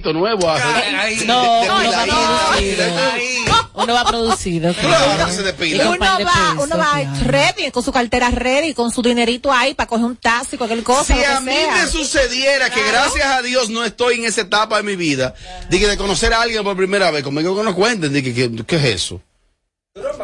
nuevo. 0.00 0.48
a- 0.48 0.56
Ay, 1.00 1.16
de- 1.16 1.26
no. 1.26 1.60
Uno 3.74 3.94
va 3.94 4.04
producido. 4.04 4.74
Claro, 4.74 5.28
Y 5.62 5.80
uno 5.80 5.98
va, 5.98 6.54
uno 6.62 6.76
va 6.78 7.00
ready, 7.24 7.70
con 7.70 7.82
su 7.82 7.90
cartera 7.90 8.30
ready, 8.30 8.74
con 8.74 8.90
su 8.92 9.02
dinerito 9.02 9.50
ahí 9.52 9.74
para 9.74 9.86
coger 9.88 10.04
un 10.04 10.16
taxi, 10.16 10.56
cualquier 10.58 10.82
cosa. 10.82 11.04
Si 11.04 11.12
lo 11.14 11.20
que 11.20 11.26
a 11.26 11.40
mí 11.40 11.52
sea. 11.52 11.74
me 11.76 11.86
sucediera 11.86 12.68
que 12.70 12.82
gracias 12.86 13.26
a 13.26 13.40
Dios 13.42 13.70
no 13.70 13.82
estoy 13.84 14.16
en 14.16 14.26
esa 14.26 14.42
etapa 14.42 14.76
de 14.76 14.82
mi 14.82 14.94
vida, 14.96 15.34
de 15.70 15.78
que 15.80 15.86
de 15.88 15.96
conocer 15.96 16.32
a 16.34 16.42
alguien 16.42 16.62
por 16.64 16.76
primera 16.76 17.10
vez, 17.10 17.22
conmigo 17.24 17.56
que 17.56 17.62
no 17.62 17.74
cuenten, 17.74 18.12
de 18.12 18.22
que, 18.22 18.34
que- 18.34 18.64
¿qué 18.66 18.76
es 18.76 18.84
eso? 18.84 19.20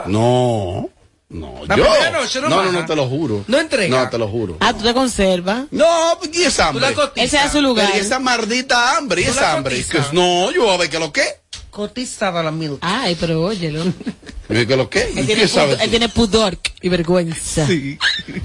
No, 0.06 0.88
no, 1.30 1.54
La 1.66 1.76
yo. 1.76 1.84
noche 2.12 2.40
no 2.40 2.48
no, 2.48 2.62
no, 2.64 2.72
no, 2.72 2.86
te 2.86 2.96
lo 2.96 3.06
juro. 3.06 3.44
No 3.48 3.58
entrega. 3.58 4.04
No, 4.04 4.08
te 4.10 4.16
lo 4.18 4.28
juro. 4.28 4.56
Ah, 4.60 4.72
tú 4.72 4.82
te 4.82 4.94
conservas. 4.94 5.64
No, 5.70 5.86
y 6.32 6.42
esa 6.42 6.64
Tú 6.64 6.78
hambre. 6.78 6.86
la 6.88 6.94
cotizas. 6.94 7.34
Ese 7.34 7.46
es 7.46 7.52
su 7.52 7.60
lugar. 7.60 7.90
Y 7.94 7.98
esa 7.98 8.18
maldita 8.18 8.96
hambre, 8.96 9.20
y 9.22 9.24
Tú 9.26 9.30
esa 9.32 9.40
la 9.42 9.52
hambre. 9.54 9.84
Que- 9.84 9.98
no, 10.12 10.50
yo 10.52 10.64
voy 10.64 10.74
a 10.74 10.76
ver 10.78 10.88
qué 10.90 10.98
lo 10.98 11.12
que. 11.12 11.22
Cotizada 11.70 12.42
la 12.42 12.50
milk. 12.50 12.78
Ay, 12.80 13.16
pero 13.20 13.42
óyelo. 13.44 13.84
¿Qué 14.48 14.76
lo 14.76 14.88
que? 14.88 15.02
Él 15.02 15.18
¿Y 15.20 15.24
tiene, 15.26 15.46
pudor, 15.46 15.68
él 15.70 15.78
tú? 15.78 15.90
tiene 15.90 16.08
pudor 16.08 16.58
y 16.80 16.88
vergüenza 16.88 17.66
Sí. 17.66 17.98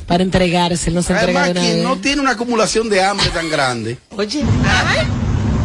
para 0.06 0.22
entregarse. 0.22 0.90
él 0.90 0.96
No 0.96 1.02
se 1.02 1.14
entrega 1.14 1.44
Además, 1.44 1.54
de 1.54 1.60
una 1.62 1.62
quien 1.62 1.84
no 1.84 1.98
tiene 2.00 2.22
una 2.22 2.32
acumulación 2.32 2.90
de 2.90 3.02
hambre 3.02 3.30
tan 3.30 3.50
grande. 3.50 3.98
Oye, 4.18 4.44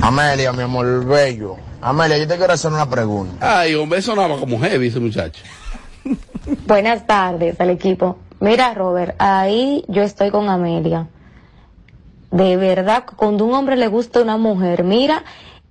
Amelia, 0.00 0.52
mi 0.52 0.62
amor 0.62 1.04
bello. 1.04 1.56
Amelia, 1.80 2.18
yo 2.18 2.28
te 2.28 2.36
quiero 2.36 2.52
hacer 2.52 2.70
una 2.72 2.88
pregunta. 2.88 3.60
Ay, 3.60 3.74
hombre, 3.74 4.00
sonaba 4.02 4.38
como 4.38 4.60
heavy 4.60 4.86
ese 4.88 5.00
muchacho. 5.00 5.40
Buenas 6.66 7.06
tardes 7.06 7.60
al 7.60 7.70
equipo. 7.70 8.18
Mira, 8.40 8.72
Robert, 8.74 9.14
ahí 9.18 9.84
yo 9.88 10.02
estoy 10.02 10.30
con 10.30 10.48
Amelia. 10.48 11.08
De 12.30 12.56
verdad, 12.56 13.04
cuando 13.16 13.44
un 13.44 13.54
hombre 13.54 13.76
le 13.76 13.88
gusta 13.88 14.20
una 14.20 14.36
mujer, 14.36 14.84
mira, 14.84 15.24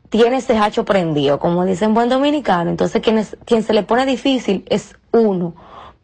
tiene 0.09 0.37
ese 0.37 0.57
hacho 0.57 0.85
prendido, 0.85 1.39
como 1.39 1.65
dicen 1.65 1.93
buen 1.93 2.09
dominicano. 2.09 2.69
Entonces, 2.69 3.01
quien, 3.01 3.17
es- 3.19 3.37
quien 3.45 3.63
se 3.63 3.73
le 3.73 3.83
pone 3.83 4.05
difícil 4.05 4.65
es 4.69 4.95
uno. 5.11 5.53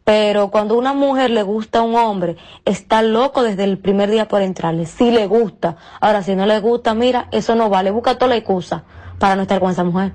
Pero 0.04 0.50
cuando 0.50 0.76
una 0.76 0.92
mujer 0.92 1.30
le 1.30 1.42
gusta 1.42 1.78
a 1.78 1.82
un 1.82 1.94
hombre, 1.96 2.36
está 2.66 3.02
loco 3.02 3.42
desde 3.42 3.64
el 3.64 3.78
primer 3.78 4.10
día 4.10 4.28
por 4.28 4.42
entrarle. 4.42 4.84
Si 4.86 5.10
le 5.10 5.26
gusta. 5.26 5.76
Ahora, 6.00 6.22
si 6.22 6.36
no 6.36 6.44
le 6.46 6.60
gusta, 6.60 6.94
mira, 6.94 7.26
eso 7.32 7.54
no 7.54 7.68
vale. 7.70 7.90
Busca 7.90 8.14
toda 8.16 8.28
la 8.28 8.36
excusa 8.36 8.84
para 9.18 9.34
no 9.34 9.42
estar 9.42 9.60
con 9.60 9.70
esa 9.70 9.82
mujer. 9.82 10.12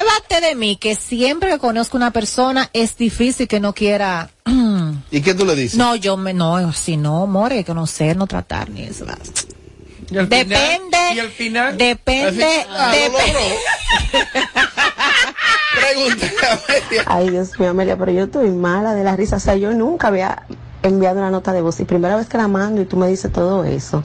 Llévate 0.00 0.40
de 0.46 0.54
mí 0.54 0.76
que 0.76 0.94
siempre 0.96 1.50
que 1.50 1.58
conozco 1.58 1.96
una 1.96 2.10
persona 2.10 2.70
es 2.72 2.96
difícil 2.96 3.46
que 3.46 3.60
no 3.60 3.74
quiera. 3.74 4.30
¿Y 5.10 5.20
qué 5.20 5.34
tú 5.34 5.44
le 5.44 5.54
dices? 5.54 5.76
No, 5.78 5.94
yo 5.94 6.16
me, 6.16 6.32
no, 6.32 6.72
si 6.72 6.96
no, 6.96 7.26
more, 7.26 7.62
conocer, 7.64 8.16
no 8.16 8.26
tratar 8.26 8.70
ni 8.70 8.82
eso. 8.84 9.04
y 9.04 10.16
al 10.18 10.26
final- 10.26 10.28
Depende. 10.28 10.98
y 11.14 11.18
al 11.18 11.28
final. 11.30 11.76
Depende. 11.76 12.64
Ah, 12.70 12.92
lo 12.94 12.98
depe- 13.18 13.26
logró. 13.26 13.40
Pregúntale 15.74 16.32
a 16.48 16.52
Amelia. 16.52 17.04
Ay, 17.06 17.30
Dios 17.30 17.58
mío, 17.58 17.70
Amelia, 17.70 17.96
pero 17.96 18.12
yo 18.12 18.24
estoy 18.24 18.50
mala 18.50 18.94
de 18.94 19.04
la 19.04 19.16
risa. 19.16 19.36
O 19.36 19.40
sea, 19.40 19.56
yo 19.56 19.72
nunca 19.72 20.08
había 20.08 20.42
enviado 20.82 21.18
una 21.18 21.30
nota 21.30 21.52
de 21.52 21.60
voz 21.60 21.78
y 21.80 21.84
primera 21.84 22.16
vez 22.16 22.26
que 22.26 22.38
la 22.38 22.48
mando 22.48 22.80
y 22.80 22.86
tú 22.86 22.96
me 22.96 23.06
dices 23.08 23.30
todo 23.32 23.64
eso. 23.64 24.02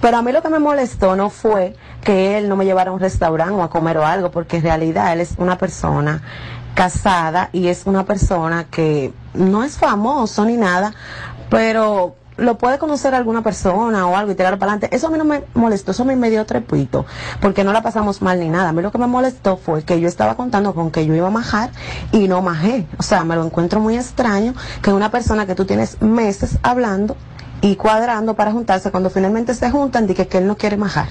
Pero 0.00 0.18
a 0.18 0.22
mí 0.22 0.32
lo 0.32 0.42
que 0.42 0.50
me 0.50 0.58
molestó 0.58 1.16
no 1.16 1.30
fue 1.30 1.74
que 2.04 2.38
él 2.38 2.48
no 2.48 2.56
me 2.56 2.64
llevara 2.64 2.90
a 2.90 2.94
un 2.94 3.00
restaurante 3.00 3.54
o 3.54 3.62
a 3.62 3.70
comer 3.70 3.98
o 3.98 4.06
algo, 4.06 4.30
porque 4.30 4.58
en 4.58 4.62
realidad 4.62 5.12
él 5.12 5.20
es 5.20 5.34
una 5.38 5.58
persona 5.58 6.22
casada 6.74 7.50
y 7.52 7.68
es 7.68 7.86
una 7.86 8.04
persona 8.04 8.64
que 8.64 9.12
no 9.32 9.64
es 9.64 9.78
famoso 9.78 10.44
ni 10.44 10.56
nada, 10.56 10.92
pero 11.48 12.16
lo 12.36 12.58
puede 12.58 12.78
conocer 12.78 13.14
alguna 13.14 13.42
persona 13.42 14.06
o 14.08 14.16
algo 14.16 14.32
y 14.32 14.34
tirar 14.34 14.58
para 14.58 14.72
adelante. 14.72 14.94
Eso 14.94 15.06
a 15.06 15.10
mí 15.10 15.18
no 15.18 15.24
me 15.24 15.44
molestó, 15.54 15.92
eso 15.92 16.02
a 16.02 16.06
mí 16.06 16.16
me 16.16 16.30
dio 16.30 16.44
trepito, 16.44 17.06
porque 17.40 17.64
no 17.64 17.72
la 17.72 17.82
pasamos 17.82 18.22
mal 18.22 18.40
ni 18.40 18.48
nada. 18.48 18.70
A 18.70 18.72
mí 18.72 18.82
lo 18.82 18.90
que 18.90 18.98
me 18.98 19.06
molestó 19.06 19.56
fue 19.56 19.82
que 19.84 20.00
yo 20.00 20.08
estaba 20.08 20.34
contando 20.36 20.74
con 20.74 20.90
que 20.90 21.06
yo 21.06 21.14
iba 21.14 21.28
a 21.28 21.30
majar 21.30 21.70
y 22.12 22.28
no 22.28 22.42
majé. 22.42 22.86
O 22.98 23.02
sea, 23.02 23.24
me 23.24 23.36
lo 23.36 23.44
encuentro 23.44 23.80
muy 23.80 23.96
extraño 23.96 24.54
que 24.82 24.92
una 24.92 25.10
persona 25.10 25.46
que 25.46 25.54
tú 25.54 25.64
tienes 25.64 26.02
meses 26.02 26.58
hablando 26.62 27.16
y 27.60 27.76
cuadrando 27.76 28.34
para 28.34 28.52
juntarse, 28.52 28.90
cuando 28.90 29.10
finalmente 29.10 29.54
se 29.54 29.70
juntan, 29.70 30.06
dice 30.06 30.26
que 30.26 30.38
él 30.38 30.46
no 30.46 30.56
quiere 30.56 30.76
majar. 30.76 31.08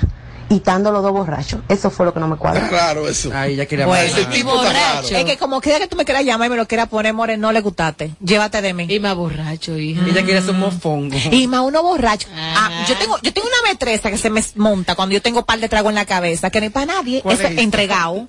Y 0.49 0.55
estando 0.55 0.91
los 0.91 1.01
dos 1.01 1.11
borrachos. 1.11 1.61
Eso 1.69 1.89
fue 1.89 2.05
lo 2.05 2.13
que 2.13 2.19
no 2.19 2.27
me 2.27 2.35
Está 2.35 2.41
cuadra. 2.41 2.67
raro 2.69 3.07
eso. 3.07 3.31
Ay, 3.33 3.55
ya 3.55 3.65
quería 3.65 3.85
Bueno, 3.85 4.03
Ese 4.03 4.25
tipo 4.25 4.49
está 4.61 4.73
borracho. 4.73 5.15
Es 5.15 5.25
que 5.25 5.37
como 5.37 5.61
quiera 5.61 5.79
que 5.79 5.87
tú 5.87 5.95
me 5.95 6.05
quieras 6.05 6.23
llamar 6.25 6.47
y 6.47 6.49
me 6.51 6.55
lo 6.57 6.67
quieras 6.67 6.89
poner, 6.89 7.13
more, 7.13 7.37
no 7.37 7.51
le 7.51 7.61
gustaste. 7.61 8.11
Llévate 8.23 8.61
de 8.61 8.73
mí. 8.73 8.85
Y 8.89 8.99
más 8.99 9.15
borracho, 9.15 9.77
hija. 9.77 10.01
Ella 10.07 10.23
quiere 10.23 10.41
ser 10.41 10.51
un 10.51 10.59
mofongo. 10.59 11.17
Y 11.31 11.47
más 11.47 11.61
uno 11.61 11.81
borracho. 11.81 12.27
Ah, 12.35 12.85
yo 12.87 12.95
tengo, 12.97 13.17
yo 13.21 13.33
tengo 13.33 13.47
una 13.47 13.71
metresa 13.71 14.11
que 14.11 14.17
se 14.17 14.29
me 14.29 14.43
monta 14.55 14.95
cuando 14.95 15.13
yo 15.13 15.21
tengo 15.21 15.45
par 15.45 15.59
de 15.59 15.69
trago 15.69 15.89
en 15.89 15.95
la 15.95 16.05
cabeza, 16.05 16.49
que 16.49 16.59
no 16.59 16.65
hay 16.65 16.69
para 16.69 16.85
nadie, 16.87 17.21
¿Cuál 17.21 17.35
eso 17.35 17.43
es 17.43 17.49
es 17.49 17.53
esa? 17.53 17.61
entregado. 17.63 18.27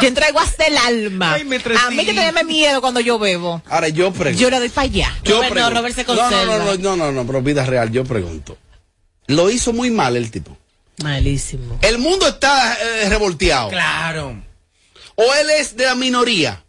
yo 0.00 0.08
entrego 0.08 0.38
hasta 0.40 0.66
el 0.66 0.76
alma. 0.76 1.34
Ay, 1.34 1.42
a 1.42 1.90
mí 1.90 2.04
que 2.04 2.14
tenerme 2.14 2.44
miedo 2.44 2.80
cuando 2.80 3.00
yo 3.00 3.18
bebo. 3.18 3.62
Ahora 3.68 3.88
yo 3.88 4.12
pregunto. 4.12 4.40
Yo 4.40 4.50
le 4.50 4.58
doy 4.58 4.68
para 4.68 4.84
allá. 4.84 5.16
Yo 5.24 5.36
Robert, 5.36 5.48
no, 5.48 5.54
pregunto. 5.54 5.78
Robert 5.80 5.94
se 5.94 6.04
no, 6.04 6.14
no, 6.30 6.58
no, 6.58 6.76
no, 6.76 6.96
no, 6.96 7.12
no, 7.12 7.26
pero 7.26 7.42
vida 7.42 7.64
real, 7.64 7.90
yo 7.90 8.04
pregunto. 8.04 8.56
Lo 9.28 9.50
hizo 9.50 9.72
muy 9.72 9.90
mal 9.90 10.16
el 10.16 10.30
tipo. 10.30 10.56
Malísimo. 11.02 11.78
El 11.82 11.98
mundo 11.98 12.26
está 12.26 12.74
eh, 12.74 13.08
revolteado. 13.08 13.68
Claro. 13.70 14.42
O 15.14 15.22
él 15.34 15.50
es 15.60 15.76
de 15.76 15.84
la 15.86 15.94
minoría. 15.94 16.64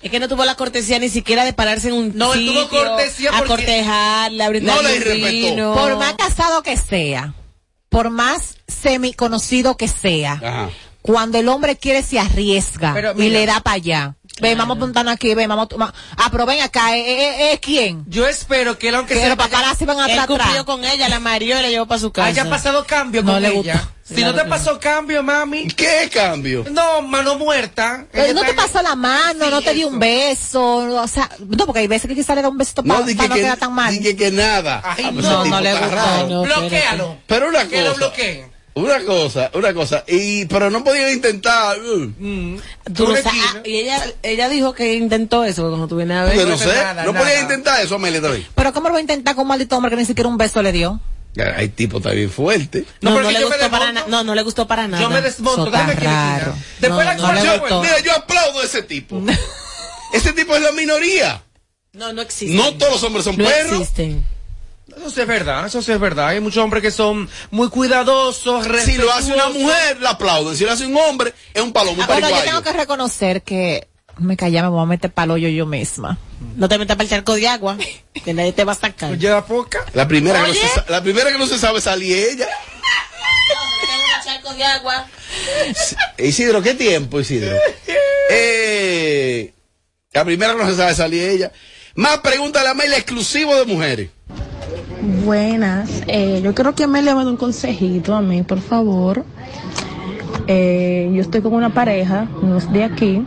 Es 0.00 0.10
que 0.10 0.18
no 0.20 0.28
tuvo 0.28 0.44
la 0.44 0.54
cortesía 0.56 0.98
ni 0.98 1.08
siquiera 1.08 1.44
de 1.44 1.52
pararse 1.52 1.88
en 1.88 1.94
un 1.94 2.12
No, 2.16 2.34
él 2.34 2.46
tuvo 2.46 2.62
sitio 2.64 2.78
cortesía 2.86 3.30
a 3.30 3.38
porque- 3.38 3.48
cortejarla, 3.48 4.46
a 4.46 4.48
brindarle 4.48 4.98
No 4.98 5.04
le 5.14 5.30
vino. 5.30 5.74
Por 5.74 5.96
más 5.96 6.14
casado 6.14 6.62
que 6.62 6.76
sea, 6.76 7.34
por 7.88 8.10
más 8.10 8.56
semi 8.66 9.12
conocido 9.14 9.76
que 9.76 9.86
sea, 9.88 10.32
Ajá. 10.34 10.70
cuando 11.02 11.38
el 11.38 11.48
hombre 11.48 11.76
quiere 11.76 12.02
se 12.02 12.18
arriesga 12.18 12.92
Pero 12.94 13.12
y 13.12 13.14
mira. 13.14 13.32
le 13.40 13.46
da 13.46 13.60
para 13.60 13.76
allá. 13.76 14.16
Ven, 14.42 14.58
vamos 14.58 14.76
apuntando 14.76 15.10
aquí, 15.10 15.34
ven, 15.34 15.48
vamos 15.48 15.64
a 15.66 15.68
tomar. 15.68 15.94
Ah, 16.16 16.28
pero 16.30 16.44
ven 16.46 16.60
acá, 16.60 16.96
¿eh, 16.96 17.00
eh, 17.00 17.52
eh, 17.52 17.58
quién? 17.60 18.04
Yo 18.08 18.26
espero 18.26 18.76
que 18.78 18.88
él, 18.88 18.96
aunque 18.96 19.14
Pero 19.14 19.26
sea 19.28 19.36
paparazzi 19.36 19.84
van 19.84 19.98
Él 20.10 20.18
atrás 20.18 20.26
cumplió 20.26 20.64
con 20.64 20.84
ella, 20.84 21.08
la 21.08 21.20
marió 21.20 21.58
y 21.58 21.62
la 21.62 21.68
llevó 21.70 21.86
para 21.86 22.00
su 22.00 22.12
casa. 22.12 22.26
haya 22.28 22.50
pasado 22.50 22.84
cambio 22.86 23.22
No 23.22 23.32
con 23.34 23.42
le 23.42 23.48
ella. 23.56 23.72
gustó. 23.74 23.88
Si 24.04 24.14
Claro 24.16 24.32
no 24.36 24.42
te 24.42 24.48
pasó 24.48 24.80
cambio, 24.80 25.22
mami. 25.22 25.68
¿Qué 25.68 26.10
cambio? 26.12 26.64
No, 26.70 27.00
mano 27.02 27.38
muerta. 27.38 28.04
Pero 28.12 28.34
no 28.34 28.42
te 28.42 28.52
pasó 28.52 28.82
la 28.82 28.96
mano, 28.96 29.44
Sí, 29.44 29.50
no 29.50 29.62
te 29.62 29.72
dio 29.74 29.86
un 29.88 30.02
eso. 30.02 30.80
beso, 30.90 31.02
o 31.02 31.06
sea, 31.08 31.30
no, 31.38 31.64
porque 31.66 31.78
hay 31.80 31.86
veces 31.86 32.08
que 32.08 32.14
quizá 32.16 32.34
le 32.34 32.42
da 32.42 32.48
un 32.48 32.58
besito 32.58 32.82
para 32.82 32.94
No, 32.94 33.00
no, 33.00 33.06
di 33.06 33.16
que, 33.16 33.28
no 33.28 33.34
que, 33.36 33.40
quedar 33.40 33.58
tan 33.58 33.72
mal. 33.72 33.96
di 33.96 34.14
que, 34.16 34.30
nada. 34.32 34.82
Ay, 34.84 35.04
Ah, 35.06 35.10
pues 35.14 35.24
no, 35.24 35.42
tipo 35.44 35.54
no 35.54 35.60
le 35.62 35.72
gustó, 35.72 35.94
raro. 35.94 36.28
no. 36.28 36.42
Bloquéalo. 36.42 37.16
Pero 37.28 37.48
una 37.48 37.68
Que 37.68 37.80
lo 37.82 37.92
cosa. 37.94 37.96
bloqueen. 37.98 38.51
Una 38.74 39.04
cosa, 39.04 39.50
una 39.54 39.74
cosa. 39.74 40.02
Y, 40.08 40.46
pero 40.46 40.70
no 40.70 40.82
podían 40.82 41.12
intentar. 41.12 41.78
uh, 41.78 42.12
Mm. 42.18 42.56
Tú 42.94 43.06
no 43.08 43.14
ah, 43.24 43.60
y 43.64 43.76
ella, 43.76 44.02
ella 44.22 44.48
dijo 44.48 44.72
que 44.72 44.94
intentó 44.94 45.44
eso 45.44 45.68
cuando 45.68 45.88
tú 45.88 45.96
vienes 45.96 46.16
a 46.16 46.24
ver. 46.24 46.34
porque 46.34 46.44
no 46.50 46.56
no 46.56 46.58
sé. 46.58 46.68
nada, 46.74 47.04
no 47.04 47.12
nada. 47.12 47.24
podían 47.24 47.42
intentar 47.42 47.82
eso, 47.82 47.96
Amelia, 47.96 48.22
también. 48.22 48.46
Pero 48.54 48.72
¿cómo 48.72 48.88
lo 48.88 48.94
va 48.94 48.98
a 48.98 49.02
intentar 49.02 49.34
con 49.34 49.42
un 49.42 49.48
maldito 49.48 49.76
hombre 49.76 49.90
que 49.90 49.96
ni 49.96 50.04
siquiera 50.06 50.28
un 50.28 50.38
beso 50.38 50.62
le 50.62 50.72
dio? 50.72 51.00
Hay 51.56 51.68
tipo 51.70 52.00
también 52.00 52.30
fuerte. 52.30 52.84
No, 53.00 53.10
No, 53.10 53.16
no, 53.16 53.16
pero 53.16 53.30
le 53.30 53.40
yo 53.40 53.48
me 53.48 53.56
gustó 53.56 53.70
para 53.70 53.92
nada. 53.92 54.06
No, 54.08 54.24
no 54.24 54.34
le 54.34 54.42
gustó 54.42 54.66
para 54.66 54.88
nada. 54.88 55.02
Yo 55.02 55.10
me 55.10 55.22
desmonto. 55.22 55.64
Déjame 55.66 55.92
está 55.92 56.36
esquina. 56.36 56.54
Después 56.80 57.06
No, 57.06 57.32
la 57.32 57.44
no 57.44 57.60
pues. 57.60 57.72
Mira, 57.82 58.00
yo 58.00 58.12
aplaudo 58.12 58.60
a 58.60 58.64
ese 58.64 58.82
tipo. 58.82 59.22
ese 60.12 60.32
tipo 60.32 60.54
es 60.54 60.62
la 60.62 60.72
minoría. 60.72 61.42
No, 61.92 62.12
no 62.12 62.22
existe. 62.22 62.54
No 62.56 62.74
todos 62.74 62.92
los 62.92 63.02
hombres 63.02 63.24
son 63.24 63.36
no 63.36 63.44
perros. 63.44 63.80
existen. 63.80 64.24
Eso 64.96 65.10
sí 65.10 65.20
es 65.20 65.26
verdad, 65.26 65.66
eso 65.66 65.82
sí 65.82 65.92
es 65.92 66.00
verdad. 66.00 66.28
Hay 66.28 66.40
muchos 66.40 66.62
hombres 66.62 66.82
que 66.82 66.90
son 66.90 67.28
muy 67.50 67.68
cuidadosos, 67.68 68.66
Si 68.84 68.96
lo 68.96 69.12
hace 69.12 69.32
una 69.32 69.48
mujer, 69.48 70.00
la 70.00 70.10
aplauden. 70.10 70.56
Si 70.56 70.64
lo 70.64 70.72
hace 70.72 70.86
un 70.86 70.96
hombre, 70.96 71.32
es 71.52 71.62
un 71.62 71.72
palomo, 71.72 71.96
un 71.96 72.02
Ah, 72.02 72.06
bueno, 72.06 72.28
yo 72.30 72.42
tengo 72.42 72.62
que 72.62 72.72
reconocer 72.72 73.42
que 73.42 73.88
me 74.18 74.36
callé, 74.36 74.62
me 74.62 74.68
voy 74.68 74.82
a 74.82 74.86
meter 74.86 75.10
palo 75.10 75.36
yo 75.36 75.48
yo 75.48 75.66
misma. 75.66 76.18
No 76.56 76.68
te 76.68 76.78
metas 76.78 76.96
para 76.96 77.04
el 77.04 77.10
charco 77.10 77.34
de 77.34 77.48
agua, 77.48 77.78
que 78.24 78.34
nadie 78.34 78.52
te 78.52 78.64
va 78.64 78.72
a 78.72 78.76
sacar. 78.76 79.16
Lleva 79.16 79.44
poca. 79.46 79.84
La 79.94 80.06
primera, 80.06 80.42
que 80.42 80.48
no 80.48 80.54
se, 80.54 80.90
la 80.90 81.02
primera 81.02 81.32
que 81.32 81.38
no 81.38 81.46
se 81.46 81.58
sabe 81.58 81.80
salir 81.80 82.16
ella. 82.16 82.46
un 82.46 84.24
charco 84.24 84.54
de 84.54 84.64
agua. 84.64 85.06
Isidro, 86.18 86.62
¿qué 86.62 86.74
tiempo, 86.74 87.20
Isidro? 87.20 87.56
Eh, 88.34 89.52
la 90.12 90.24
primera 90.24 90.54
que 90.54 90.62
no 90.62 90.70
se 90.70 90.76
sabe 90.76 90.94
salir 90.94 91.28
ella. 91.28 91.52
Más 91.96 92.18
pregúntale 92.20 92.68
a 92.68 92.70
Amelia 92.70 92.96
exclusivo 92.96 93.54
de 93.54 93.66
mujeres. 93.66 94.08
Buenas, 95.02 96.04
eh, 96.06 96.40
yo 96.44 96.54
quiero 96.54 96.76
que 96.76 96.84
Amelia 96.84 97.16
me 97.16 97.24
dé 97.24 97.30
un 97.30 97.36
consejito 97.36 98.14
a 98.14 98.20
mí, 98.20 98.44
por 98.44 98.60
favor. 98.60 99.24
Eh, 100.46 101.10
yo 101.12 101.20
estoy 101.20 101.40
con 101.40 101.54
una 101.54 101.70
pareja, 101.70 102.28
no 102.40 102.56
es 102.56 102.72
de 102.72 102.84
aquí. 102.84 103.24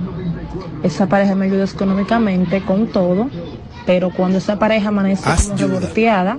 Esa 0.83 1.07
pareja 1.07 1.35
me 1.35 1.47
ayuda 1.47 1.65
económicamente 1.65 2.61
con 2.61 2.87
todo, 2.87 3.29
pero 3.85 4.09
cuando 4.09 4.37
esa 4.37 4.57
pareja 4.57 4.87
amanece 4.87 5.29
revolteada, 5.57 6.37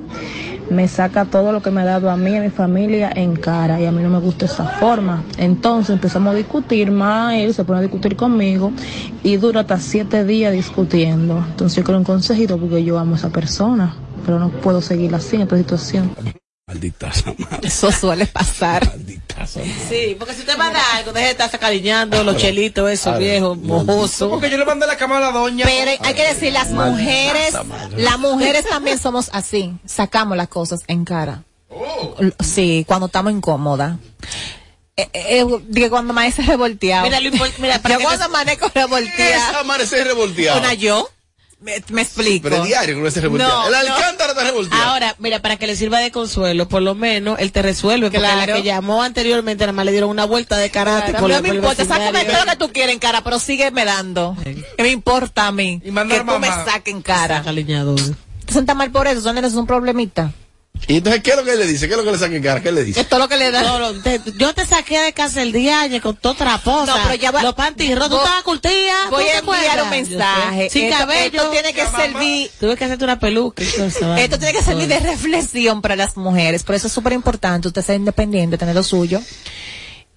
me 0.70 0.88
saca 0.88 1.26
todo 1.26 1.52
lo 1.52 1.60
que 1.60 1.70
me 1.70 1.82
ha 1.82 1.84
dado 1.84 2.10
a 2.10 2.16
mí 2.16 2.30
y 2.32 2.36
a 2.36 2.40
mi 2.40 2.50
familia 2.50 3.12
en 3.14 3.36
cara 3.36 3.78
y 3.78 3.84
a 3.84 3.92
mí 3.92 4.02
no 4.02 4.08
me 4.08 4.20
gusta 4.20 4.46
esa 4.46 4.64
forma. 4.64 5.22
Entonces 5.36 5.90
empezamos 5.90 6.32
a 6.32 6.36
discutir 6.36 6.90
más, 6.90 7.34
él 7.34 7.52
se 7.52 7.62
pone 7.64 7.80
a 7.80 7.82
discutir 7.82 8.16
conmigo 8.16 8.72
y 9.22 9.36
dura 9.36 9.60
hasta 9.60 9.78
siete 9.78 10.24
días 10.24 10.52
discutiendo. 10.52 11.44
Entonces 11.46 11.76
yo 11.76 11.84
quiero 11.84 11.98
un 11.98 12.04
consejito 12.04 12.58
porque 12.58 12.82
yo 12.82 12.98
amo 12.98 13.14
a 13.14 13.18
esa 13.18 13.28
persona, 13.28 13.94
pero 14.26 14.38
no 14.38 14.50
puedo 14.50 14.82
seguir 14.82 15.14
así 15.14 15.36
en 15.36 15.42
esta 15.42 15.56
situación. 15.56 16.14
Maldita 16.68 17.06
esa 17.08 17.32
madre. 17.38 17.68
Eso 17.68 17.92
suele 17.92 18.26
pasar. 18.26 18.84
Maldita. 18.88 19.46
Sí, 19.46 20.16
porque 20.18 20.34
si 20.34 20.40
usted 20.40 20.56
manda 20.58 20.80
algo, 20.96 21.12
deje 21.12 21.26
de 21.26 21.30
estarse 21.32 21.56
acariñando 21.56 22.24
los 22.24 22.36
chelitos, 22.38 22.90
esos 22.90 23.18
viejos, 23.20 23.56
mojosos. 23.58 24.28
Porque 24.30 24.50
yo 24.50 24.58
le 24.58 24.64
mandé 24.64 24.84
la 24.86 24.96
cama 24.96 25.18
a 25.18 25.20
la 25.20 25.30
doña. 25.30 25.64
Pero 25.64 25.92
hay 26.02 26.14
que 26.14 26.26
decir, 26.26 26.52
las 26.52 26.70
mujeres, 26.70 27.54
las 27.96 28.18
mujeres 28.18 28.66
también 28.68 28.98
somos 28.98 29.30
así. 29.32 29.74
Sacamos 29.84 30.36
las 30.36 30.48
cosas 30.48 30.80
en 30.88 31.04
cara. 31.04 31.44
L- 32.18 32.34
Sí, 32.42 32.84
cuando 32.88 33.06
estamos 33.06 33.32
incómodas. 33.32 33.96
Eh, 34.96 35.08
eh, 35.12 35.40
eh, 35.40 35.46
digo, 35.68 35.90
cuando 35.90 36.12
amanece 36.12 36.42
revolteado. 36.42 37.04
Mira, 37.04 37.20
mira, 37.58 37.78
para 37.82 37.94
yo 37.94 37.98
que 37.98 38.04
cuando 38.04 38.18
te- 38.18 38.24
amanezco 38.24 38.66
Es 38.66 38.74
revolteada. 38.74 39.60
amanecer 39.60 40.04
revolteado. 40.06 40.58
Una 40.58 40.74
yo. 40.74 41.08
Me, 41.66 41.82
me 41.90 42.02
explico. 42.02 42.48
Pero 42.48 42.62
diario 42.62 42.94
que 42.94 43.00
no 43.02 43.10
se. 43.10 43.20
No, 43.22 43.34
el 43.34 43.40
no. 43.88 43.94
alcántara 43.94 44.30
está 44.32 44.44
revolteado. 44.44 44.84
Ahora, 44.84 45.16
mira, 45.18 45.42
para 45.42 45.56
que 45.56 45.66
le 45.66 45.74
sirva 45.74 45.98
de 45.98 46.12
consuelo, 46.12 46.68
por 46.68 46.80
lo 46.80 46.94
menos 46.94 47.40
él 47.40 47.50
te 47.50 47.60
resuelve, 47.60 48.06
porque 48.06 48.18
Claro. 48.18 48.52
la 48.52 48.56
que 48.58 48.62
llamó 48.62 49.02
anteriormente 49.02 49.64
nada 49.64 49.72
más 49.72 49.84
le 49.84 49.90
dieron 49.90 50.10
una 50.10 50.26
vuelta 50.26 50.56
de 50.58 50.70
karate 50.70 51.10
Claro, 51.10 51.26
la 51.26 51.36
no 51.38 51.42
me 51.42 51.48
por 51.48 51.56
el 51.56 51.62
importa, 51.64 51.84
sácame 51.84 52.24
todo 52.24 52.44
lo 52.44 52.50
que 52.52 52.56
tú 52.56 52.72
quieres 52.72 52.92
en 52.92 53.00
cara, 53.00 53.24
pero 53.24 53.40
sígueme 53.40 53.84
dando. 53.84 54.36
¿Qué 54.44 54.82
me 54.84 54.90
importa 54.90 55.48
a 55.48 55.52
mí? 55.52 55.80
Y 55.84 55.90
que 55.92 55.98
a 55.98 56.02
tú 56.04 56.08
me 56.08 56.22
mamá. 56.48 56.64
saques 56.64 56.94
en 56.94 57.02
cara. 57.02 57.42
Saca. 57.42 57.52
Tú 57.52 58.52
sientas 58.52 58.76
mal 58.76 58.92
por 58.92 59.08
eso, 59.08 59.20
son 59.20 59.36
eres 59.36 59.54
un 59.54 59.66
problemita. 59.66 60.30
Y 60.88 60.98
entonces, 60.98 61.22
¿qué 61.22 61.30
es 61.30 61.36
lo 61.36 61.44
que 61.44 61.56
le 61.56 61.66
dice? 61.66 61.88
¿Qué 61.88 61.94
es 61.94 61.98
lo 61.98 62.04
que 62.04 62.12
le 62.12 62.18
saca 62.18 62.34
en 62.36 62.42
cara? 62.42 62.62
¿Qué 62.62 62.70
le 62.70 62.84
dice? 62.84 63.00
Es 63.00 63.08
todo 63.08 63.18
lo 63.20 63.28
que 63.28 63.36
le 63.36 63.50
da. 63.50 63.62
No, 63.62 63.78
no, 63.78 63.92
te- 64.02 64.20
yo 64.36 64.54
te 64.54 64.64
saqué 64.64 65.00
de 65.00 65.12
casa 65.12 65.42
el 65.42 65.50
día 65.52 65.80
ayer 65.80 66.00
con 66.00 66.14
toda 66.16 66.34
traposa. 66.36 66.96
No, 66.96 67.02
pero 67.02 67.14
ya 67.16 67.30
va- 67.32 67.42
Los 67.42 67.54
panties 67.54 67.94
rotos, 67.94 68.10
tú 68.10 68.16
estabas 68.18 68.42
curtida. 68.44 68.94
Voy 69.10 69.24
¿tú 69.42 69.50
a 69.52 69.56
enviar 69.56 69.82
un 69.82 69.90
mensaje. 69.90 70.70
Sin 70.70 70.84
Esto- 70.84 70.98
cabello. 70.98 71.38
Esto 71.40 71.50
tiene 71.50 71.72
que 71.74 71.86
servir. 71.86 72.50
Tuve 72.60 72.76
que 72.76 72.84
hacerte 72.84 73.04
una 73.04 73.18
peluca. 73.18 73.62
Esto 73.64 74.38
tiene 74.38 74.52
que 74.52 74.62
servir 74.62 74.86
de 74.86 75.00
reflexión 75.00 75.82
para 75.82 75.96
las 75.96 76.16
mujeres. 76.16 76.62
Por 76.62 76.74
eso 76.76 76.86
es 76.86 76.92
súper 76.92 77.12
importante 77.14 77.66
usted 77.68 77.82
ser 77.82 77.96
independiente, 77.96 78.56
tener 78.56 78.74
lo 78.74 78.82
suyo. 78.84 79.20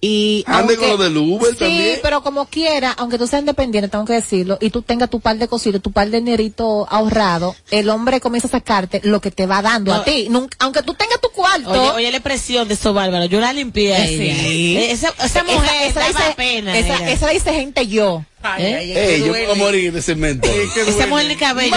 Y 0.02 0.44
Ande 0.46 0.76
con 0.78 0.88
lo 0.88 0.96
del 0.96 1.14
Uber 1.18 1.52
sí, 1.52 1.58
también. 1.58 1.98
pero 2.02 2.22
como 2.22 2.46
quiera, 2.46 2.92
aunque 2.92 3.18
tú 3.18 3.26
seas 3.26 3.40
independiente, 3.40 3.88
tengo 3.88 4.06
que 4.06 4.14
decirlo, 4.14 4.56
y 4.58 4.70
tú 4.70 4.80
tengas 4.80 5.10
tu 5.10 5.20
par 5.20 5.36
de 5.36 5.46
cositas, 5.46 5.82
tu 5.82 5.92
par 5.92 6.08
de 6.08 6.18
dinerito 6.20 6.86
ahorrado, 6.90 7.54
el 7.70 7.90
hombre 7.90 8.18
comienza 8.18 8.48
a 8.48 8.50
sacarte 8.52 9.02
lo 9.04 9.20
que 9.20 9.30
te 9.30 9.44
va 9.46 9.60
dando 9.60 9.92
No. 9.92 10.00
a 10.00 10.04
ti. 10.04 10.28
Nunca- 10.30 10.56
aunque 10.60 10.82
tú 10.82 10.94
tengas 10.94 11.20
tu 11.20 11.28
cuarto. 11.28 11.70
Oye, 11.70 11.90
oye, 11.90 12.10
la 12.10 12.16
expresión 12.16 12.66
de 12.66 12.74
esto, 12.74 12.94
Bárbara. 12.94 13.26
Yo 13.26 13.40
la 13.40 13.52
limpié. 13.52 14.06
Sí. 14.08 14.76
Eh, 14.78 14.90
Esa, 14.92 15.12
esa 15.22 15.44
mujer 15.44 15.70
esa, 15.90 16.00
daba 16.00 16.08
dice, 16.12 16.34
pena. 16.34 16.78
esa, 16.78 17.10
esa 17.10 17.28
dice 17.28 17.52
gente 17.52 17.86
yo. 17.86 18.24
¿Eh? 18.58 18.94
Ey, 19.16 19.20
yo 19.20 19.32
me 19.32 19.44
voy 19.44 19.52
a 19.52 19.54
morir 19.54 19.92
de 19.92 20.00
cemento. 20.00 20.48
Esa 20.86 21.06
mujer 21.08 21.26
ni 21.26 21.36
cabello. 21.36 21.76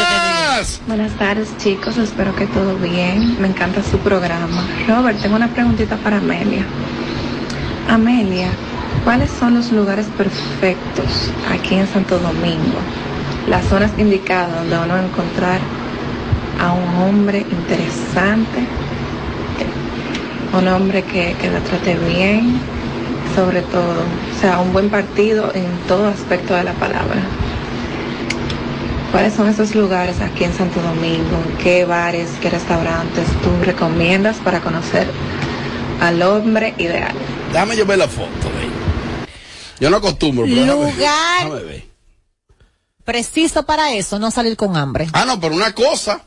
Buenas 0.87 1.11
tardes 1.17 1.49
chicos, 1.61 1.97
espero 1.97 2.33
que 2.37 2.47
todo 2.47 2.77
bien. 2.77 3.41
Me 3.41 3.49
encanta 3.49 3.83
su 3.83 3.97
programa. 3.97 4.65
Robert, 4.87 5.21
tengo 5.21 5.35
una 5.35 5.53
preguntita 5.53 5.97
para 5.97 6.17
Amelia. 6.19 6.65
Amelia, 7.89 8.47
¿cuáles 9.03 9.29
son 9.29 9.55
los 9.55 9.71
lugares 9.71 10.07
perfectos 10.17 11.31
aquí 11.51 11.75
en 11.75 11.87
Santo 11.87 12.17
Domingo? 12.17 12.79
Las 13.47 13.65
zonas 13.65 13.91
indicadas 13.97 14.55
donde 14.55 14.77
uno 14.77 14.93
va 14.93 14.99
a 14.99 15.05
encontrar 15.05 15.59
a 16.59 16.71
un 16.71 17.01
hombre 17.01 17.39
interesante, 17.39 18.65
un 20.57 20.67
hombre 20.67 21.03
que, 21.03 21.35
que 21.41 21.49
trate 21.49 21.97
bien, 22.07 22.59
sobre 23.35 23.61
todo, 23.63 24.01
o 24.01 24.39
sea, 24.39 24.59
un 24.59 24.71
buen 24.71 24.89
partido 24.89 25.51
en 25.53 25.65
todo 25.87 26.07
aspecto 26.07 26.55
de 26.55 26.63
la 26.63 26.73
palabra. 26.73 27.21
¿Cuáles 29.11 29.33
son 29.33 29.47
esos 29.47 29.75
lugares 29.75 30.21
aquí 30.21 30.43
en 30.43 30.53
Santo 30.53 30.81
Domingo? 30.81 31.37
¿Qué 31.61 31.85
bares, 31.85 32.29
qué 32.41 32.49
restaurantes 32.49 33.27
tú 33.43 33.49
recomiendas 33.63 34.37
para 34.37 34.59
conocer 34.61 35.07
al 36.01 36.21
hombre 36.21 36.73
ideal? 36.77 37.15
Déjame 37.51 37.75
yo 37.77 37.85
ver 37.85 37.97
la 37.97 38.07
foto, 38.07 38.27
ve. 38.27 39.27
Yo 39.79 39.89
no 39.89 39.97
acostumbro, 39.97 40.45
pero 40.45 40.61
déjame. 40.61 40.91
Lugar. 40.91 41.43
Déjame 41.43 41.63
ver. 41.63 41.83
Preciso 43.03 43.63
para 43.65 43.93
eso, 43.93 44.17
no 44.17 44.31
salir 44.31 44.55
con 44.55 44.77
hambre. 44.77 45.07
Ah, 45.13 45.25
no, 45.25 45.39
pero 45.39 45.53
una 45.55 45.73
cosa. 45.73 46.21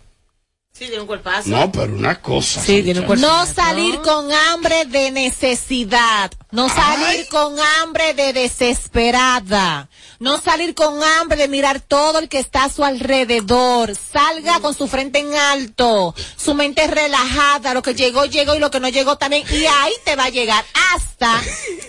Sí, 0.76 0.88
tiene 0.88 1.00
un 1.00 1.06
cuerpazo. 1.06 1.48
No, 1.48 1.72
pero 1.72 1.94
una 1.94 2.20
cosa. 2.20 2.60
Sí, 2.60 2.82
tiene 2.82 3.00
un 3.00 3.06
cuerpazo. 3.06 3.34
No 3.34 3.46
salir 3.46 3.98
con 4.02 4.30
hambre 4.30 4.84
de 4.84 5.10
necesidad. 5.10 6.30
No 6.50 6.68
salir 6.68 7.06
Ay. 7.20 7.26
con 7.30 7.56
hambre 7.80 8.12
de 8.12 8.34
desesperada. 8.34 9.88
No 10.18 10.38
salir 10.38 10.74
con 10.74 11.02
hambre 11.02 11.38
de 11.38 11.48
mirar 11.48 11.80
todo 11.80 12.18
el 12.18 12.28
que 12.28 12.40
está 12.40 12.64
a 12.64 12.68
su 12.70 12.84
alrededor. 12.84 13.94
Salga 13.96 14.60
con 14.60 14.74
su 14.74 14.86
frente 14.86 15.20
en 15.20 15.34
alto, 15.34 16.14
su 16.36 16.52
mente 16.54 16.86
relajada. 16.86 17.72
Lo 17.72 17.80
que 17.80 17.94
llegó, 17.94 18.26
llegó 18.26 18.54
y 18.54 18.58
lo 18.58 18.70
que 18.70 18.80
no 18.80 18.90
llegó 18.90 19.16
también. 19.16 19.44
Y 19.50 19.64
ahí 19.64 19.94
te 20.04 20.14
va 20.14 20.24
a 20.24 20.30
llegar 20.30 20.62
hasta 20.92 21.40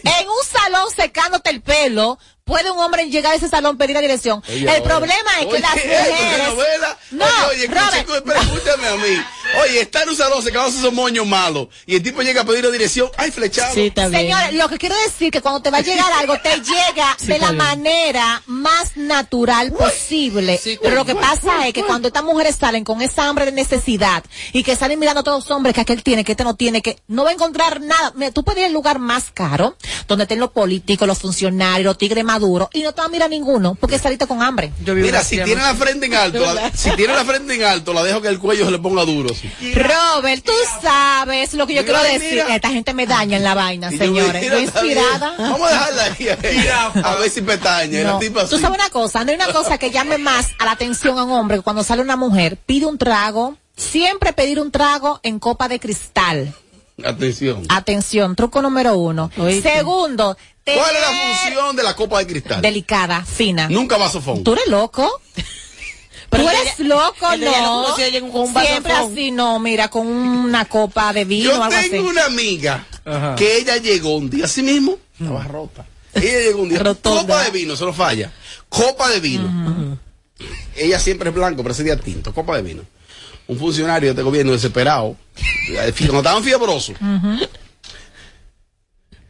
en 0.03 0.29
un 0.29 0.45
salón 0.49 0.89
secándote 0.95 1.49
el 1.49 1.61
pelo. 1.61 2.17
Puede 2.47 2.71
un 2.71 2.79
hombre 2.79 3.09
llegar 3.09 3.33
a 3.33 3.35
ese 3.35 3.49
salón 3.49 3.77
pedir 3.77 3.93
la 3.93 4.01
dirección. 4.01 4.41
El 4.47 4.81
problema 4.81 5.31
es 5.41 5.45
que 5.47 5.53
Oye, 5.53 5.59
las 5.59 5.75
mujeres. 5.75 6.47
novela. 6.47 6.97
No, 7.11 7.25
oye, 7.49 7.57
oye, 7.57 7.67
Robert. 7.67 8.09
escúchame 8.09 8.87
a 8.87 8.95
mí. 8.95 9.25
Oye, 9.63 9.81
está 9.81 10.03
en 10.03 10.09
un 10.09 10.15
salón 10.15 10.41
secándose 10.43 10.77
esos 10.79 10.93
moños 10.93 11.25
malos. 11.25 11.67
Y 11.85 11.95
el 11.95 12.03
tipo 12.03 12.21
llega 12.21 12.41
a 12.41 12.45
pedir 12.45 12.63
la 12.65 12.71
dirección. 12.71 13.09
¡Ay, 13.17 13.31
flechado! 13.31 13.73
Sí, 13.73 13.87
está 13.87 14.07
bien. 14.07 14.21
Señores, 14.21 14.53
lo 14.53 14.69
que 14.69 14.77
quiero 14.77 14.95
decir 15.05 15.31
que 15.31 15.41
cuando 15.41 15.61
te 15.61 15.71
va 15.71 15.77
a 15.79 15.81
llegar 15.81 16.11
algo, 16.13 16.37
te 16.39 16.49
llega 16.57 17.15
Sí, 17.17 17.27
de 17.27 17.39
la 17.39 17.47
bien. 17.51 17.57
manera 17.57 18.41
más 18.45 18.95
natural 18.97 19.71
posible. 19.71 20.59
Pero 20.81 20.95
lo 20.95 21.05
que 21.05 21.15
pasa 21.15 21.67
es 21.67 21.73
que 21.73 21.83
cuando 21.83 22.07
estas 22.09 22.23
mujeres 22.23 22.55
salen 22.55 22.83
con 22.83 23.01
esa 23.01 23.27
hambre 23.27 23.45
de 23.45 23.51
necesidad 23.53 24.23
y 24.53 24.63
que 24.63 24.75
salen 24.75 24.99
mirando 24.99 25.21
a 25.21 25.23
todos 25.23 25.43
los 25.45 25.51
hombres 25.55 25.73
que 25.73 25.81
aquel 25.81 26.03
tiene, 26.03 26.23
que 26.23 26.33
este 26.33 26.43
no 26.43 26.55
tiene, 26.55 26.81
que 26.81 26.97
no 27.07 27.23
va 27.23 27.29
a 27.31 27.33
encontrar 27.33 27.81
nada. 27.81 28.11
Mira, 28.15 28.31
tú 28.31 28.43
puedes 28.43 28.59
ir 28.59 28.65
al 28.67 28.73
lugar 28.73 28.99
más 28.99 29.25
caro, 29.33 29.75
donde 30.07 30.23
estén 30.23 30.39
los 30.39 30.51
políticos, 30.51 31.07
los 31.07 31.17
funcionarios, 31.17 31.85
los 31.85 31.97
tigres 31.97 32.23
maduros, 32.23 32.67
y 32.73 32.81
no 32.83 32.93
te 32.93 33.01
va 33.01 33.07
a 33.07 33.09
mirar 33.09 33.29
ninguno, 33.29 33.75
porque 33.75 33.97
saliste 33.97 34.27
con 34.27 34.41
hambre. 34.43 34.71
Yo 34.83 34.93
Mira, 34.93 35.23
si 35.23 35.35
tiene 35.41 35.61
la 35.61 35.73
frente 35.75 36.05
en 36.07 36.15
alto, 36.15 36.39
la- 36.53 36.71
si 36.71 36.91
tiene 36.91 37.13
la 37.13 37.25
frente 37.25 37.55
en 37.55 37.63
alto, 37.63 37.93
la 37.93 38.03
dejo 38.03 38.21
que 38.21 38.27
el 38.27 38.39
cuello 38.39 38.65
se 38.65 38.71
le 38.71 38.79
ponga 38.79 39.03
duro. 39.05 39.29
Robert, 39.75 40.43
tú 40.43 40.51
sabes 40.81 41.53
lo 41.53 41.67
que 41.67 41.75
yo 41.75 41.83
quiero 41.83 42.01
decir. 42.03 42.43
Esta 42.49 42.69
gente 42.69 42.93
me 42.93 43.05
daña 43.05 43.37
en 43.37 43.43
la 43.43 43.53
vaina, 43.53 43.89
señores. 43.91 44.41
bien. 44.41 44.61
inspirada. 44.61 45.35
Vamos 45.37 45.69
a 45.69 45.71
dejarla 45.71 46.03
ahí. 46.03 46.27
ahí, 46.43 47.01
A 47.03 47.15
ver 47.15 47.29
si 47.29 47.41
pestaña. 47.41 48.03
No. 48.03 48.19
Tú 48.19 48.57
sabes 48.57 48.79
una 48.79 48.89
cosa, 48.89 49.23
no 49.23 49.31
hay 49.31 49.35
una 49.35 49.51
cosa 49.53 49.77
que 49.77 49.91
llame 49.91 50.17
más 50.17 50.49
a 50.59 50.65
la 50.65 50.71
atención 50.71 51.17
a 51.17 51.23
un 51.23 51.31
hombre 51.31 51.57
que 51.57 51.63
cuando 51.63 51.83
sale 51.83 52.01
una 52.01 52.15
mujer, 52.15 52.57
pide 52.65 52.85
un 52.85 52.97
trago, 52.97 53.57
siempre 53.75 54.33
pedir 54.33 54.59
un 54.59 54.71
trago 54.71 55.19
en 55.23 55.39
copa 55.39 55.67
de 55.67 55.79
cristal. 55.79 56.53
Atención. 57.03 57.63
Atención, 57.69 58.35
truco 58.35 58.61
número 58.61 58.97
uno. 58.97 59.29
Oíste. 59.37 59.71
Segundo, 59.71 60.35
¿Cuál 60.75 60.95
es 60.95 61.01
la 61.01 61.07
función 61.07 61.75
de 61.75 61.83
la 61.83 61.95
copa 61.95 62.19
de 62.19 62.27
cristal? 62.27 62.61
delicada, 62.61 63.23
fina. 63.23 63.69
Nunca 63.69 63.97
vasofón. 63.97 64.43
¿Tú 64.43 64.53
eres 64.53 64.67
loco? 64.67 65.21
Pero 66.29 66.43
¿Tú 66.43 66.49
ella- 66.49 66.61
eres 66.61 66.79
loco? 66.79 67.31
ella 67.33 67.61
no 67.61 67.81
No. 67.87 68.31
con 68.31 68.41
un 68.41 68.53
Siempre 68.53 68.91
así, 68.93 69.31
no, 69.31 69.59
mira, 69.59 69.87
con 69.89 70.07
una 70.07 70.65
copa 70.65 71.13
de 71.13 71.23
vino 71.25 71.51
o 71.51 71.53
Yo 71.55 71.63
algo 71.63 71.77
tengo 71.79 72.07
así. 72.09 72.09
una 72.09 72.25
amiga 72.25 72.85
Ajá. 73.05 73.35
que 73.35 73.57
ella 73.57 73.77
llegó 73.77 74.15
un 74.17 74.29
día 74.29 74.45
así 74.45 74.61
mismo, 74.61 74.97
estaba 75.19 75.43
rota. 75.45 75.85
Ella 76.13 76.39
llegó 76.39 76.61
un 76.63 76.69
día, 76.69 76.79
Rotonda. 76.79 77.21
copa 77.21 77.43
de 77.43 77.51
vino, 77.51 77.75
se 77.75 77.85
lo 77.85 77.93
falla. 77.93 78.31
Copa 78.69 79.09
de 79.09 79.19
vino. 79.19 79.97
Ella 80.75 80.99
siempre 80.99 81.29
es 81.29 81.35
blanco, 81.35 81.63
pero 81.63 81.73
ese 81.73 81.83
día 81.83 81.95
tinto, 81.97 82.33
copa 82.33 82.55
de 82.57 82.61
vino. 82.63 82.83
Un 83.47 83.57
funcionario 83.57 84.07
de 84.09 84.11
este 84.11 84.23
gobierno 84.23 84.51
desesperado, 84.51 85.15
eh, 85.69 85.93
cuando 85.99 86.17
estaban 86.17 86.43
fiebrosos, 86.43 86.95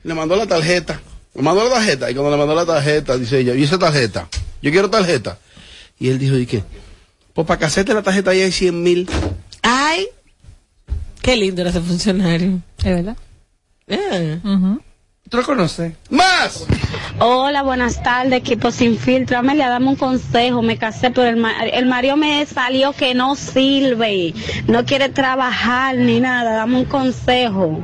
le 0.03 0.13
mandó 0.13 0.35
la 0.35 0.47
tarjeta. 0.47 0.99
Le 1.35 1.41
mandó 1.43 1.63
la 1.65 1.75
tarjeta, 1.75 2.09
y 2.09 2.15
cuando 2.15 2.31
le 2.31 2.37
mandó 2.37 2.55
la 2.55 2.65
tarjeta, 2.65 3.15
dice 3.15 3.39
ella, 3.39 3.53
¿y 3.53 3.63
esa 3.63 3.77
tarjeta? 3.77 4.27
Yo 4.61 4.71
quiero 4.71 4.89
tarjeta. 4.89 5.37
Y 5.99 6.09
él 6.09 6.17
dijo, 6.17 6.35
¿y 6.35 6.45
qué? 6.47 6.63
Pues 7.37 7.45
para 7.45 7.59
que 7.59 7.65
hacerte 7.65 7.93
la 7.93 8.01
tarjeta 8.01 8.31
ahí 8.31 8.41
hay 8.41 8.51
100 8.51 8.81
mil. 8.81 9.07
Ay, 9.61 10.07
qué 11.21 11.35
lindo 11.37 11.61
era 11.61 11.69
ese 11.69 11.81
funcionario. 11.81 12.61
¿Es 12.79 12.83
verdad? 12.83 13.15
Eh. 13.85 14.39
Ujú. 14.43 14.81
¿Tú 15.29 15.37
lo 15.37 15.43
conoces? 15.43 15.93
¡Más! 16.09 16.65
Hola, 17.19 17.61
buenas 17.61 18.01
tardes, 18.01 18.33
equipo 18.33 18.71
sin 18.71 18.97
filtro. 18.97 19.37
Amelia, 19.37 19.69
dame 19.69 19.89
un 19.89 19.95
consejo. 19.97 20.63
Me 20.63 20.77
casé, 20.79 21.11
pero 21.11 21.27
el, 21.29 21.35
ma- 21.35 21.63
el 21.63 21.85
marido 21.85 22.17
me 22.17 22.43
salió 22.47 22.91
que 22.93 23.13
no 23.13 23.35
sirve. 23.35 24.33
No 24.67 24.83
quiere 24.85 25.09
trabajar 25.09 25.95
ni 25.95 26.19
nada. 26.19 26.55
Dame 26.55 26.77
un 26.79 26.85
consejo. 26.85 27.83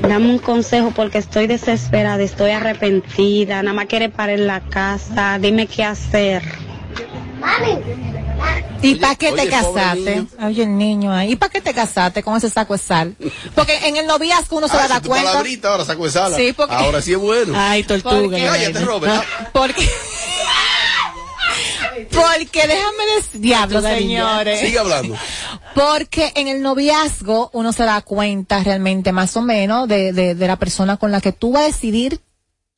Dame 0.00 0.30
un 0.30 0.38
consejo 0.38 0.92
porque 0.94 1.18
estoy 1.18 1.48
desesperada, 1.48 2.22
estoy 2.22 2.52
arrepentida. 2.52 3.60
Nada 3.64 3.74
más 3.74 3.86
quiere 3.86 4.10
parar 4.10 4.38
en 4.38 4.46
la 4.46 4.60
casa. 4.60 5.40
Dime 5.40 5.66
qué 5.66 5.82
hacer. 5.82 6.42
¿Y 8.82 8.96
para 8.96 9.14
qué 9.14 9.32
te 9.32 9.42
oye, 9.42 9.50
casaste? 9.50 10.24
Oye, 10.44 10.62
el 10.64 10.76
niño 10.76 11.12
ahí. 11.12 11.32
¿Y 11.32 11.36
para 11.36 11.50
qué 11.52 11.60
te 11.60 11.72
casaste 11.72 12.22
con 12.22 12.36
ese 12.36 12.50
saco 12.50 12.72
de 12.72 12.78
sal? 12.80 13.16
Porque 13.54 13.78
en 13.86 13.96
el 13.96 14.06
noviazgo 14.06 14.56
uno 14.58 14.66
se 14.68 14.76
va 14.76 14.82
a 14.82 14.86
Ah, 14.86 14.88
dar 14.88 15.02
cuenta. 15.02 15.30
palabrita 15.30 15.68
ahora 15.70 15.84
saco 15.84 16.04
de 16.04 16.10
sala. 16.10 16.36
Sí, 16.36 16.52
porque- 16.52 16.74
Ahora 16.74 17.00
sí 17.00 17.12
es 17.12 17.18
bueno. 17.18 17.54
Ay, 17.56 17.84
tortuga. 17.84 18.18
Porque- 18.20 18.42
Cállate. 18.44 18.80
Robert. 18.84 19.12
Ah, 19.16 19.48
Porque. 19.52 19.88
Porque 22.10 22.66
déjame 22.66 23.06
decir. 23.16 23.40
Diablo, 23.40 23.80
señores. 23.82 24.60
Sigue 24.60 24.78
hablando. 24.78 25.14
Porque 25.74 26.32
en 26.34 26.48
el 26.48 26.62
noviazgo 26.62 27.50
uno 27.52 27.72
se 27.72 27.84
da 27.84 28.00
cuenta 28.02 28.62
realmente 28.62 29.12
más 29.12 29.36
o 29.36 29.42
menos 29.42 29.88
de, 29.88 30.12
de, 30.12 30.34
de 30.34 30.46
la 30.46 30.56
persona 30.56 30.96
con 30.96 31.12
la 31.12 31.20
que 31.20 31.32
tú 31.32 31.52
vas 31.52 31.62
a 31.62 31.66
decidir 31.66 32.20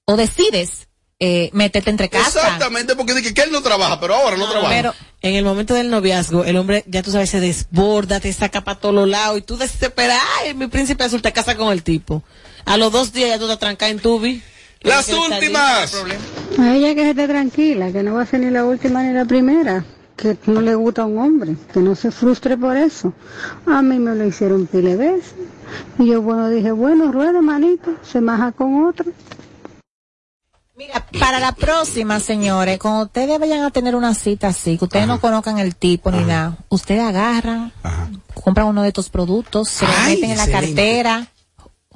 o 0.05 0.17
decides 0.17 0.89
eh, 1.21 1.51
meterte 1.53 1.91
entre 1.91 2.09
casa. 2.09 2.41
Exactamente, 2.41 2.97
porque 2.97 3.15
dije 3.15 3.33
que 3.33 3.43
él 3.43 3.53
no 3.53 3.63
trabaja, 3.63 4.01
pero 4.01 4.15
ahora 4.15 4.37
no 4.37 4.49
trabaja. 4.49 4.75
Pero 4.75 4.95
en 5.23 5.35
el 5.35 5.45
momento 5.45 5.75
del 5.75 5.91
noviazgo, 5.91 6.45
el 6.45 6.57
hombre, 6.57 6.85
ya 6.87 7.03
tú 7.03 7.11
sabes, 7.11 7.31
se 7.31 7.41
desborda, 7.41 8.21
te 8.21 8.33
saca 8.33 8.63
para 8.63 8.79
todos 8.79 8.95
los 8.95 9.09
lados 9.09 9.39
y 9.39 9.43
tú 9.43 9.57
desesperas, 9.57 10.21
ay, 10.41 10.55
mi 10.55 10.67
príncipe 10.67 11.05
azul 11.05 11.23
te 11.23 11.33
casa 11.33 11.57
con 11.57 11.73
el 11.73 11.83
tipo. 11.83 12.23
A 12.65 12.77
los 12.77 12.93
dos 12.93 13.13
días 13.13 13.31
ya 13.31 13.39
tú 13.39 13.49
te 13.49 13.57
trancas 13.57 13.91
en 13.91 14.01
tubi. 14.01 14.43
Las 14.81 15.07
que 15.07 15.15
últimas. 15.15 15.95
A 16.59 16.77
ella 16.77 16.95
que 16.95 17.11
esté 17.11 17.27
tranquila, 17.27 17.91
que 17.91 18.03
no 18.03 18.15
va 18.15 18.23
a 18.23 18.27
ser 18.27 18.41
ni 18.41 18.51
la 18.51 18.65
última 18.65 19.03
ni 19.03 19.15
la 19.15 19.25
primera, 19.25 19.83
que 20.17 20.37
no 20.47 20.61
le 20.61 20.75
gusta 20.75 21.03
a 21.03 21.07
un 21.07 21.19
hombre, 21.19 21.57
que 21.73 21.81
no 21.81 21.95
se 21.95 22.11
frustre 22.11 22.59
por 22.59 22.77
eso. 22.77 23.15
A 23.67 23.81
mí 23.81 23.99
me 23.99 24.15
lo 24.15 24.27
hicieron 24.27 24.67
pile 24.67 24.97
veces. 24.97 25.35
Y 25.99 26.09
yo, 26.09 26.21
bueno, 26.21 26.51
dije, 26.51 26.71
bueno, 26.71 27.11
rueda, 27.11 27.41
manito, 27.41 27.95
se 28.03 28.21
maja 28.21 28.53
con 28.53 28.85
otro. 28.85 29.07
Mira, 30.77 31.07
para 31.21 31.39
la 31.39 31.53
próxima, 31.53 32.19
señores, 32.19 32.79
cuando 32.81 33.05
ustedes 33.05 33.39
vayan 33.39 33.63
a 33.63 33.71
tener 33.71 33.95
una 33.95 34.13
cita 34.13 34.49
así, 34.49 34.77
que 34.77 34.87
ustedes 34.87 35.07
no 35.07 35.21
conozcan 35.21 35.59
el 35.59 35.77
tipo 35.77 36.11
ni 36.11 36.25
nada, 36.25 36.57
ustedes 36.69 37.03
agarran, 37.03 37.73
compran 38.43 38.67
uno 38.67 38.83
de 38.83 38.89
estos 38.89 39.09
productos, 39.09 39.69
se 39.69 39.87
lo 39.87 39.93
meten 40.07 40.31
en 40.33 40.37
la 40.37 40.45
excelente. 40.45 40.75
cartera, 40.75 41.27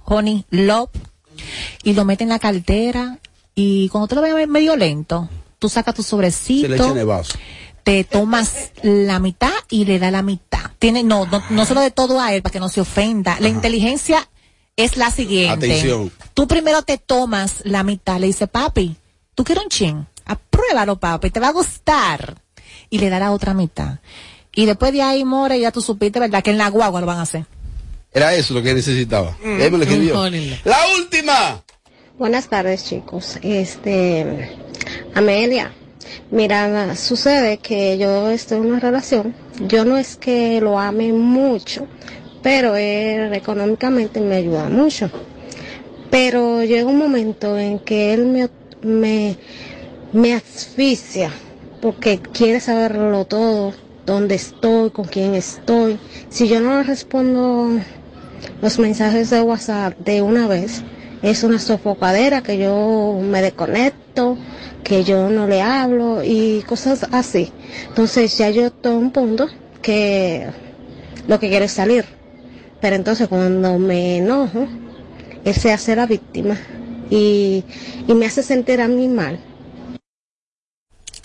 Honey 0.04 0.44
Love, 0.50 0.90
y 1.82 1.94
lo 1.94 2.04
meten 2.04 2.26
en 2.28 2.34
la 2.34 2.38
cartera, 2.38 3.18
y 3.56 3.88
cuando 3.88 4.06
te 4.06 4.14
lo 4.14 4.22
veas 4.22 4.46
medio 4.46 4.76
lento, 4.76 5.28
tú 5.58 5.68
sacas 5.68 5.96
tu 5.96 6.04
Se 6.04 6.16
le 6.16 6.28
echa 6.28 6.36
sobrecito, 6.36 6.92
en 6.92 6.98
el 6.98 7.06
vaso. 7.06 7.36
te 7.82 8.04
tomas 8.04 8.70
la 8.82 9.18
mitad 9.18 9.50
y 9.70 9.86
le 9.86 9.98
da 9.98 10.12
la 10.12 10.22
mitad. 10.22 10.70
Tiene, 10.78 11.02
no, 11.02 11.26
no, 11.26 11.42
no 11.50 11.64
se 11.64 11.74
lo 11.74 11.80
de 11.80 11.90
todo 11.90 12.20
a 12.20 12.32
él 12.32 12.42
para 12.42 12.52
que 12.52 12.60
no 12.60 12.68
se 12.68 12.80
ofenda. 12.80 13.36
La 13.40 13.48
inteligencia 13.48 14.28
es 14.78 14.96
la 14.96 15.10
siguiente. 15.10 15.66
Atención. 15.66 16.10
Tú 16.34 16.46
primero 16.46 16.82
te 16.82 16.98
tomas 16.98 17.56
la 17.64 17.82
mitad, 17.82 18.18
le 18.18 18.28
dice, 18.28 18.46
papi, 18.46 18.96
tú 19.34 19.42
quieres 19.42 19.64
un 19.64 19.70
chin, 19.70 20.06
apruébalo, 20.24 20.96
papi, 20.96 21.30
te 21.30 21.40
va 21.40 21.48
a 21.48 21.52
gustar. 21.52 22.40
Y 22.88 22.98
le 22.98 23.10
da 23.10 23.18
la 23.18 23.32
otra 23.32 23.52
mitad. 23.54 23.98
Y 24.54 24.66
después 24.66 24.92
de 24.92 25.02
ahí, 25.02 25.24
More, 25.24 25.58
ya 25.58 25.72
tú 25.72 25.82
supiste, 25.82 26.20
¿verdad? 26.20 26.42
Que 26.42 26.52
en 26.52 26.58
la 26.58 26.70
guagua 26.70 27.00
lo 27.00 27.06
van 27.06 27.18
a 27.18 27.22
hacer. 27.22 27.44
Era 28.12 28.34
eso 28.34 28.54
lo 28.54 28.62
que 28.62 28.72
necesitaba. 28.72 29.36
Él 29.42 29.70
me 29.70 29.78
lo 29.78 29.84
escribió. 29.84 30.30
La 30.64 30.78
última. 30.96 31.62
Buenas 32.16 32.48
tardes, 32.48 32.84
chicos. 32.84 33.38
Este, 33.42 34.56
Amelia, 35.14 35.72
mira, 36.30 36.94
sucede 36.96 37.58
que 37.58 37.98
yo 37.98 38.30
estoy 38.30 38.58
en 38.58 38.66
una 38.66 38.80
relación. 38.80 39.34
Yo 39.66 39.84
no 39.84 39.98
es 39.98 40.16
que 40.16 40.60
lo 40.60 40.78
ame 40.78 41.12
mucho, 41.12 41.86
pero 42.42 42.76
él 42.76 43.32
económicamente 43.34 44.20
me 44.20 44.36
ayuda 44.36 44.68
mucho. 44.68 45.10
Pero 46.10 46.62
llega 46.64 46.88
un 46.88 46.98
momento 46.98 47.58
en 47.58 47.78
que 47.78 48.14
él 48.14 48.26
me, 48.82 49.36
me, 50.12 50.34
asfixia 50.34 51.30
porque 51.82 52.18
quiere 52.18 52.60
saberlo 52.60 53.24
todo, 53.26 53.74
dónde 54.06 54.34
estoy, 54.34 54.90
con 54.90 55.04
quién 55.04 55.34
estoy. 55.34 55.98
Si 56.28 56.48
yo 56.48 56.60
no 56.60 56.76
le 56.76 56.82
respondo 56.84 57.78
los 58.62 58.78
mensajes 58.78 59.30
de 59.30 59.42
WhatsApp 59.42 59.98
de 59.98 60.22
una 60.22 60.48
vez, 60.48 60.82
es 61.22 61.44
una 61.44 61.58
sofocadera 61.58 62.42
que 62.42 62.58
yo 62.58 63.18
me 63.20 63.42
desconecto, 63.42 64.38
que 64.82 65.04
yo 65.04 65.28
no 65.28 65.46
le 65.46 65.60
hablo 65.60 66.22
y 66.24 66.62
cosas 66.66 67.06
así. 67.12 67.52
Entonces 67.88 68.38
ya 68.38 68.50
yo 68.50 68.70
a 68.82 68.88
un 68.88 69.10
punto 69.10 69.46
que 69.82 70.48
lo 71.26 71.38
que 71.38 71.48
quiero 71.48 71.66
es 71.66 71.72
salir. 71.72 72.17
Pero 72.80 72.96
entonces 72.96 73.28
cuando 73.28 73.78
me 73.78 74.18
enojo, 74.18 74.68
él 75.44 75.54
se 75.54 75.72
hace 75.72 75.96
la 75.96 76.06
víctima 76.06 76.58
y, 77.10 77.64
y 78.06 78.14
me 78.14 78.26
hace 78.26 78.42
sentir 78.42 78.80
a 78.80 78.88
mí 78.88 79.08
mal. 79.08 79.47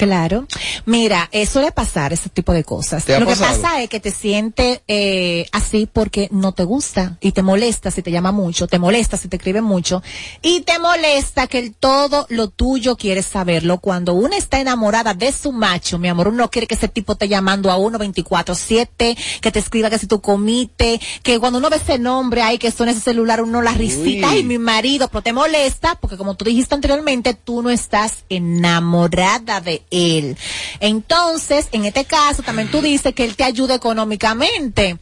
Claro. 0.05 0.47
Mira, 0.85 1.29
eh, 1.31 1.45
suele 1.45 1.71
pasar 1.71 2.13
ese 2.13 2.29
tipo 2.29 2.53
de 2.53 2.63
cosas. 2.63 3.05
¿Te 3.05 3.19
Lo 3.19 3.25
que 3.25 3.35
pasa 3.35 3.81
es 3.81 3.89
que 3.89 3.99
te 3.99 4.11
sientes 4.11 4.81
eh, 4.87 5.47
así 5.51 5.87
porque 5.91 6.27
no 6.31 6.51
te 6.51 6.63
gusta 6.63 7.17
y 7.21 7.31
te 7.31 7.41
molesta 7.41 7.91
si 7.91 8.01
te 8.01 8.11
llama 8.11 8.31
mucho, 8.31 8.67
te 8.67 8.79
molesta 8.79 9.17
si 9.17 9.27
te 9.27 9.37
escribe 9.37 9.61
mucho 9.61 10.03
y 10.41 10.61
te 10.61 10.79
molesta 10.79 11.47
que 11.47 11.59
el 11.59 11.73
todo 11.73 12.25
lo 12.29 12.49
tuyo 12.49 12.95
quieres 12.97 13.25
saberlo. 13.25 13.79
Cuando 13.79 14.13
uno 14.13 14.35
está 14.35 14.59
enamorada 14.59 15.13
de 15.13 15.31
su 15.31 15.51
macho, 15.51 15.97
mi 15.97 16.07
amor, 16.07 16.27
uno 16.27 16.37
no 16.37 16.49
quiere 16.49 16.67
que 16.67 16.75
ese 16.75 16.87
tipo 16.87 17.13
esté 17.13 17.27
llamando 17.27 17.71
a 17.71 17.77
uno 17.77 17.97
24-7, 17.99 19.17
que 19.41 19.51
te 19.51 19.59
escriba 19.59 19.89
que 19.89 19.99
si 19.99 20.07
tú 20.07 20.21
comiste, 20.21 20.99
que 21.21 21.39
cuando 21.39 21.59
uno 21.59 21.69
ve 21.69 21.77
ese 21.77 21.99
nombre 21.99 22.41
ahí 22.41 22.57
que 22.57 22.71
suena 22.71 22.91
ese 22.91 23.01
celular, 23.01 23.41
uno 23.41 23.61
la 23.61 23.73
risita, 23.73 24.35
y 24.35 24.43
mi 24.43 24.57
marido, 24.57 25.07
pero 25.07 25.21
te 25.21 25.33
molesta 25.33 25.95
porque 25.95 26.17
como 26.17 26.35
tú 26.35 26.45
dijiste 26.45 26.75
anteriormente, 26.75 27.33
tú 27.33 27.61
no 27.61 27.69
estás 27.69 28.25
enamorada 28.29 29.61
de 29.61 29.83
él. 29.93 30.37
Entonces, 30.79 31.67
en 31.71 31.85
este 31.85 32.05
caso, 32.05 32.43
también 32.43 32.69
tú 32.69 32.81
dices 32.81 33.13
que 33.13 33.23
él 33.23 33.35
te 33.35 33.43
ayuda 33.43 33.75
económicamente. 33.75 34.97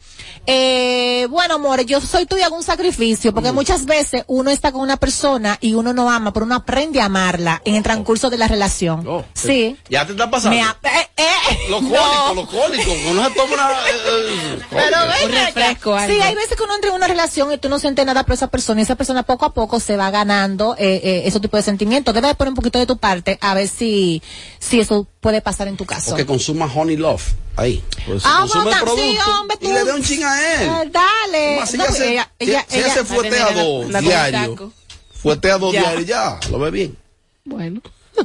Eh, 0.46 1.26
bueno, 1.30 1.54
amores, 1.54 1.86
yo 1.86 2.00
soy 2.00 2.26
tú 2.26 2.36
y 2.36 2.42
hago 2.42 2.56
un 2.56 2.62
sacrificio, 2.62 3.32
porque 3.32 3.52
muchas 3.52 3.84
veces 3.84 4.24
uno 4.26 4.50
está 4.50 4.72
con 4.72 4.80
una 4.80 4.96
persona 4.96 5.58
y 5.60 5.74
uno 5.74 5.92
no 5.92 6.10
ama, 6.10 6.32
pero 6.32 6.46
uno 6.46 6.54
aprende 6.56 7.00
a 7.00 7.06
amarla 7.06 7.60
en 7.64 7.74
el 7.76 7.82
transcurso 7.82 8.30
de 8.30 8.38
la 8.38 8.48
relación. 8.48 9.06
Oh, 9.06 9.24
sí. 9.34 9.76
Ya 9.88 10.04
te 10.06 10.12
está 10.12 10.30
pasando. 10.30 10.56
Me 10.56 10.62
eh, 10.62 11.08
eh, 11.16 11.24
Los 11.70 11.82
no. 11.82 11.90
cólicos, 11.90 12.36
los 12.36 12.48
cólicos. 12.48 12.94
Uno 13.10 13.24
se 13.28 13.34
toma 13.34 13.54
una. 13.54 13.70
eh, 13.70 13.92
eh, 14.06 14.58
Pero 14.70 14.96
ven 15.08 15.26
Un 15.26 15.32
refresco. 15.32 15.96
Sí, 16.06 16.20
hay 16.20 16.34
veces 16.34 16.56
que 16.56 16.62
uno 16.62 16.74
entra 16.74 16.90
en 16.90 16.96
una 16.96 17.06
relación 17.08 17.52
y 17.52 17.58
tú 17.58 17.68
no 17.68 17.78
sientes 17.78 18.04
nada 18.06 18.24
por 18.24 18.34
esa 18.34 18.48
persona 18.48 18.80
y 18.80 18.84
esa 18.84 18.96
persona 18.96 19.22
poco 19.22 19.44
a 19.46 19.54
poco 19.54 19.80
se 19.80 19.96
va 19.96 20.10
ganando 20.10 20.74
eh, 20.78 21.00
eh, 21.04 21.22
ese 21.26 21.40
tipo 21.40 21.56
de 21.56 21.62
sentimientos. 21.62 22.14
Debes 22.14 22.30
de 22.30 22.34
poner 22.34 22.50
un 22.50 22.56
poquito 22.56 22.78
de 22.78 22.86
tu 22.86 22.96
parte 22.98 23.38
a 23.40 23.54
ver 23.54 23.68
si, 23.68 24.22
si 24.58 24.80
eso 24.82 25.06
puede 25.20 25.40
pasar 25.40 25.68
en 25.68 25.76
tu 25.76 25.84
caso. 25.86 26.12
O 26.12 26.16
que 26.16 26.26
consuma 26.26 26.66
Honey 26.66 26.96
Love. 26.96 27.22
Ahí. 27.56 27.82
Pues, 28.06 28.22
Ah, 28.24 28.38
consume 28.40 28.70
el 28.72 28.80
bueno, 28.80 28.94
sí, 28.96 29.16
producto 29.16 29.40
hombre, 29.40 29.56
y 29.60 29.66
tú- 29.66 29.72
le 29.72 29.84
dé 29.84 29.92
un 29.92 30.02
ching 30.02 30.24
a 30.24 30.54
él. 30.54 30.62
Eh, 30.68 30.90
dale. 30.92 31.56
Más, 31.60 31.70
si 31.70 31.76
No, 31.76 31.84
ella 31.84 31.92
se, 31.94 32.12
ella- 32.12 32.30
si- 32.68 32.78
ella- 32.78 32.94
se 32.94 33.04
fuetea 33.04 33.50
dos 33.52 33.88
diario, 34.02 34.72
fuetea 35.14 35.58
dos 35.58 35.72
diarios, 35.72 36.06
ya, 36.06 36.38
lo 36.50 36.58
ve 36.58 36.70
bien. 36.70 36.96
Bueno. 37.44 37.80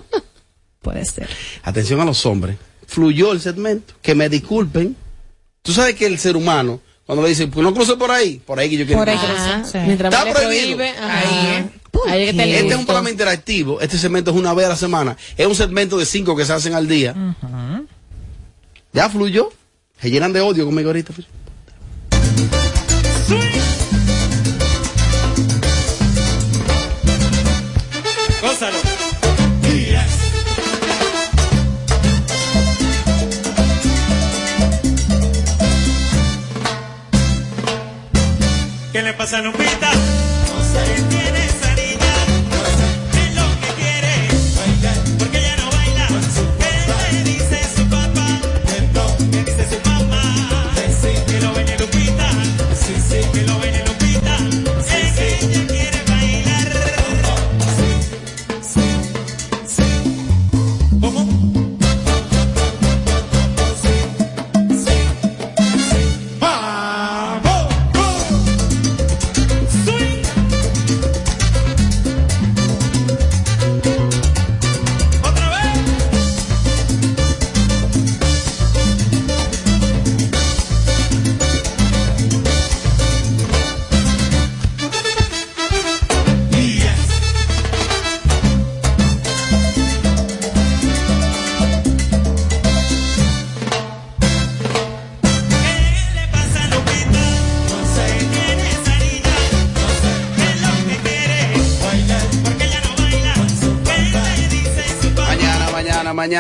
Puede 0.81 1.03
ser. 1.05 1.29
Atención 1.63 1.99
a 2.01 2.05
los 2.05 2.25
hombres. 2.25 2.57
Fluyó 2.87 3.31
el 3.33 3.41
segmento. 3.41 3.93
Que 4.01 4.15
me 4.15 4.29
disculpen. 4.29 4.95
Tú 5.61 5.73
sabes 5.73 5.95
que 5.95 6.05
el 6.05 6.17
ser 6.17 6.37
humano, 6.37 6.79
cuando 7.07 7.23
le 7.23 7.29
dice, 7.29 7.47
pues 7.47 7.63
no 7.63 7.73
cruce 7.73 7.95
por 7.95 8.11
ahí, 8.11 8.39
por 8.45 8.59
ahí 8.59 8.69
que 8.69 8.77
yo 8.77 8.85
quiero 8.85 8.99
Por 8.99 9.09
ahí 9.09 9.17
cruzar. 9.17 9.65
Sí. 9.65 9.77
Mientras 9.79 10.13
Está 10.13 10.29
prohibido. 10.33 10.75
prohíbe. 10.77 10.89
Ahí, 10.99 11.47
¿eh? 11.55 11.69
¿Por 11.89 12.09
Ahí 12.09 12.23
es 12.27 12.35
que 12.35 12.59
Este 12.59 12.67
es 12.67 12.75
un 12.75 12.85
programa 12.85 13.09
interactivo. 13.09 13.79
Este 13.79 13.97
segmento 13.97 14.31
es 14.31 14.37
una 14.37 14.53
vez 14.53 14.65
a 14.65 14.69
la 14.69 14.75
semana. 14.75 15.15
Es 15.37 15.47
un 15.47 15.55
segmento 15.55 15.97
de 15.97 16.05
cinco 16.05 16.35
que 16.35 16.43
se 16.45 16.51
hacen 16.51 16.73
al 16.75 16.85
día. 16.87 17.15
Ya 18.91 19.09
fluyó. 19.09 19.49
Se 20.01 20.11
llenan 20.11 20.33
de 20.33 20.41
odio 20.41 20.65
conmigo 20.65 20.89
ahorita. 20.89 21.13
Le 39.07 39.13
pasa 39.13 39.41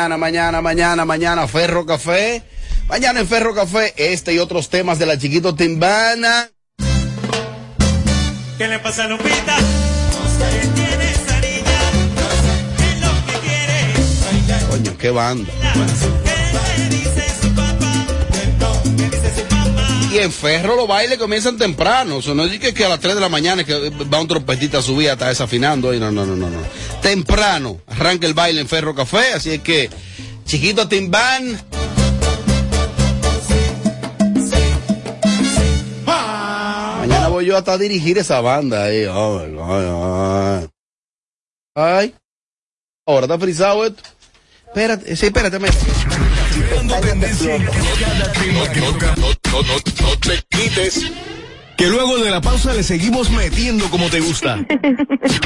mañana, 0.07 0.17
mañana, 0.17 0.61
mañana, 0.61 1.05
mañana, 1.05 1.47
Ferro 1.47 1.85
Café. 1.85 2.43
Mañana 2.87 3.19
en 3.19 3.27
Ferro 3.27 3.53
Café, 3.53 3.93
este 3.97 4.33
y 4.33 4.39
otros 4.39 4.69
temas 4.69 4.97
de 4.99 5.05
la 5.05 5.17
Chiquito 5.17 5.53
Timbana. 5.53 6.49
¿Qué 8.57 8.67
le 8.67 8.79
pasa 8.79 9.03
a 9.03 9.07
Lupita? 9.07 9.57
Coño, 14.69 14.97
qué 14.97 15.09
banda. 15.09 15.51
Y 20.09 20.19
en 20.19 20.31
Ferro 20.31 20.77
los 20.77 20.87
bailes 20.87 21.17
comienzan 21.17 21.57
temprano. 21.57 22.17
O 22.17 22.21
sea, 22.21 22.33
no 22.33 22.45
es 22.45 22.57
que, 22.59 22.73
que 22.73 22.85
a 22.85 22.89
las 22.89 23.01
3 23.01 23.15
de 23.15 23.21
la 23.21 23.27
mañana 23.27 23.65
que 23.65 23.89
va 23.89 24.21
un 24.21 24.27
trompetista 24.27 24.77
a 24.77 24.81
subir 24.81 25.09
hasta 25.09 25.27
desafinando. 25.27 25.89
ahí. 25.89 25.99
No, 25.99 26.11
no, 26.11 26.25
no, 26.25 26.35
no, 26.35 26.49
no. 26.49 26.59
Temprano 27.07 27.79
arranca 27.87 28.27
el 28.27 28.33
baile 28.33 28.59
en 28.59 28.67
Ferro 28.67 28.93
Café. 28.93 29.31
Así 29.33 29.51
es 29.51 29.61
que, 29.61 29.89
Chiquito 30.43 30.89
Timbán. 30.89 31.57
Mañana 36.05 37.29
voy 37.29 37.45
yo 37.45 37.55
hasta 37.55 37.71
a 37.71 37.77
dirigir 37.77 38.17
esa 38.17 38.41
banda 38.41 38.83
ahí. 38.83 39.05
Ay, 39.09 39.57
ay, 39.57 39.87
ay. 40.03 40.67
Ay. 41.75 42.13
Ahora 43.05 43.25
está 43.25 43.39
frisado 43.39 43.85
esto. 43.85 44.03
Espérate, 44.65 45.15
sí, 45.15 45.27
espérate. 45.27 45.59
No, 45.59 45.65
no, 45.65 45.71
no, 49.15 49.71
no 50.01 50.17
te 50.19 50.43
quites. 50.49 51.09
Que 51.77 51.87
luego 51.87 52.17
de 52.17 52.31
la 52.31 52.41
pausa 52.41 52.73
le 52.73 52.81
seguimos 52.81 53.29
metiendo 53.29 53.87
como 53.91 54.09
te 54.09 54.19
gusta. 54.19 54.57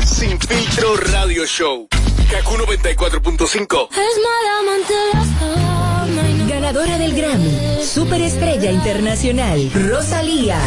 Sin 0.06 0.40
filtro 0.40 0.96
radio 0.96 1.46
show. 1.46 1.90
Kaku 2.30 2.56
94.5. 2.56 3.90
Ganadora 6.48 6.98
del 6.98 7.14
Grammy, 7.14 7.84
Superestrella 7.84 8.72
Internacional, 8.72 9.70
Rosalía. 9.74 10.58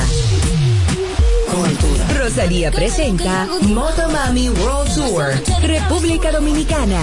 Rosalía 2.19 2.71
presenta 2.71 3.49
Motomami 3.63 4.51
World 4.51 4.95
Tour, 4.95 5.33
República 5.63 6.31
Dominicana. 6.31 7.01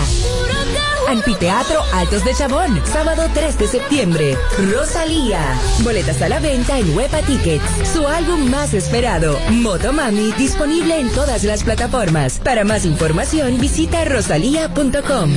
Anfiteatro 1.11 1.83
Altos 1.93 2.23
de 2.23 2.33
Chabón, 2.33 2.81
sábado 2.85 3.23
3 3.33 3.57
de 3.57 3.67
septiembre. 3.67 4.37
Rosalía. 4.73 5.41
Boletas 5.83 6.21
a 6.21 6.29
la 6.29 6.39
venta 6.39 6.79
en 6.79 6.95
Huepa 6.95 7.21
Tickets. 7.23 7.65
Su 7.91 8.07
álbum 8.07 8.49
más 8.49 8.73
esperado, 8.73 9.37
Motomami, 9.49 10.31
disponible 10.37 11.01
en 11.01 11.11
todas 11.11 11.43
las 11.43 11.63
plataformas. 11.63 12.39
Para 12.39 12.63
más 12.63 12.85
información, 12.85 13.59
visita 13.59 14.05
rosalía.com. 14.05 15.29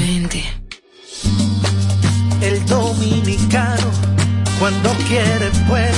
El 2.40 2.66
dominicano, 2.66 3.90
cuando 4.60 4.90
quiere, 5.08 5.50
puede, 5.66 5.90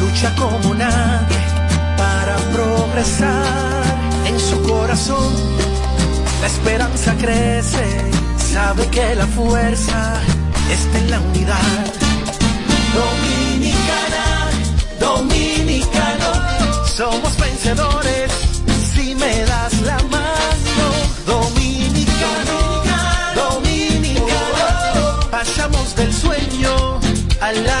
lucha 0.00 0.34
como 0.34 0.74
nadie 0.74 1.38
para 1.96 2.36
progresar. 2.52 3.84
En 4.26 4.40
su 4.40 4.60
corazón, 4.62 5.32
la 6.40 6.48
esperanza 6.48 7.14
crece, 7.16 8.17
sabe 8.58 8.84
que 8.88 9.14
la 9.14 9.26
fuerza 9.38 10.00
está 10.76 10.98
en 11.02 11.10
la 11.12 11.20
unidad. 11.30 11.84
Dominicana, 13.00 14.26
dominicano, 15.06 16.30
somos 16.98 17.32
vencedores 17.44 18.28
si 18.92 19.14
me 19.22 19.34
das 19.50 19.74
la 19.90 19.98
mano. 20.16 20.86
Dominicano, 21.34 22.58
dominicano, 23.42 25.04
pasamos 25.30 25.86
del 25.94 26.12
sueño 26.12 26.72
a 27.46 27.48
la 27.52 27.80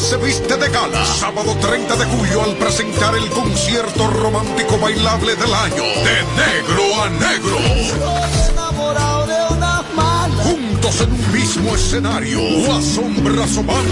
Se 0.00 0.16
viste 0.18 0.56
de 0.56 0.68
gala. 0.68 1.04
Sábado 1.06 1.56
30 1.60 1.96
de 1.96 2.04
julio 2.04 2.42
al 2.42 2.54
presentar 2.56 3.14
el 3.14 3.28
concierto 3.30 4.08
romántico 4.08 4.76
bailable 4.78 5.34
del 5.36 5.54
año. 5.54 5.82
De 5.82 6.22
negro 6.36 7.02
a 7.02 7.08
negro. 7.08 7.56
Juntos 10.42 11.00
en 11.00 11.12
un 11.12 11.32
mismo 11.32 11.74
escenario. 11.74 12.40
Guasón 12.66 13.22
Brazomán 13.24 13.84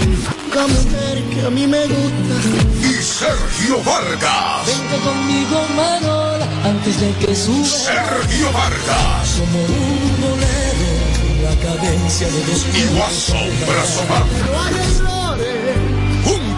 La 0.53 0.67
mujer 0.67 1.23
que 1.33 1.45
a 1.47 1.49
mí 1.49 1.65
me 1.65 1.85
gusta. 1.87 2.35
y 2.83 2.93
Sergio 3.01 3.81
Vargas. 3.83 4.65
Vente 4.67 4.97
conmigo, 5.03 5.65
Manola, 5.75 6.47
antes 6.65 6.99
de 6.99 7.13
que 7.15 7.35
suba. 7.35 7.65
Sergio 7.65 8.51
Vargas 8.51 9.39
Como 9.39 9.59
un 9.59 10.21
bolero, 10.21 11.49
la 11.49 11.55
cadencia 11.61 12.27
de 12.27 12.43
dos 12.45 12.65
y. 12.75 12.83
No 12.93 13.03
hay 13.05 14.75
errores. 14.75 15.20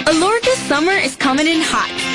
Alorca's 0.06 0.58
summer 0.68 0.98
is 0.98 1.16
coming 1.16 1.46
in 1.46 1.62
hot, 1.62 1.88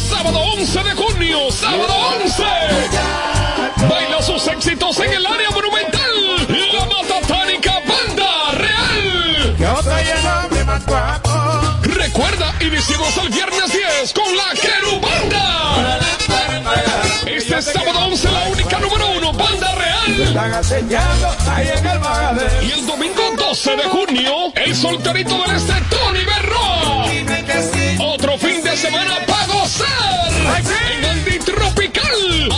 sábado 0.00 0.38
11 0.38 0.82
de 0.82 0.92
junio, 0.92 1.50
sábado 1.50 1.94
11. 2.22 2.44
Baila 3.88 4.22
sus 4.22 4.46
éxitos 4.48 4.98
en 5.00 5.12
el 5.12 5.26
área 5.26 5.50
monumental, 5.50 6.46
la 6.48 6.84
Matatánica 6.86 7.72
Banda 7.86 8.52
Real. 8.52 9.56
Recuerda, 11.82 12.54
iniciamos 12.60 13.16
el 13.18 13.28
viernes 13.30 13.72
10 13.72 14.12
con 14.12 14.36
la 14.36 14.52
Querubanda. 14.60 15.98
Este 17.26 17.62
sábado 17.62 18.06
11 18.06 18.30
la 18.30 18.44
única 18.48 18.78
número 18.80 19.10
uno, 19.12 19.32
Banda 19.32 19.74
Real. 19.74 19.88
Y 22.62 22.70
el 22.72 22.86
domingo 22.86 23.22
12 23.36 23.76
de 23.76 23.82
junio, 23.84 24.52
el 24.54 24.76
solterito 24.76 25.42
del 25.42 25.56
este, 25.56 25.74
Tony 25.88 26.24
Berroa. 26.24 27.06
Otro 28.00 28.38
fin 28.38 28.62
de 28.62 28.76
semana 28.76 29.27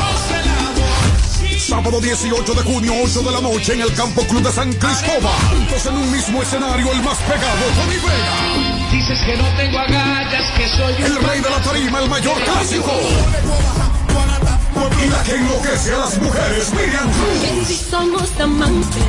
Sábado 1.63 2.01
18 2.01 2.55
de 2.55 2.63
junio, 2.63 2.93
8 3.05 3.23
de 3.23 3.31
la 3.31 3.41
noche, 3.41 3.75
en 3.75 3.83
el 3.83 3.95
Campo 3.95 4.27
Club 4.27 4.43
de 4.43 4.51
San 4.51 4.73
Cristóbal. 4.73 5.33
Juntos 5.49 5.87
en 5.87 5.95
un 5.95 6.11
mismo 6.11 6.43
escenario, 6.43 6.93
el 6.93 7.03
más 7.03 7.19
pegado, 7.19 7.65
Tony 7.77 7.97
Vega. 7.99 8.91
Dices 8.91 9.21
que 9.21 9.37
no 9.37 9.45
tengo 9.57 9.79
agallas, 9.79 10.51
que 10.57 10.69
soy 10.69 10.95
un 10.95 11.05
El 11.05 11.17
rey 11.23 11.41
de 11.41 11.51
la 11.51 11.61
tarima, 11.61 12.01
el 12.01 12.11
mayor 12.11 12.35
clásico. 12.43 12.91
Y 15.03 15.07
la 15.09 15.23
que 15.23 15.35
enloquece 15.35 15.95
a 15.95 15.99
las 15.99 16.19
mujeres, 16.19 16.73
Miriam 16.73 17.11
Cruz. 17.11 17.67
Si 17.69 17.77
somos 17.77 18.31
amantes. 18.41 19.03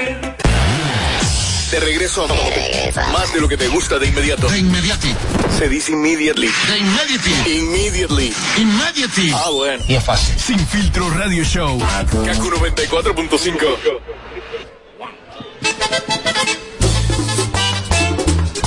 De 1.71 1.79
regreso 1.79 2.25
a 2.25 2.27
más 3.11 3.33
de 3.33 3.41
lo 3.41 3.47
que 3.47 3.57
te 3.57 3.67
gusta 3.67 3.99
de 3.99 4.07
inmediato. 4.07 4.47
De 4.47 4.59
inmediati. 4.59 5.13
Se 5.57 5.67
dice 5.67 5.91
immediately. 5.91 6.47
De 6.47 6.77
immediately. 6.77 7.57
Immediately. 7.57 8.33
Immediately. 8.57 9.31
Ah, 9.35 9.49
bueno. 9.51 9.83
Y 9.87 9.95
es 9.95 10.03
fácil. 10.03 10.39
Sin 10.39 10.59
filtro 10.67 11.09
radio 11.09 11.43
show. 11.43 11.77
Kaku 11.79 12.49
94.5. 12.49 14.01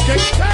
Y 0.08 0.47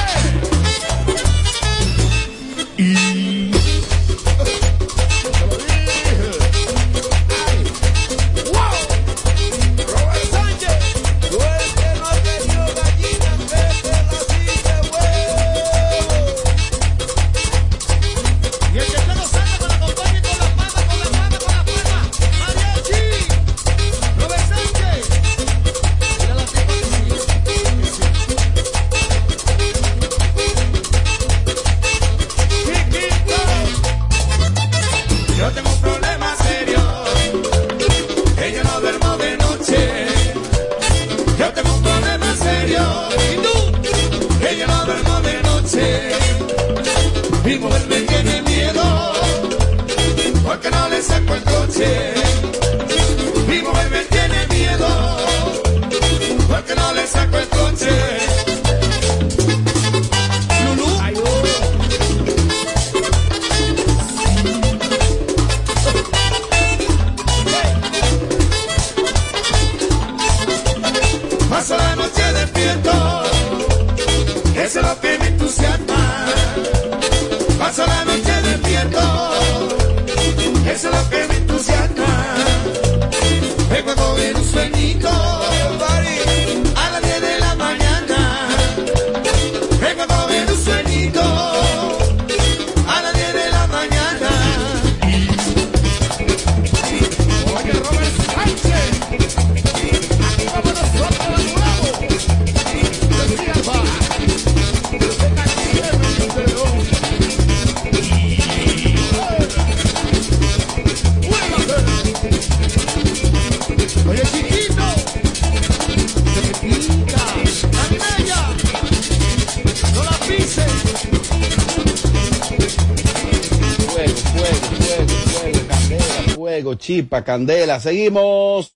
chispa, 126.84 127.24
candela. 127.24 127.80
Seguimos. 127.80 128.74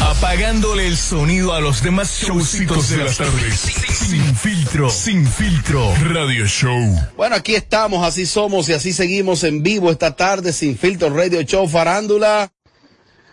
Apagándole 0.00 0.86
el 0.86 0.96
sonido 0.96 1.52
a 1.52 1.60
los 1.60 1.82
demás 1.82 2.10
showcitos 2.22 2.88
de 2.88 2.96
las 2.98 3.18
tardes. 3.18 3.60
Sin 3.60 4.34
filtro. 4.34 4.88
Sin 4.88 5.26
filtro. 5.26 5.92
Radio 6.00 6.46
Show. 6.46 6.98
Bueno, 7.16 7.36
aquí 7.36 7.54
estamos, 7.54 8.06
así 8.06 8.24
somos 8.24 8.68
y 8.68 8.72
así 8.72 8.92
seguimos 8.92 9.44
en 9.44 9.62
vivo 9.62 9.90
esta 9.90 10.16
tarde 10.16 10.52
sin 10.52 10.78
filtro 10.78 11.10
radio 11.10 11.42
show 11.42 11.68
farándula. 11.68 12.50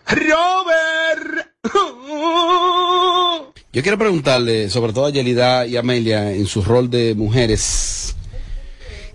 Robert. 0.07 1.47
Yo 3.73 3.81
quiero 3.81 3.97
preguntarle, 3.97 4.69
sobre 4.69 4.91
todo 4.91 5.05
a 5.05 5.11
Yelida 5.11 5.65
y 5.65 5.77
Amelia, 5.77 6.33
en 6.33 6.45
su 6.45 6.61
rol 6.61 6.89
de 6.89 7.15
mujeres, 7.15 8.15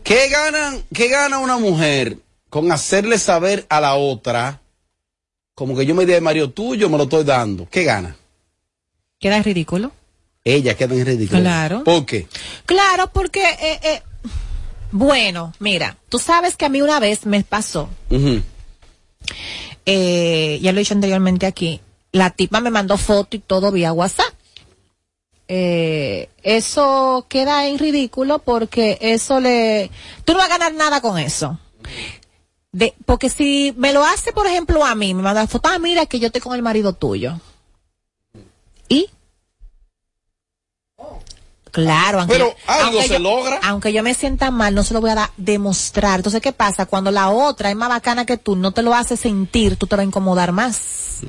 ¿qué 0.02 0.30
ganan, 0.30 0.82
qué 0.94 1.08
gana 1.08 1.40
una 1.40 1.58
mujer 1.58 2.16
con 2.48 2.70
hacerle 2.72 3.18
saber 3.18 3.66
a 3.68 3.80
la 3.80 3.94
otra, 3.94 4.60
como 5.54 5.76
que 5.76 5.86
yo 5.86 5.94
me 5.94 6.06
di 6.06 6.12
de 6.12 6.20
Mario 6.20 6.50
tuyo, 6.50 6.88
me 6.88 6.96
lo 6.96 7.04
estoy 7.04 7.24
dando? 7.24 7.68
¿Qué 7.70 7.84
gana? 7.84 8.16
Queda 9.18 9.42
ridículo. 9.42 9.92
Ella 10.44 10.76
queda 10.76 10.94
en 10.94 11.06
ridículo. 11.06 11.40
Claro. 11.40 11.84
¿Por 11.84 12.06
qué? 12.06 12.28
Claro, 12.66 13.10
porque, 13.12 13.42
eh, 13.42 13.80
eh, 13.82 14.02
bueno, 14.92 15.52
mira, 15.58 15.96
tú 16.08 16.18
sabes 16.18 16.56
que 16.56 16.64
a 16.66 16.68
mí 16.68 16.80
una 16.82 17.00
vez 17.00 17.26
me 17.26 17.42
pasó, 17.42 17.88
eh, 19.84 20.58
ya 20.62 20.72
lo 20.72 20.78
he 20.78 20.82
dicho 20.82 20.94
anteriormente 20.94 21.46
aquí, 21.46 21.80
la 22.12 22.30
tipa 22.30 22.60
me 22.60 22.70
mandó 22.70 22.96
foto 22.96 23.36
y 23.36 23.40
todo 23.40 23.72
vía 23.72 23.92
WhatsApp. 23.92 24.32
Eh, 25.48 26.28
eso 26.42 27.26
queda 27.28 27.68
en 27.68 27.78
ridículo 27.78 28.40
porque 28.40 28.98
eso 29.00 29.38
le, 29.38 29.90
tú 30.24 30.32
no 30.32 30.38
vas 30.38 30.46
a 30.46 30.58
ganar 30.58 30.74
nada 30.74 31.00
con 31.00 31.18
eso. 31.18 31.58
De, 32.76 32.92
porque 33.06 33.30
si 33.30 33.72
me 33.78 33.94
lo 33.94 34.04
hace, 34.04 34.34
por 34.34 34.46
ejemplo, 34.46 34.84
a 34.84 34.94
mí, 34.94 35.14
me 35.14 35.22
manda 35.22 35.40
la 35.40 35.46
foto, 35.46 35.70
ah, 35.72 35.78
mira 35.78 36.04
que 36.04 36.20
yo 36.20 36.26
estoy 36.26 36.42
con 36.42 36.54
el 36.54 36.60
marido 36.60 36.92
tuyo. 36.92 37.40
¿Y? 38.86 39.08
Claro, 41.70 42.20
aunque, 42.20 42.34
Pero 42.34 42.54
algo 42.66 42.84
aunque 42.84 43.08
se 43.08 43.14
yo, 43.14 43.18
logra. 43.18 43.60
Aunque 43.62 43.94
yo 43.94 44.02
me 44.02 44.12
sienta 44.12 44.50
mal, 44.50 44.74
no 44.74 44.84
se 44.84 44.92
lo 44.92 45.00
voy 45.00 45.08
a 45.08 45.14
dar, 45.14 45.30
demostrar. 45.38 46.16
Entonces, 46.18 46.42
¿qué 46.42 46.52
pasa? 46.52 46.84
Cuando 46.84 47.10
la 47.10 47.30
otra 47.30 47.70
es 47.70 47.76
más 47.76 47.88
bacana 47.88 48.26
que 48.26 48.36
tú, 48.36 48.56
no 48.56 48.72
te 48.72 48.82
lo 48.82 48.92
hace 48.92 49.16
sentir, 49.16 49.78
tú 49.78 49.86
te 49.86 49.96
vas 49.96 50.02
a 50.02 50.06
incomodar 50.06 50.52
más. 50.52 51.20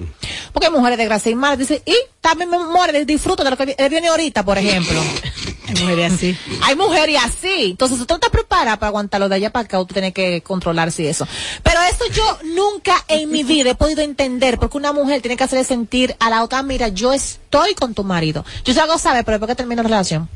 Porque 0.52 0.68
hay 0.68 0.74
mujeres 0.74 0.98
de 0.98 1.06
gracia 1.06 1.32
y 1.32 1.36
mal, 1.36 1.58
dice, 1.58 1.82
y 1.86 1.96
también 2.20 2.50
me 2.50 2.60
muere, 2.60 3.06
disfruto 3.06 3.46
de 3.46 3.52
lo 3.52 3.56
que 3.56 3.74
él 3.78 3.90
viene 3.90 4.10
ahorita, 4.10 4.44
por 4.44 4.58
ejemplo. 4.58 5.02
Hay 5.68 5.76
mujeres 5.76 6.14
así. 6.14 6.38
Hay 6.62 6.76
mujeres 6.76 7.18
así. 7.24 7.72
Entonces, 7.72 7.98
tú 8.06 8.18
te 8.18 8.30
preparas 8.30 8.78
para 8.78 8.88
aguantarlo 8.88 9.30
de 9.30 9.36
allá 9.36 9.52
para 9.52 9.66
acá, 9.66 9.78
tú 9.80 9.94
tienes 9.94 10.14
que 10.14 10.42
controlar 10.42 10.92
si 10.92 11.08
eso. 11.08 11.28
Pero 11.64 11.80
eso 11.84 12.06
yo 12.14 12.40
nunca 12.56 12.96
en 13.08 13.30
mi 13.30 13.44
vida 13.44 13.72
he 13.72 13.76
podido 13.76 14.02
entender, 14.02 14.58
porque 14.58 14.78
una 14.78 14.94
mujer 14.94 15.22
tiene 15.22 15.38
que 15.38 15.44
hacerle 15.44 15.66
sentir 15.66 16.16
a 16.20 16.30
la 16.30 16.44
otra, 16.44 16.64
mira, 16.64 16.88
yo 16.88 17.14
estoy 17.14 17.74
con 17.76 17.94
tu 17.94 18.04
marido. 18.04 18.46
Yo 18.64 18.74
se 18.74 18.86
lo 18.86 18.98
saber, 18.98 19.26
pero 19.26 19.38
después 19.38 19.50
que 19.50 19.56
termine 19.56 19.84
la 19.84 19.90
relación. 19.90 20.30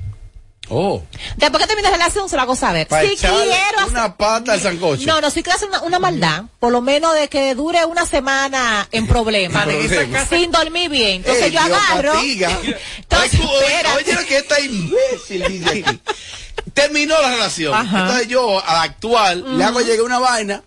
Oh. 0.69 1.03
Después 1.35 1.61
que 1.61 1.67
termine 1.67 1.89
la 1.89 1.95
relación, 1.97 2.29
se 2.29 2.35
lo 2.37 2.43
hago 2.43 2.55
saber. 2.55 2.87
Para 2.87 3.01
si 3.07 3.17
quiero 3.17 3.35
hacer- 3.35 3.89
una 3.89 4.15
pata 4.15 4.53
al 4.53 4.61
sancocho. 4.61 5.05
no, 5.05 5.19
no, 5.19 5.29
si 5.29 5.43
quiero 5.43 5.57
hacer 5.57 5.67
una, 5.67 5.81
una 5.81 5.99
maldad, 5.99 6.43
por 6.59 6.71
lo 6.71 6.81
menos 6.81 7.13
de 7.15 7.27
que 7.27 7.55
dure 7.55 7.83
una 7.85 8.05
semana 8.05 8.87
en 8.91 9.05
problemas, 9.07 9.67
En 9.67 9.87
problemas. 9.87 10.29
sin 10.29 10.51
dormir 10.51 10.89
bien. 10.89 11.17
Entonces 11.17 11.43
Ey, 11.45 11.51
yo 11.51 11.59
agarro. 11.61 12.13
Entonces, 12.21 13.39
oye, 13.39 13.83
oye 14.13 14.25
que 14.27 14.37
esta 14.37 14.59
imbécil. 14.61 15.99
Terminó 16.73 17.19
la 17.21 17.29
relación. 17.31 17.73
Ajá. 17.73 17.99
Entonces 18.01 18.27
yo, 18.29 18.63
al 18.65 18.77
actual, 18.77 19.57
le 19.57 19.63
hago 19.63 19.81
llegar 19.81 20.01
una 20.05 20.19
vaina. 20.19 20.63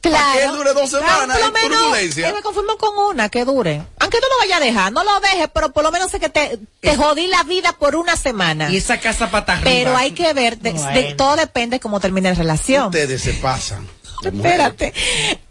Claro. 0.00 0.16
Para 0.40 0.50
que 0.50 0.56
dure 0.56 0.72
dos 0.72 0.90
Claro, 0.90 1.06
semanas 1.06 1.38
por 1.38 1.40
lo 1.40 1.46
en 1.58 1.62
menos, 1.62 1.78
turbulencia. 1.84 2.28
eh, 2.28 2.32
me 2.32 2.42
conformo 2.42 2.76
con 2.78 2.98
una 3.10 3.28
que 3.28 3.44
dure. 3.44 3.82
Aunque 3.98 4.18
no 4.20 4.28
lo 4.28 4.38
vaya 4.38 4.56
a 4.56 4.60
dejar, 4.60 4.92
no 4.92 5.04
lo 5.04 5.20
dejes, 5.20 5.48
pero 5.52 5.72
por 5.72 5.82
lo 5.84 5.92
menos 5.92 6.10
sé 6.10 6.18
que 6.18 6.28
te, 6.30 6.58
te 6.80 6.96
jodí 6.96 7.26
la 7.26 7.42
vida 7.42 7.72
por 7.78 7.96
una 7.96 8.16
semana. 8.16 8.70
Y 8.70 8.78
esa 8.78 8.98
casa 8.98 9.26
arriba. 9.26 9.60
Pero 9.62 9.96
hay 9.96 10.12
que 10.12 10.32
ver, 10.32 10.58
de- 10.58 10.72
de- 10.72 11.14
todo 11.16 11.36
depende 11.36 11.76
de 11.76 11.80
cómo 11.80 12.00
termine 12.00 12.30
la 12.30 12.34
relación. 12.34 12.86
Ustedes 12.86 13.20
se 13.22 13.34
pasan. 13.34 13.86
Espérate. 14.24 14.92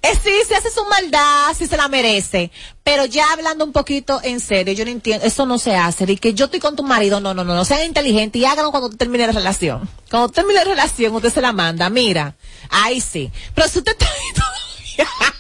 Eh, 0.02 0.14
sí, 0.24 0.32
si 0.48 0.54
hace 0.54 0.70
su 0.72 0.86
maldad, 0.86 1.54
sí 1.58 1.66
se 1.68 1.76
la 1.78 1.88
merece. 1.88 2.52
Pero 2.84 3.06
ya 3.06 3.32
hablando 3.34 3.66
un 3.66 3.72
poquito 3.72 4.20
en 4.24 4.40
serio, 4.40 4.74
yo 4.74 4.86
no 4.86 4.92
entiendo, 4.92 5.26
eso 5.26 5.46
no 5.46 5.58
se 5.60 5.76
hace. 5.76 6.06
De 6.06 6.18
que 6.18 6.34
yo 6.34 6.46
estoy 6.46 6.60
con 6.60 6.76
tu 6.76 6.84
marido, 6.84 7.20
no, 7.20 7.34
no, 7.34 7.44
no, 7.44 7.56
no, 7.56 7.66
sean 7.66 7.84
inteligentes 7.86 8.40
y 8.42 8.46
háganlo 8.46 8.72
cuando 8.72 8.90
termine 8.92 9.26
la 9.28 9.34
relación. 9.34 9.90
Cuando 10.10 10.30
termine 10.30 10.60
la 10.60 10.66
relación, 10.66 11.14
usted 11.16 11.34
se 11.34 11.42
la 11.42 11.52
manda, 11.52 11.90
mira. 11.90 12.36
Ahí 12.70 13.02
sí. 13.02 13.32
Pero 13.56 13.68
si 13.68 13.80
usted 13.80 13.92
está 13.94 14.06
ahí 14.06 14.34
todavía. 14.36 15.34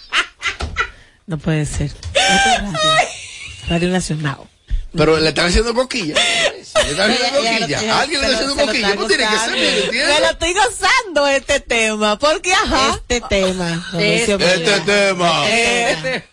No 1.28 1.38
puede 1.38 1.66
ser. 1.66 1.92
Radio. 2.14 2.78
Radio 3.68 3.90
Nacional. 3.90 4.38
Pero 4.96 5.18
le 5.20 5.30
están 5.30 5.48
haciendo 5.48 5.74
coquilla. 5.76 6.16
Le 6.86 6.92
están 6.92 7.12
haciendo 7.12 7.68
ya, 7.68 8.00
Alguien 8.00 8.22
le 8.22 8.28
está 8.32 8.38
haciendo 8.46 8.72
está 8.72 8.96
No 8.96 9.06
tiene 9.08 9.28
que 9.28 9.38
ser. 9.38 9.92
¿me 10.08 10.20
lo 10.22 10.30
estoy 10.32 10.54
gozando 10.54 11.28
este 11.28 11.60
tema. 11.60 12.18
Porque, 12.18 12.54
ajá. 12.54 12.96
Este 12.96 13.22
tema. 13.22 13.86
Este- 14.00 14.34
Este 14.34 14.80
tema. 14.82 15.50
Este- 15.50 16.28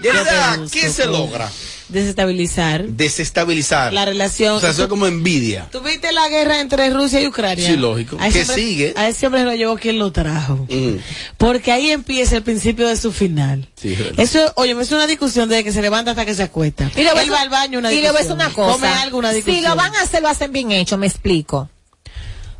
Yelida, 0.00 0.24
Yo 0.24 0.24
te 0.24 0.70
¿qué 0.70 0.86
busco, 0.86 0.92
se 0.96 1.02
pues. 1.04 1.06
logra? 1.06 1.50
Desestabilizar 1.90 2.84
Desestabilizar. 2.86 3.92
la 3.92 4.04
relación. 4.04 4.54
O 4.56 4.60
sea, 4.60 4.70
eso 4.70 4.82
es 4.84 4.88
como 4.88 5.06
envidia. 5.06 5.68
¿Tuviste 5.70 6.12
la 6.12 6.28
guerra 6.28 6.60
entre 6.60 6.90
Rusia 6.90 7.20
y 7.20 7.26
Ucrania? 7.26 7.66
Sí, 7.66 7.76
lógico. 7.76 8.16
A 8.20 8.28
ese 8.28 8.38
¿Qué 8.38 8.42
hombre- 8.50 8.56
sigue? 8.62 8.94
A 8.96 9.08
ese 9.08 9.26
hombre 9.26 9.44
lo 9.44 9.54
llevó 9.54 9.76
quien 9.76 9.98
lo 9.98 10.12
trajo. 10.12 10.66
Mm. 10.68 10.96
Porque 11.36 11.72
ahí 11.72 11.90
empieza 11.90 12.36
el 12.36 12.42
principio 12.42 12.88
de 12.88 12.96
su 12.96 13.12
final. 13.12 13.68
Sí. 13.80 13.96
Eso, 14.16 14.52
oye, 14.56 14.76
es 14.80 14.92
una 14.92 15.06
discusión 15.06 15.48
desde 15.48 15.64
que 15.64 15.72
se 15.72 15.82
levanta 15.82 16.12
hasta 16.12 16.24
que 16.24 16.34
se 16.34 16.42
acuesta. 16.42 16.90
Y 16.96 17.04
va 17.04 17.40
al 17.40 17.48
baño, 17.50 17.78
una 17.78 17.92
y 17.92 17.96
le 17.96 18.00
discusión. 18.02 18.12
voy 18.12 18.18
a 18.18 18.22
decir 18.22 18.32
una 18.34 18.52
cosa. 18.54 18.72
Come 18.72 18.88
algo, 18.88 19.18
una 19.18 19.32
discusión. 19.32 19.62
Si 19.62 19.68
lo 19.68 19.76
van 19.76 19.94
a 19.94 20.02
hacer, 20.02 20.22
lo 20.22 20.28
hacen 20.28 20.52
bien 20.52 20.72
hecho, 20.72 20.96
me 20.98 21.06
explico. 21.06 21.68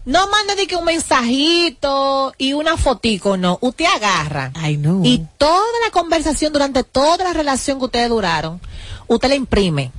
No 0.05 0.29
mande 0.29 0.57
ni 0.57 0.67
que 0.67 0.77
un 0.77 0.85
mensajito 0.85 2.33
y 2.39 2.55
una 2.55 2.77
fotico, 2.77 3.37
no. 3.37 3.59
Usted 3.61 3.85
agarra. 3.85 4.51
Ay, 4.55 4.77
no. 4.77 5.03
Y 5.05 5.27
toda 5.37 5.79
la 5.85 5.91
conversación 5.91 6.53
durante 6.53 6.85
toda 6.85 7.25
la 7.25 7.33
relación 7.33 7.79
que 7.79 7.85
ustedes 7.85 8.09
duraron, 8.09 8.61
usted 9.07 9.29
la 9.29 9.35
imprime. 9.35 9.93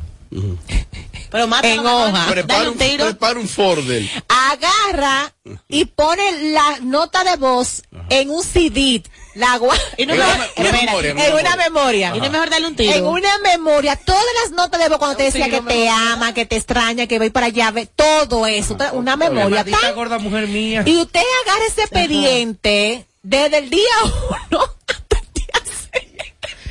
Pero 1.31 1.47
mata 1.47 1.67
en 1.67 1.79
hoja. 1.85 2.27
Prepara 2.29 2.69
un, 2.69 2.77
tiro. 2.77 3.05
prepara 3.05 3.39
un 3.39 3.47
Fordel. 3.47 4.09
Agarra 4.27 5.33
y 5.67 5.85
pone 5.85 6.51
la 6.51 6.79
nota 6.81 7.23
de 7.23 7.37
voz 7.37 7.83
en 8.09 8.29
un 8.29 8.43
CD. 8.43 9.01
La 9.33 9.57
gua- 9.57 9.79
Y 9.97 10.05
no 10.05 10.13
En 10.13 10.19
me- 10.19 10.25
una- 10.25 10.71
memoria, 10.73 11.11
en 11.11 11.33
una 11.33 11.55
memoria. 11.55 12.11
Y 12.15 12.19
no 12.19 12.25
es 12.25 12.31
mejor 12.31 12.49
darle 12.49 12.67
un 12.67 12.75
tiro. 12.75 12.93
En 12.93 13.05
una 13.05 13.37
memoria, 13.39 13.95
todas 13.95 14.25
las 14.43 14.51
notas 14.51 14.77
de 14.81 14.89
voz 14.89 14.97
cuando 14.97 15.15
te 15.15 15.23
decía 15.23 15.45
que 15.45 15.61
te 15.61 15.85
mejor. 15.85 15.97
ama, 16.11 16.33
que 16.33 16.45
te 16.45 16.57
extraña, 16.57 17.07
que 17.07 17.15
ir 17.15 17.31
para 17.31 17.45
allá, 17.45 17.71
ve- 17.71 17.85
todo 17.95 18.45
eso, 18.45 18.75
una 18.91 19.15
memoria. 19.15 19.63
Gorda 19.95 20.17
mujer 20.19 20.47
mía. 20.49 20.83
Y 20.85 20.97
usted 20.97 21.21
agarra 21.45 21.65
ese 21.65 21.81
expediente 21.83 23.05
desde 23.23 23.57
el 23.59 23.69
día 23.69 23.81
uno. 24.51 24.65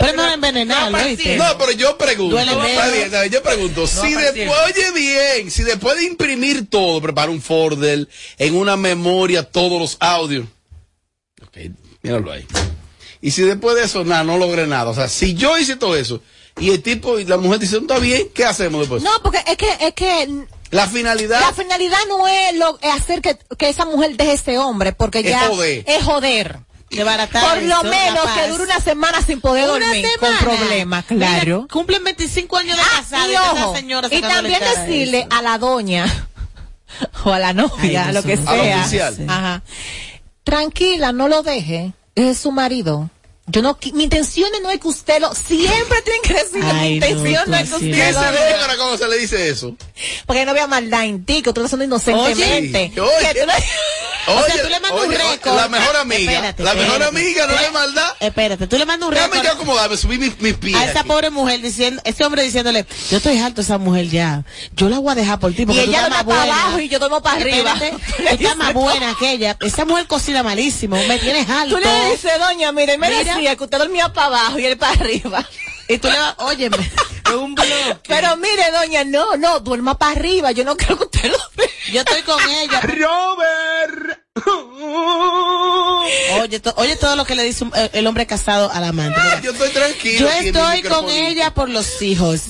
Pero 0.00 0.12
no 0.16 0.32
envenenarlo, 0.32 0.96
No, 0.98 1.04
¿viste? 1.04 1.36
No, 1.36 1.58
pero 1.58 1.72
yo 1.72 1.96
pregunto. 1.98 2.34
Duele 2.34 2.52
menos. 2.56 2.68
Está 2.70 2.88
bien, 2.88 3.04
está 3.04 3.20
bien, 3.20 3.32
yo 3.34 3.42
pregunto. 3.42 3.86
si 3.86 4.14
después, 4.14 4.50
oye 4.66 4.92
bien, 4.92 5.50
si 5.50 5.62
después 5.62 5.96
de 5.98 6.04
imprimir 6.04 6.68
todo, 6.70 7.00
prepara 7.02 7.30
un 7.30 7.42
Fordel, 7.42 8.08
en 8.38 8.56
una 8.56 8.76
memoria 8.76 9.42
todos 9.42 9.78
los 9.80 9.96
audios. 10.00 10.46
Ok, 11.42 11.56
míralo 12.02 12.32
ahí. 12.32 12.46
Y 13.20 13.30
si 13.32 13.42
después 13.42 13.76
de 13.76 13.84
eso, 13.84 14.04
nada, 14.04 14.24
no 14.24 14.38
logré 14.38 14.66
nada. 14.66 14.90
O 14.90 14.94
sea, 14.94 15.08
si 15.08 15.34
yo 15.34 15.58
hice 15.58 15.76
todo 15.76 15.94
eso, 15.96 16.22
y 16.58 16.70
el 16.70 16.82
tipo 16.82 17.18
y 17.18 17.24
la 17.26 17.36
mujer 17.36 17.58
dicen, 17.58 17.82
está 17.82 17.98
bien, 17.98 18.28
¿qué 18.34 18.44
hacemos 18.44 18.80
después? 18.80 19.02
No, 19.02 19.10
porque 19.22 19.42
es 19.46 19.56
que, 19.58 19.68
es 19.80 19.94
que 19.94 20.44
La 20.70 20.86
finalidad. 20.88 21.40
la 21.40 21.52
finalidad 21.52 21.98
no 22.08 22.26
es, 22.26 22.54
lo, 22.56 22.78
es 22.80 22.90
hacer 22.94 23.20
que, 23.20 23.36
que 23.58 23.68
esa 23.68 23.84
mujer 23.84 24.16
deje 24.16 24.32
ese 24.32 24.56
hombre, 24.58 24.92
porque 24.92 25.18
Es 25.20 25.26
ya 25.26 25.48
joder. 25.48 25.84
es 25.86 26.02
joder. 26.02 26.60
Desbaratar 26.90 27.42
Por 27.48 27.62
lo 27.62 27.82
menos 27.84 28.20
capaz. 28.24 28.34
que 28.42 28.48
dure 28.48 28.64
una 28.64 28.80
semana 28.80 29.22
sin 29.22 29.40
poder 29.40 29.64
Una 29.70 29.72
dormir 29.86 30.06
semana. 30.14 30.38
con 30.38 30.46
problemas, 30.58 31.04
claro. 31.04 31.56
Mira, 31.62 31.72
cumplen 31.72 32.02
25 32.04 32.56
años 32.56 32.76
de 32.76 32.82
Ah, 32.82 32.96
casada 32.98 33.28
y 33.28 33.32
esa 33.32 33.52
ojo, 33.52 33.76
señora 33.76 34.08
y 34.10 34.20
sacándole 34.20 34.54
también 34.58 34.86
decirle 34.88 35.18
eso. 35.20 35.28
a 35.30 35.42
la 35.42 35.58
doña 35.58 36.26
o 37.24 37.32
a 37.32 37.38
la 37.38 37.52
novia, 37.52 38.02
Ay, 38.04 38.08
a 38.08 38.12
lo 38.12 38.22
que 38.22 38.36
sea. 38.36 38.80
oficial. 38.80 39.16
Ajá. 39.28 39.62
Tranquila, 40.44 41.12
no 41.12 41.28
lo 41.28 41.42
deje. 41.42 41.92
Es 42.16 42.38
su 42.38 42.50
marido. 42.50 43.08
Yo 43.46 43.62
no, 43.62 43.76
mi 43.94 44.04
intención 44.04 44.48
no 44.62 44.70
es 44.70 44.78
que 44.78 44.86
usted 44.86 45.20
lo, 45.20 45.34
siempre 45.34 46.00
tienen 46.02 46.22
que 46.22 46.34
decir 46.34 46.62
mi 46.62 46.72
no, 46.72 46.86
intención 46.86 47.44
tú 47.46 47.50
no, 47.50 47.56
es 47.56 47.68
que 47.68 47.74
así 47.76 47.90
usted 47.90 48.06
¿Qué 48.06 48.12
lo 48.12 48.20
se 48.20 48.30
deje. 48.30 48.56
logra 48.58 48.76
cuando 48.76 48.98
se 48.98 49.08
le 49.08 49.18
dice 49.18 49.48
eso? 49.48 49.76
Porque 50.26 50.44
no 50.44 50.52
había 50.52 50.68
maldad 50.68 51.04
en 51.06 51.24
ti, 51.24 51.42
que 51.42 51.52
tú 51.52 51.60
estás 51.60 51.64
haciendo 51.74 51.84
inocentemente. 51.86 52.92
Oye, 53.00 53.00
oye. 53.00 53.28
Que 53.32 53.40
tú 53.40 53.46
no- 53.46 53.52
O 54.32 54.44
sea, 54.44 54.62
tú 54.62 54.68
le 54.68 54.78
mandas 54.80 55.02
un 55.02 55.08
oye, 55.08 55.18
récord. 55.18 55.56
La 55.56 55.68
mejor 55.68 55.96
amiga. 55.96 56.32
Espérate, 56.32 56.62
la 56.62 56.74
mejor 56.74 57.02
espérate. 57.02 57.18
amiga, 57.18 57.46
no 57.48 57.58
es 57.58 57.72
maldad. 57.72 58.08
Espérate, 58.20 58.66
tú 58.68 58.78
le 58.78 58.86
mandas 58.86 59.08
un 59.08 59.14
récord 59.14 59.42
yo 59.42 59.50
acomodarme, 59.52 59.96
subí 59.96 60.18
mis, 60.18 60.38
mis 60.40 60.54
pies. 60.54 60.76
a 60.76 60.84
esa 60.84 61.00
aquí. 61.00 61.08
pobre 61.08 61.30
mujer 61.30 61.60
diciendo, 61.60 62.00
ese 62.04 62.24
hombre 62.24 62.42
diciéndole, 62.44 62.86
yo 63.10 63.16
estoy 63.16 63.38
harto 63.38 63.56
de 63.56 63.62
esa 63.62 63.78
mujer 63.78 64.08
ya, 64.10 64.44
yo 64.76 64.88
la 64.90 64.98
voy 65.00 65.10
a 65.12 65.14
dejar 65.16 65.40
por 65.40 65.52
ti 65.54 65.64
porque 65.66 65.80
Y 65.82 65.84
tú 65.86 65.90
ella 65.90 66.04
estás 66.04 66.24
más 66.24 66.24
para 66.36 66.42
abajo 66.44 66.78
y 66.78 66.88
yo 66.88 66.98
duermo 67.00 67.20
para 67.22 67.40
arriba. 67.40 67.72
Espérate, 67.72 67.96
está 68.34 68.54
más 68.54 68.74
buena 68.74 69.16
que 69.18 69.32
ella. 69.32 69.56
Esa 69.60 69.84
mujer 69.86 70.06
cocina 70.06 70.42
malísimo, 70.44 70.96
me 71.08 71.18
tienes 71.18 71.48
harto. 71.48 71.74
Tú 71.76 71.80
le 71.82 72.10
dices, 72.12 72.30
doña, 72.38 72.70
mire, 72.70 72.96
me 72.96 73.08
Mira. 73.08 73.29
Decía 73.34 73.56
que 73.56 73.64
usted 73.64 73.78
dormía 73.78 74.12
para 74.12 74.26
abajo 74.28 74.58
y 74.58 74.66
él 74.66 74.78
para 74.78 74.92
arriba. 74.92 75.46
Y 75.88 75.98
tú 75.98 76.08
le 76.08 76.18
vas, 76.18 76.34
óyeme, 76.38 76.76
es 76.78 77.32
un 77.32 77.54
bloque. 77.54 77.98
Pero 78.06 78.36
mire, 78.36 78.70
doña, 78.70 79.04
no, 79.04 79.36
no, 79.36 79.58
duerma 79.60 79.98
para 79.98 80.12
arriba. 80.12 80.52
Yo 80.52 80.64
no 80.64 80.76
creo 80.76 80.96
que 80.96 81.04
usted 81.04 81.30
lo 81.30 81.38
vea. 81.56 81.68
Yo 81.92 82.00
estoy 82.00 82.22
con 82.22 82.40
ella. 82.48 82.80
Robert. 82.80 84.19
Oye, 86.40 86.60
to- 86.60 86.72
oye 86.76 86.96
todo 86.96 87.16
lo 87.16 87.24
que 87.24 87.34
le 87.34 87.42
dice 87.44 87.64
un- 87.64 87.72
el, 87.74 87.90
el 87.92 88.06
hombre 88.06 88.26
casado 88.26 88.70
al 88.72 88.84
amante. 88.84 89.18
Mira, 89.20 89.40
Yo 89.40 89.50
estoy 89.52 89.70
tranquilo. 89.70 90.20
Yo 90.20 90.28
estoy 90.30 90.82
con 90.82 91.08
ella 91.10 91.52
por 91.54 91.68
los 91.68 92.00
hijos. 92.02 92.42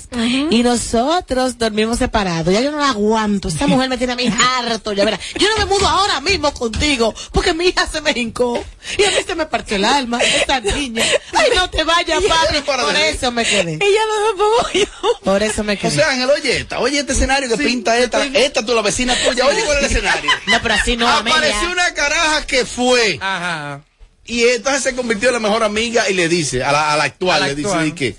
Y 0.51 0.63
nosotros 0.63 1.59
dormimos 1.59 1.99
separados. 1.99 2.53
Ya 2.53 2.61
yo 2.61 2.71
no 2.71 2.79
la 2.79 2.91
aguanto. 2.91 3.49
Esta 3.49 3.67
mujer 3.67 3.89
me 3.89 3.97
tiene 3.99 4.13
a 4.13 4.17
mí 4.17 4.31
harto. 4.59 4.93
Ya 4.93 5.05
verá. 5.05 5.19
Yo 5.39 5.49
no 5.51 5.57
me 5.59 5.65
mudo 5.67 5.87
ahora 5.89 6.21
mismo 6.21 6.53
contigo. 6.53 7.15
Porque 7.33 7.55
mi 7.55 7.67
hija 7.69 7.87
se 7.87 8.01
me 8.01 8.13
hincó. 8.15 8.63
Y 8.99 9.05
a 9.05 9.11
mí 9.11 9.17
se 9.27 9.35
me 9.35 9.47
partió 9.47 9.77
el 9.77 9.85
alma. 9.85 10.19
Esta 10.23 10.61
niña. 10.61 11.05
Ay, 11.33 11.51
no 11.57 11.69
te 11.71 11.83
vayas, 11.85 12.23
para 12.67 12.83
Por 12.85 12.97
eso 12.97 13.31
me 13.33 13.45
quedé. 13.45 13.75
Ella 13.75 14.01
no 14.09 14.37
me. 14.37 14.87
Por 15.25 15.43
eso 15.43 15.65
me 15.65 15.77
quedé. 15.77 15.91
José 15.91 16.03
Ángel, 16.05 16.31
oye 16.31 16.57
esta, 16.59 16.79
oye 16.81 16.99
este 17.01 17.13
escenario 17.13 17.49
que 17.49 17.57
pinta 17.57 17.97
esta, 17.99 18.25
esta 18.25 18.65
tú 18.65 18.75
la 18.75 18.83
vecina 18.83 19.15
tuya, 19.23 19.47
oye 19.47 19.63
cuál 19.65 19.79
es 19.79 19.85
el 19.85 19.91
escenario. 19.91 20.31
No, 20.47 20.59
pero 20.63 20.75
así 20.75 20.97
no, 20.97 21.09
Apareció 21.09 21.37
Amelia. 21.69 21.70
Una 21.71 21.93
caraja 21.95 22.47
que 22.47 22.65
fue. 22.65 23.19
Ajá. 23.21 23.83
Y 24.27 24.45
entonces 24.45 24.83
se 24.83 24.95
convirtió 24.95 25.29
en 25.31 25.35
la 25.35 25.41
mejor 25.41 25.63
amiga 25.65 26.09
y 26.09 26.15
le 26.15 26.29
dice, 26.29 26.63
a 26.63 26.71
la, 26.73 26.93
a 26.93 26.97
la 26.97 27.05
actual, 27.05 27.37
A 27.37 27.41
la 27.41 27.53
le 27.53 27.63
actual. 27.63 27.85
dice, 27.85 27.85
di 27.85 27.93
que, 27.93 28.17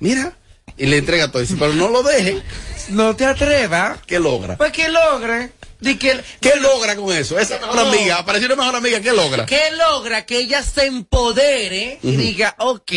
mira, 0.00 0.36
y 0.76 0.86
le 0.86 0.98
entrega 0.98 1.30
todo. 1.30 1.40
Dice, 1.40 1.56
pero 1.58 1.72
no 1.72 1.88
lo 1.88 2.02
deje. 2.02 2.42
No 2.88 3.16
te 3.16 3.24
atrevas. 3.26 3.98
¿Qué 4.06 4.18
logra? 4.18 4.56
Pues 4.56 4.72
que 4.72 4.88
logre. 4.88 5.52
Di 5.78 5.96
que, 5.98 6.18
¿Qué 6.40 6.56
logra 6.56 6.96
con 6.96 7.14
eso? 7.14 7.38
Esa 7.38 7.58
mejor 7.58 7.74
No. 7.76 7.82
amiga, 7.92 8.16
apareció 8.16 8.46
una 8.46 8.56
mejor 8.56 8.76
amiga, 8.76 8.98
¿qué 9.00 9.12
logra? 9.12 9.44
que 9.44 9.60
logra 9.72 10.24
que 10.24 10.38
ella 10.38 10.62
se 10.62 10.86
empodere 10.86 11.98
y 12.02 12.16
diga, 12.16 12.54
ok, 12.58 12.92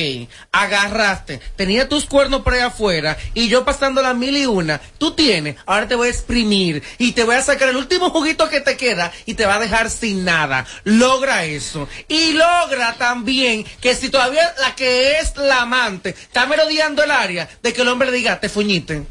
agarraste, 0.54 1.41
tenía 1.58 1.89
tus 1.89 2.06
cuernos 2.06 2.41
por 2.41 2.54
ahí 2.54 2.62
afuera 2.62 3.17
y 3.34 3.49
yo 3.49 3.65
pasando 3.65 4.02
las 4.02 4.15
mil 4.15 4.38
y 4.38 4.45
una, 4.45 4.80
tú 4.97 5.12
tienes, 5.12 5.58
ahora 5.65 5.89
te 5.89 5.95
voy 5.95 6.08
a 6.08 6.12
exprimir 6.12 6.82
y 6.97 7.12
te 7.12 7.25
voy 7.25 7.36
a 7.36 7.41
sacar 7.41 7.67
el 7.67 7.75
último 7.75 8.12
juguito 8.12 8.47
que 8.49 8.62
te 8.62 8.78
queda 8.78 9.12
y 9.25 9.34
te 9.34 9.45
va 9.45 9.56
a 9.56 9.60
dejar 9.60 9.89
sin 9.89 10.23
nada. 10.23 10.65
Logra 10.86 11.43
eso. 11.43 11.89
Y 12.08 12.32
logra 12.32 12.95
también 12.97 13.65
que 13.82 13.93
si 13.93 14.08
todavía 14.10 14.54
la 14.62 14.73
que 14.75 15.19
es 15.19 15.36
la 15.36 15.63
amante 15.63 16.12
está 16.12 16.45
merodeando 16.45 17.04
el 17.04 17.12
área, 17.12 17.49
de 17.62 17.73
que 17.73 17.82
el 17.82 17.89
hombre 17.89 18.10
le 18.10 18.17
diga, 18.17 18.39
te 18.39 18.47
fuñiste. 18.47 19.04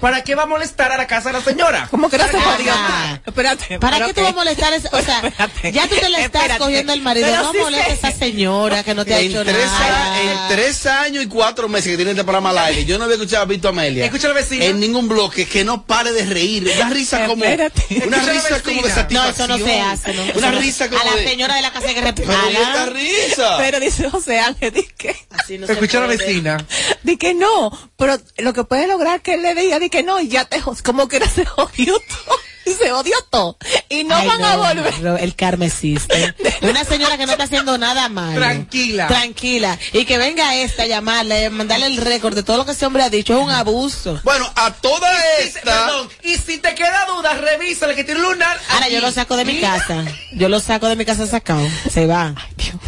¿Para 0.00 0.24
qué 0.24 0.34
va 0.34 0.44
a 0.44 0.46
molestar 0.46 0.92
a 0.92 0.96
la 0.96 1.06
casa 1.06 1.28
de 1.30 1.38
la 1.38 1.44
señora? 1.44 1.88
¿Cómo 1.90 2.08
que 2.08 2.16
no 2.18 2.24
se 2.28 2.40
jodió? 2.40 2.72
Espérate. 3.26 3.78
¿Para 3.78 3.96
pero 3.96 4.06
qué 4.08 4.14
tú 4.14 4.20
vas 4.22 4.30
a 4.32 4.34
molestar? 4.34 4.72
O 4.92 5.02
sea, 5.02 5.22
ya 5.72 5.86
tú 5.88 5.96
te 5.96 6.08
le 6.08 6.22
estás 6.24 6.42
Espérate. 6.42 6.58
cogiendo 6.58 6.92
el 6.92 7.02
marido. 7.02 7.26
Pero 7.28 7.42
no 7.42 7.52
sí 7.52 7.58
molestes 7.58 8.04
a 8.04 8.08
esa 8.08 8.18
señora 8.18 8.82
que 8.82 8.94
no 8.94 9.04
te 9.04 9.14
ha 9.14 9.18
hecho 9.20 9.42
tres, 9.44 9.56
nada. 9.66 10.20
en 10.22 10.56
tres 10.56 10.86
años 10.86 11.24
y 11.24 11.26
cuatro 11.26 11.68
meses 11.68 11.90
que 11.90 11.96
tiene 11.96 12.12
este 12.12 12.24
programa 12.24 12.50
al 12.50 12.58
aire, 12.58 12.84
yo 12.84 12.98
no 12.98 13.04
había 13.04 13.16
escuchado 13.16 13.42
a 13.42 13.46
Vito 13.46 13.68
Amelia. 13.68 14.04
Escucha 14.06 14.28
la 14.28 14.34
vecina. 14.34 14.64
En 14.64 14.80
ningún 14.80 15.08
bloque 15.08 15.46
que 15.46 15.64
no 15.64 15.84
pare 15.84 16.12
de 16.12 16.24
reír. 16.24 16.70
Una 16.76 16.90
risa 16.90 17.26
como. 17.26 17.44
Espérate. 17.44 18.02
Una 18.06 18.16
la 18.22 18.32
risa 18.32 18.62
como 18.62 18.82
de 18.82 18.88
vecina. 18.88 19.02
No, 19.10 19.22
satisfacción. 19.24 19.30
eso 19.30 19.46
no 19.48 19.58
se 19.58 19.80
hace. 19.80 20.14
No, 20.14 20.22
Una 20.38 20.50
no- 20.52 20.58
risa 20.60 20.88
como 20.88 21.00
A 21.00 21.04
la 21.04 21.12
señora 21.22 21.54
de 21.56 21.62
la 21.62 21.72
casa 21.72 21.88
que 21.88 22.00
Pero 22.12 22.50
¿y 22.50 22.56
esta 22.56 22.86
risa. 22.86 23.56
Pero 23.58 23.80
dice 23.80 24.08
José 24.08 24.40
Ángel, 24.40 24.72
di 24.72 24.82
que, 24.96 25.14
Así 25.30 25.58
no 25.58 25.66
se 25.66 25.72
Escucha 25.74 25.98
a 25.98 26.02
la 26.02 26.06
vecina. 26.06 26.56
di 27.02 27.16
que 27.16 27.34
no, 27.34 27.70
pero 27.96 28.18
lo 28.38 28.52
que 28.52 28.64
puede 28.64 28.86
lograr 28.86 29.20
que 29.20 29.34
él 29.34 29.42
le 29.42 29.54
diga, 29.54 29.78
di 29.78 29.89
que 29.90 30.02
no, 30.02 30.20
y 30.20 30.28
ya 30.28 30.44
te 30.44 30.62
como 30.82 31.08
que 31.08 31.16
era 31.16 31.28
se 31.28 31.44
jodió 31.44 32.00
se 32.80 32.92
odió 32.92 33.16
todo, 33.30 33.56
y 33.88 34.04
no 34.04 34.14
Ay, 34.16 34.28
van 34.28 34.44
a 34.44 34.56
volver. 34.56 35.00
no, 35.00 35.16
el 35.16 35.34
karma 35.34 35.66
existe. 35.66 36.34
Una 36.62 36.84
señora 36.84 37.16
que 37.16 37.26
no 37.26 37.32
está 37.32 37.44
haciendo 37.44 37.76
nada 37.78 38.08
malo. 38.08 38.38
Tranquila. 38.40 39.06
Tranquila. 39.06 39.78
Y 39.92 40.04
que 40.04 40.18
venga 40.18 40.54
esta 40.56 40.82
a 40.84 40.86
llamarle, 40.86 41.50
mandarle 41.50 41.86
el 41.86 41.96
récord 41.96 42.34
de 42.34 42.42
todo 42.42 42.58
lo 42.58 42.64
que 42.66 42.72
ese 42.72 42.86
hombre 42.86 43.02
ha 43.02 43.10
dicho. 43.10 43.36
Es 43.36 43.42
un 43.44 43.50
abuso. 43.50 44.20
Bueno, 44.24 44.50
a 44.56 44.72
toda 44.72 45.08
Y 45.12 45.42
si- 45.42 45.48
esta. 45.48 45.60
perdón, 45.62 46.08
y 46.22 46.34
si 46.36 46.58
te 46.58 46.74
queda 46.74 47.06
duda, 47.06 47.34
revisa 47.34 47.86
el 47.86 47.96
que 47.96 48.04
tiene 48.04 48.20
lunar. 48.20 48.58
Ahora 48.70 48.86
aquí. 48.86 48.94
yo 48.94 49.00
lo 49.00 49.10
saco 49.10 49.36
de 49.36 49.44
mi 49.44 49.60
casa. 49.60 50.04
Yo 50.32 50.48
lo 50.48 50.60
saco 50.60 50.86
de 50.88 50.96
mi 50.96 51.04
casa 51.04 51.26
sacado. 51.26 51.66
Se 51.90 52.06
va. 52.06 52.34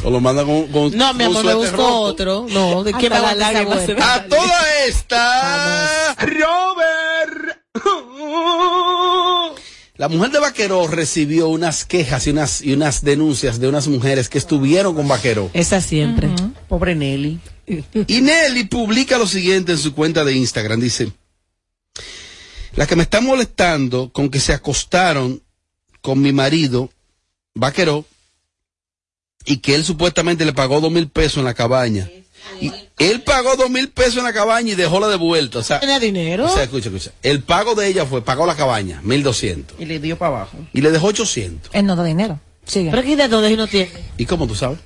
O 0.04 0.10
lo 0.10 0.20
manda 0.20 0.44
con. 0.44 0.66
con 0.68 0.96
No, 0.96 1.14
mi 1.14 1.24
amor, 1.24 1.44
me 1.44 1.54
busco 1.54 1.76
roto. 1.76 2.00
otro. 2.00 2.46
No, 2.48 2.84
¿de 2.84 2.92
quién 2.94 3.12
me 3.12 3.20
lágrima 3.20 3.76
se 3.80 3.94
vuelta? 3.94 4.14
A 4.14 4.24
toda 4.26 4.62
esta. 4.86 6.14
Robert. 6.18 7.61
La 9.96 10.08
mujer 10.08 10.30
de 10.30 10.40
Vaqueró 10.40 10.88
recibió 10.88 11.48
unas 11.48 11.84
quejas 11.84 12.26
y 12.26 12.30
unas, 12.30 12.60
y 12.62 12.72
unas 12.72 13.04
denuncias 13.04 13.60
de 13.60 13.68
unas 13.68 13.88
mujeres 13.88 14.28
que 14.28 14.38
estuvieron 14.38 14.94
con 14.94 15.06
Vaqueró. 15.06 15.50
Esa 15.52 15.80
siempre. 15.80 16.28
Pobre 16.68 16.94
Nelly. 16.94 17.40
Y 17.66 18.20
Nelly 18.20 18.64
publica 18.64 19.18
lo 19.18 19.26
siguiente 19.26 19.72
en 19.72 19.78
su 19.78 19.94
cuenta 19.94 20.24
de 20.24 20.34
Instagram. 20.34 20.80
Dice, 20.80 21.12
la 22.74 22.86
que 22.86 22.96
me 22.96 23.04
está 23.04 23.20
molestando 23.20 24.10
con 24.12 24.28
que 24.28 24.40
se 24.40 24.52
acostaron 24.52 25.42
con 26.00 26.20
mi 26.20 26.32
marido, 26.32 26.90
Vaqueró, 27.54 28.04
y 29.44 29.58
que 29.58 29.74
él 29.74 29.84
supuestamente 29.84 30.44
le 30.44 30.52
pagó 30.52 30.80
dos 30.80 30.90
mil 30.90 31.08
pesos 31.08 31.38
en 31.38 31.44
la 31.44 31.54
cabaña. 31.54 32.10
Y 32.60 32.72
él 33.10 33.22
pagó 33.22 33.56
dos 33.56 33.70
mil 33.70 33.88
pesos 33.88 34.18
en 34.18 34.24
la 34.24 34.32
cabaña 34.32 34.72
y 34.72 34.74
dejó 34.74 35.00
la 35.00 35.08
de 35.08 35.16
vuelta. 35.16 35.58
O 35.58 35.62
sea, 35.62 35.80
¿Tiene 35.80 35.98
dinero? 36.00 36.46
o 36.46 36.48
sea, 36.48 36.62
escucha, 36.64 36.88
escucha. 36.88 37.12
El 37.22 37.42
pago 37.42 37.74
de 37.74 37.88
ella 37.88 38.06
fue, 38.06 38.22
pagó 38.24 38.46
la 38.46 38.56
cabaña, 38.56 39.00
mil 39.02 39.22
doscientos. 39.22 39.76
Y 39.80 39.84
le 39.86 39.98
dio 39.98 40.18
para 40.18 40.36
abajo. 40.36 40.56
Y 40.72 40.80
le 40.80 40.90
dejó 40.90 41.08
ochocientos. 41.08 41.70
Él 41.74 41.86
no 41.86 41.96
da 41.96 42.04
dinero. 42.04 42.40
Sigue. 42.64 42.90
Pero 42.90 43.02
aquí 43.02 43.14
de 43.14 43.28
dónde 43.28 43.56
no 43.56 43.66
tiene. 43.66 43.90
¿Y 44.16 44.26
cómo 44.26 44.46
tú 44.46 44.54
sabes? 44.54 44.78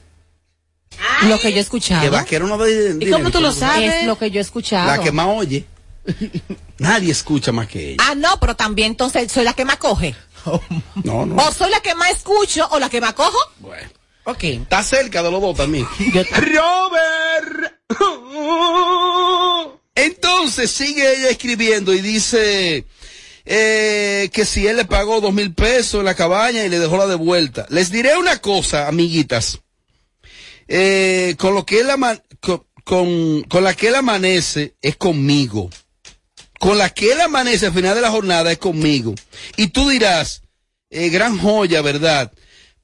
lo 1.29 1.39
que 1.39 1.53
yo 1.53 1.59
he 1.59 1.61
escuchado. 1.61 2.03
Que 2.03 2.11
Vaquero 2.11 2.47
no 2.47 2.57
da 2.59 2.65
dinero. 2.65 3.19
cómo 3.19 3.31
tú 3.31 3.41
lo 3.41 3.53
sabes? 3.53 3.95
Es 3.95 4.07
lo 4.07 4.19
que 4.19 4.31
yo 4.31 4.39
he 4.39 4.43
escuchado. 4.43 4.87
La 4.87 4.99
que 4.99 5.13
más 5.13 5.27
oye. 5.29 5.67
Nadie 6.79 7.11
escucha 7.11 7.53
más 7.53 7.67
que 7.67 7.93
ella. 7.93 8.05
Ah, 8.07 8.15
no, 8.15 8.39
pero 8.41 8.55
también 8.55 8.93
entonces 8.93 9.31
soy 9.31 9.45
la 9.45 9.53
que 9.55 9.65
más 9.65 9.77
coge. 9.77 10.15
No, 11.03 11.27
no. 11.27 11.37
O 11.37 11.53
soy 11.53 11.71
la 11.71 11.81
que 11.81 11.95
más 11.95 12.11
escucho 12.11 12.69
o 12.71 12.79
la 12.79 12.89
que 12.89 13.01
más 13.01 13.15
cojo. 13.15 13.39
Bueno. 13.59 13.89
Ok. 14.25 14.45
Está 14.45 14.83
cerca 14.83 15.23
de 15.23 15.31
los 15.31 15.41
dos 15.41 15.57
también. 15.57 15.87
Robert. 16.33 17.76
Entonces 19.95 20.71
sigue 20.71 21.17
ella 21.17 21.31
escribiendo 21.31 21.95
y 21.95 22.01
dice 22.01 22.85
eh, 23.45 24.29
que 24.33 24.45
si 24.45 24.67
él 24.67 24.77
le 24.77 24.85
pagó 24.85 25.21
dos 25.21 25.33
mil 25.33 25.55
pesos 25.55 26.01
en 26.01 26.05
la 26.05 26.15
cabaña 26.15 26.65
y 26.65 26.69
le 26.69 26.79
dejó 26.79 26.97
la 26.99 27.07
de 27.07 27.15
vuelta. 27.15 27.67
Les 27.71 27.91
diré 27.91 28.17
una 28.17 28.39
cosa, 28.39 28.89
amiguitas. 28.89 29.61
Eh, 30.69 31.37
con 31.39 31.55
lo 31.55 31.65
que 31.65 31.83
con, 32.85 33.43
con, 33.45 33.65
la 33.65 33.75
que 33.75 33.89
él 33.89 33.95
amanece 33.95 34.75
es 34.83 34.97
conmigo. 34.97 35.71
Con 36.59 36.79
la 36.79 36.91
que 36.91 37.13
él 37.13 37.21
amanece 37.21 37.67
al 37.67 37.73
final 37.73 37.95
de 37.95 38.01
la 38.01 38.11
jornada 38.11 38.51
es 38.51 38.59
conmigo. 38.59 39.15
Y 39.57 39.69
tú 39.69 39.89
dirás, 39.89 40.43
eh, 40.91 41.09
gran 41.09 41.39
joya, 41.39 41.83
¿verdad? 41.83 42.33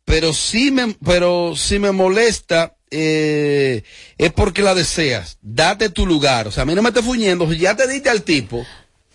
Pero 0.05 0.33
si 0.33 0.71
me, 0.71 0.95
pero 1.05 1.55
si 1.57 1.79
me 1.79 1.91
molesta, 1.91 2.77
eh, 2.93 3.83
es 4.19 4.33
porque 4.33 4.63
la 4.63 4.75
deseas. 4.75 5.39
Date 5.43 5.89
tu 5.89 6.07
lugar. 6.07 6.47
O 6.47 6.51
sea, 6.53 6.63
a 6.63 6.67
mí 6.67 6.75
no 6.75 6.83
me 6.83 6.91
estés 6.91 7.05
fuñendo. 7.05 7.51
Si 7.51 7.59
ya 7.59 7.75
te 7.75 7.89
diste 7.89 8.11
al 8.11 8.23
tipo, 8.23 8.65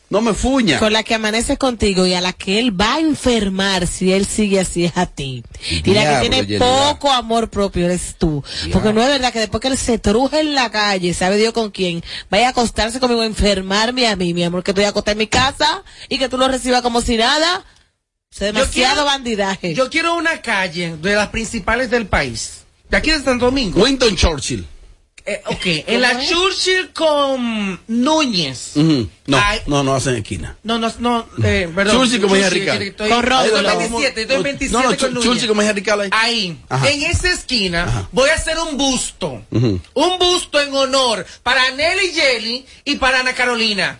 no 0.10 0.22
me 0.22 0.34
fuña. 0.34 0.80
Con 0.80 0.94
la 0.94 1.04
que 1.04 1.14
amanece 1.16 1.58
contigo 1.58 2.06
y 2.06 2.14
a 2.14 2.22
la 2.22 2.34
que 2.34 2.60
él 2.60 2.80
va 2.80 2.96
a 2.96 3.00
enfermar 3.00 3.88
si 3.88 4.14
él 4.14 4.26
sigue 4.26 4.60
así 4.60 4.86
es 4.86 4.96
a 4.98 5.06
ti. 5.06 5.44
Y 5.70 5.94
la 5.94 6.02
Diablo, 6.02 6.22
que 6.30 6.30
tiene 6.46 6.60
poco 6.60 7.12
amor 7.12 7.50
propio 7.50 7.86
eres 7.86 8.16
tú. 8.18 8.44
Porque 8.72 8.94
no 8.94 9.02
es 9.02 9.10
verdad 9.10 9.32
que 9.34 9.40
después 9.40 9.62
que 9.62 9.68
él 9.68 9.78
se 9.78 10.00
truje 10.00 10.40
en 10.40 10.56
la 10.56 10.72
calle, 10.72 11.14
sabe 11.14 11.38
Dios 11.38 11.54
con 11.54 11.72
quién, 11.72 12.04
vaya 12.30 12.48
a 12.48 12.50
acostarse 12.52 13.00
conmigo, 13.00 13.22
a 13.22 13.26
enfermarme 13.26 14.08
a 14.08 14.16
mí, 14.16 14.34
mi 14.34 14.44
amor, 14.44 14.64
que 14.64 14.72
estoy 14.72 14.86
acostada 14.86 15.12
en 15.14 15.18
mi 15.20 15.28
casa 15.28 15.84
y 16.10 16.18
que 16.18 16.30
tú 16.30 16.38
lo 16.38 16.48
recibas 16.48 16.82
como 16.82 17.02
si 17.02 17.18
nada. 17.18 17.66
Es 18.32 18.40
demasiado 18.40 18.94
quiero- 18.94 19.06
bandidaje. 19.06 19.74
Yo 19.74 19.90
quiero 19.90 20.16
una 20.16 20.42
calle 20.42 20.96
de 21.02 21.16
las 21.16 21.30
principales 21.30 21.90
del 21.90 22.06
país. 22.08 22.66
De 22.90 22.98
aquí 22.98 23.12
de 23.12 23.22
Santo 23.22 23.46
Domingo. 23.46 23.82
Winston 23.84 24.16
Churchill. 24.16 24.66
Eh, 25.30 25.42
ok, 25.46 25.66
en 25.88 26.02
la 26.02 26.26
Churchill 26.26 26.94
con 26.94 27.78
Núñez. 27.88 28.78
Ujú. 28.78 29.10
No, 29.26 29.38
Ay. 29.44 29.60
no, 29.66 29.84
no 29.84 29.94
hacen 29.94 30.16
esquina. 30.16 30.56
No, 30.64 30.80
no, 30.80 30.90
no, 31.00 31.28
eh, 31.44 31.70
perdón. 31.76 31.98
Churchill 31.98 32.22
como 32.22 32.36
Churchill, 32.38 32.54
Ricardo. 32.62 32.82
estoy- 32.84 33.10
Con 33.10 33.24
Rodo, 33.24 33.44
estoy 33.44 33.60
en 33.60 33.66
no. 33.66 33.78
27, 33.78 34.22
estoy 34.22 34.38
en 34.38 34.44
27 34.44 34.72
No, 34.84 34.90
no, 34.90 34.98
con 34.98 35.14
Núñez. 35.14 35.26
Churchill 35.30 35.48
como 35.50 35.62
hija 35.64 35.74
Ricardo 35.74 36.04
ahí. 36.04 36.10
Ahí, 36.14 36.58
Ajá. 36.70 36.90
en 36.90 37.04
esa 37.04 37.30
esquina, 37.30 37.84
Ajá. 37.84 38.08
voy 38.14 38.30
a 38.30 38.36
hacer 38.36 38.58
un 38.58 38.78
busto. 38.78 39.44
Ujú. 39.52 39.82
Un 39.96 40.18
busto 40.18 40.62
en 40.62 40.74
honor 40.74 41.26
para 41.44 41.72
Nelly 41.72 42.14
Jelly 42.14 42.66
y 42.86 42.96
para 42.96 43.20
Ana 43.20 43.34
Carolina. 43.34 44.00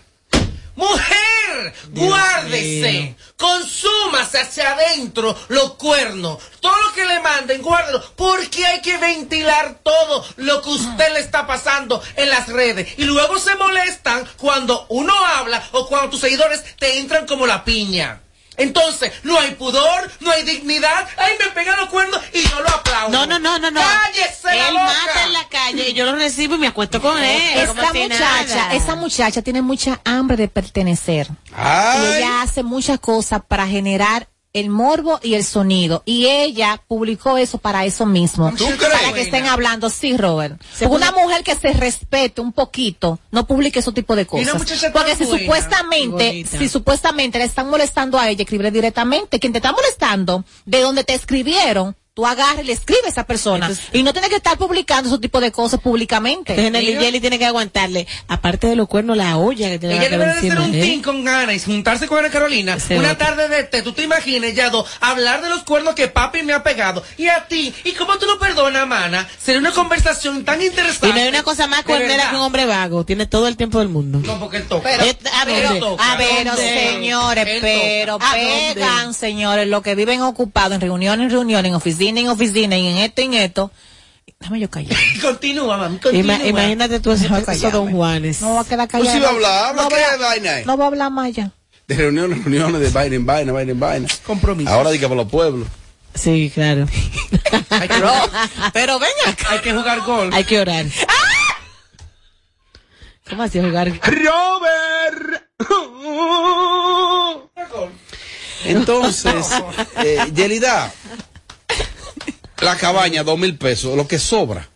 Mujer, 0.78 1.74
guárdese, 1.90 2.92
mío. 2.92 3.14
consúmase 3.36 4.38
hacia 4.38 4.74
adentro 4.74 5.36
los 5.48 5.74
cuernos, 5.74 6.38
todo 6.60 6.80
lo 6.80 6.92
que 6.92 7.04
le 7.04 7.18
manden, 7.18 7.62
guárdelo, 7.62 8.00
porque 8.14 8.64
hay 8.64 8.80
que 8.80 8.96
ventilar 8.96 9.80
todo 9.82 10.24
lo 10.36 10.62
que 10.62 10.68
usted 10.68 11.14
le 11.14 11.18
está 11.18 11.48
pasando 11.48 12.00
en 12.14 12.30
las 12.30 12.46
redes. 12.46 12.96
Y 12.96 13.02
luego 13.06 13.40
se 13.40 13.56
molestan 13.56 14.24
cuando 14.36 14.86
uno 14.90 15.12
habla 15.12 15.60
o 15.72 15.88
cuando 15.88 16.10
tus 16.10 16.20
seguidores 16.20 16.62
te 16.76 17.00
entran 17.00 17.26
como 17.26 17.44
la 17.44 17.64
piña. 17.64 18.20
Entonces, 18.58 19.12
no 19.22 19.38
hay 19.38 19.52
pudor, 19.52 20.10
no 20.20 20.30
hay 20.30 20.42
dignidad. 20.42 21.08
Ay, 21.16 21.34
me 21.38 21.50
pegan 21.52 21.78
los 21.78 21.88
cuernos 21.88 22.20
y 22.32 22.42
yo 22.42 22.60
lo 22.60 22.68
aplaudo. 22.68 23.10
No, 23.10 23.26
no, 23.26 23.38
no, 23.38 23.58
no, 23.58 23.70
no. 23.70 23.80
¡Cállese 23.80 24.46
la 24.46 24.68
él 24.68 24.74
boca! 24.74 24.84
mata 24.84 25.24
en 25.24 25.32
la 25.32 25.48
calle 25.48 25.88
y 25.90 25.92
yo 25.94 26.04
lo 26.04 26.14
recibo 26.16 26.56
y 26.56 26.58
me 26.58 26.66
acuesto 26.66 27.00
con 27.00 27.16
él. 27.22 27.40
Esta 27.54 27.92
muchacha, 27.92 28.44
nada. 28.46 28.74
esa 28.74 28.96
muchacha 28.96 29.42
tiene 29.42 29.62
mucha 29.62 30.00
hambre 30.04 30.36
de 30.36 30.48
pertenecer. 30.48 31.28
Y 31.28 31.52
Ay. 31.56 32.16
ella 32.16 32.42
hace 32.42 32.62
muchas 32.62 32.98
cosas 33.00 33.42
para 33.46 33.66
generar 33.66 34.28
el 34.52 34.70
morbo 34.70 35.20
y 35.22 35.34
el 35.34 35.44
sonido. 35.44 36.02
Y 36.04 36.26
ella 36.26 36.82
publicó 36.88 37.36
eso 37.36 37.58
para 37.58 37.84
eso 37.84 38.06
mismo. 38.06 38.50
¿Tú 38.56 38.64
Para 38.64 38.98
crees? 38.98 39.12
que 39.14 39.20
estén 39.22 39.46
hablando, 39.46 39.90
sí, 39.90 40.16
Robert. 40.16 40.60
Una 40.88 41.12
mujer 41.12 41.42
que 41.44 41.54
se 41.54 41.72
respete 41.72 42.40
un 42.40 42.52
poquito, 42.52 43.18
no 43.30 43.46
publique 43.46 43.80
ese 43.80 43.92
tipo 43.92 44.16
de 44.16 44.26
cosas. 44.26 44.52
Porque 44.92 45.14
si 45.16 45.24
buena, 45.24 45.38
supuestamente, 45.40 46.44
si 46.46 46.68
supuestamente 46.68 47.38
le 47.38 47.44
están 47.44 47.68
molestando 47.68 48.18
a 48.18 48.28
ella, 48.28 48.42
escribe 48.42 48.70
directamente. 48.70 49.38
Quien 49.38 49.52
te 49.52 49.58
está 49.58 49.72
molestando, 49.72 50.44
de 50.64 50.80
donde 50.80 51.04
te 51.04 51.14
escribieron, 51.14 51.96
tú 52.18 52.26
agarras 52.26 52.64
y 52.64 52.66
le 52.66 52.72
escribes 52.72 53.04
a 53.04 53.08
esa 53.10 53.26
persona. 53.26 53.70
y 53.92 54.02
no 54.02 54.12
tienes 54.12 54.28
que 54.28 54.34
estar 54.34 54.58
publicando 54.58 55.08
ese 55.08 55.20
tipo 55.20 55.40
de 55.40 55.52
cosas 55.52 55.78
públicamente. 55.78 56.52
Entonces, 56.52 56.72
Nelly 56.72 56.96
Jelly 56.96 57.20
tiene 57.20 57.38
que 57.38 57.46
aguantarle, 57.46 58.08
aparte 58.26 58.66
de 58.66 58.74
los 58.74 58.88
cuernos, 58.88 59.16
la 59.16 59.36
olla 59.36 59.68
que 59.68 59.78
tiene 59.78 59.98
Ella 59.98 60.10
cabeza 60.10 60.40
de 60.40 60.48
ser 60.48 60.58
un 60.58 60.74
¿eh? 60.74 60.80
team 60.80 61.00
con 61.00 61.28
Ana 61.28 61.54
y 61.54 61.60
juntarse 61.60 62.08
con 62.08 62.18
Ana 62.18 62.28
Carolina. 62.30 62.74
Ese 62.74 62.98
una 62.98 63.16
tarde 63.16 63.48
de 63.48 63.62
té. 63.62 63.82
Tú 63.82 63.92
te 63.92 64.02
imaginas, 64.02 64.52
ya 64.52 64.68
dos, 64.68 64.90
hablar 65.00 65.42
de 65.42 65.48
los 65.48 65.62
cuernos 65.62 65.94
que 65.94 66.08
papi 66.08 66.42
me 66.42 66.54
ha 66.54 66.64
pegado. 66.64 67.04
Y 67.16 67.28
a 67.28 67.46
ti. 67.46 67.72
¿Y 67.84 67.92
cómo 67.92 68.18
tú 68.18 68.26
lo 68.26 68.36
perdonas, 68.40 68.84
mana? 68.88 69.28
Sería 69.40 69.60
una 69.60 69.70
conversación 69.70 70.44
tan 70.44 70.60
interesante. 70.60 71.10
Y 71.10 71.12
no 71.12 71.20
hay 71.20 71.28
una 71.28 71.44
cosa 71.44 71.68
más 71.68 71.84
cuernera 71.84 72.30
que 72.30 72.34
un 72.34 72.42
hombre 72.42 72.66
vago. 72.66 73.04
Tiene 73.04 73.26
todo 73.26 73.46
el 73.46 73.56
tiempo 73.56 73.78
del 73.78 73.90
mundo. 73.90 74.18
No, 74.24 74.40
porque 74.40 74.56
él 74.56 74.66
toca. 74.66 74.88
¿A 74.92 75.44
Pero 75.44 75.78
toca. 75.78 76.12
A 76.12 76.16
ver, 76.16 76.48
señores, 76.56 77.46
Él 77.46 77.60
pero 77.60 78.18
pegan, 78.18 79.14
señores, 79.14 79.68
los 79.68 79.82
que 79.82 79.94
viven 79.94 80.20
ocupados 80.22 80.72
en 80.72 80.80
reunión 80.80 81.20
en 81.20 81.30
reunión, 81.30 81.64
en 81.64 81.76
oficina 81.76 82.07
en 82.16 82.28
oficina 82.28 82.76
y 82.78 82.86
en 82.86 82.96
esto 82.98 83.20
y 83.20 83.24
en 83.24 83.34
esto. 83.34 83.70
Déjame 84.40 84.60
yo 84.60 84.70
callar. 84.70 84.96
Continúa, 85.20 85.76
mami, 85.76 85.98
continúa. 85.98 86.36
Ima- 86.38 86.46
imagínate 86.46 87.00
tú 87.00 87.10
esos, 87.12 87.26
callarme. 87.44 87.70
don 87.78 87.90
Juanes. 87.92 88.40
No 88.40 88.50
voy 88.50 88.64
a 88.64 88.68
quedar 88.68 88.88
Pues 88.88 89.02
callada. 89.04 89.14
si 89.16 89.20
va 89.20 89.26
a 89.26 89.30
hablar, 89.32 89.64
habla 89.70 89.82
no 89.82 89.88
qué 89.88 90.04
a- 90.04 90.16
vaina 90.16 90.58
es. 90.60 90.66
No 90.66 90.76
voy 90.76 90.84
a 90.84 90.86
hablar 90.86 91.10
más 91.10 91.32
ya. 91.32 91.50
De 91.88 91.94
reuniones, 91.96 92.38
reuniones, 92.44 92.80
de 92.80 92.90
vaina 92.90 93.16
en 93.16 93.26
vaina, 93.26 93.52
vaina 93.52 93.72
en 93.72 93.80
vaina. 93.80 94.08
Compromiso. 94.26 94.70
Ahora 94.70 94.90
di 94.90 94.98
que 94.98 95.06
para 95.08 95.22
los 95.22 95.28
pueblos. 95.30 95.66
Sí, 96.14 96.50
claro. 96.54 96.86
Hay 97.70 97.88
que, 97.88 98.02
Pero 98.72 98.98
ven 98.98 99.10
acá. 99.26 99.46
hay 99.50 99.58
que 99.60 99.72
jugar 99.72 100.00
gol. 100.02 100.30
Hay 100.32 100.44
que 100.44 100.60
orar. 100.60 100.84
¿Cómo 103.28 103.42
así 103.42 103.60
jugar? 103.60 103.88
Robert. 104.02 105.44
Entonces, 108.64 109.46
eh, 110.02 110.18
Yelida, 110.34 110.92
la 112.60 112.76
cabaña, 112.76 113.22
dos 113.24 113.38
mil 113.38 113.56
pesos, 113.56 113.96
lo 113.96 114.06
que 114.08 114.18
sobra. 114.18 114.68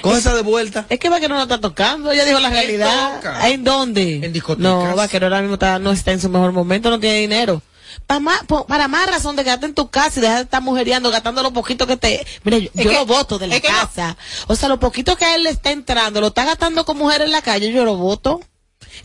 Coge 0.00 0.18
esa 0.18 0.34
de 0.34 0.42
vuelta. 0.42 0.86
Es 0.88 0.98
que 0.98 1.08
Vaquero 1.08 1.34
no 1.36 1.42
está 1.42 1.60
tocando, 1.60 2.10
ella 2.10 2.24
dijo 2.24 2.40
la 2.40 2.48
realidad. 2.50 3.16
toca. 3.16 3.48
¿En 3.48 3.64
dónde? 3.64 4.16
En 4.24 4.32
discotecas. 4.32 4.62
No, 4.62 4.96
Vaquero 4.96 5.26
ahora 5.26 5.40
mismo 5.40 5.54
está- 5.54 5.78
no 5.78 5.92
está 5.92 6.12
en 6.12 6.20
su 6.20 6.28
mejor 6.28 6.52
momento, 6.52 6.90
no 6.90 6.98
tiene 6.98 7.18
dinero. 7.20 7.62
Para 8.06 8.20
más, 8.20 8.40
para 8.66 8.88
más 8.88 9.10
razón 9.10 9.36
de 9.36 9.44
quedarte 9.44 9.66
en 9.66 9.74
tu 9.74 9.90
casa 9.90 10.18
y 10.18 10.22
dejar 10.22 10.36
de 10.38 10.42
estar 10.44 10.62
mujereando, 10.62 11.10
gastando 11.10 11.42
lo 11.42 11.52
poquito 11.52 11.86
que 11.86 11.96
te... 11.98 12.24
Mira, 12.44 12.58
yo, 12.58 12.70
yo 12.74 12.90
que- 12.90 12.92
lo 12.96 13.04
voto 13.06 13.38
de 13.38 13.46
la 13.48 13.56
no- 13.56 13.60
casa. 13.60 14.16
O 14.46 14.56
sea, 14.56 14.68
lo 14.68 14.80
poquito 14.80 15.16
que 15.16 15.24
a 15.26 15.34
él 15.34 15.42
le 15.42 15.50
está 15.50 15.70
entrando, 15.70 16.20
lo 16.20 16.28
está 16.28 16.44
gastando 16.46 16.84
con 16.86 16.96
mujeres 16.96 17.26
en 17.26 17.32
la 17.32 17.42
calle, 17.42 17.70
yo 17.72 17.84
lo 17.84 17.96
voto. 17.96 18.40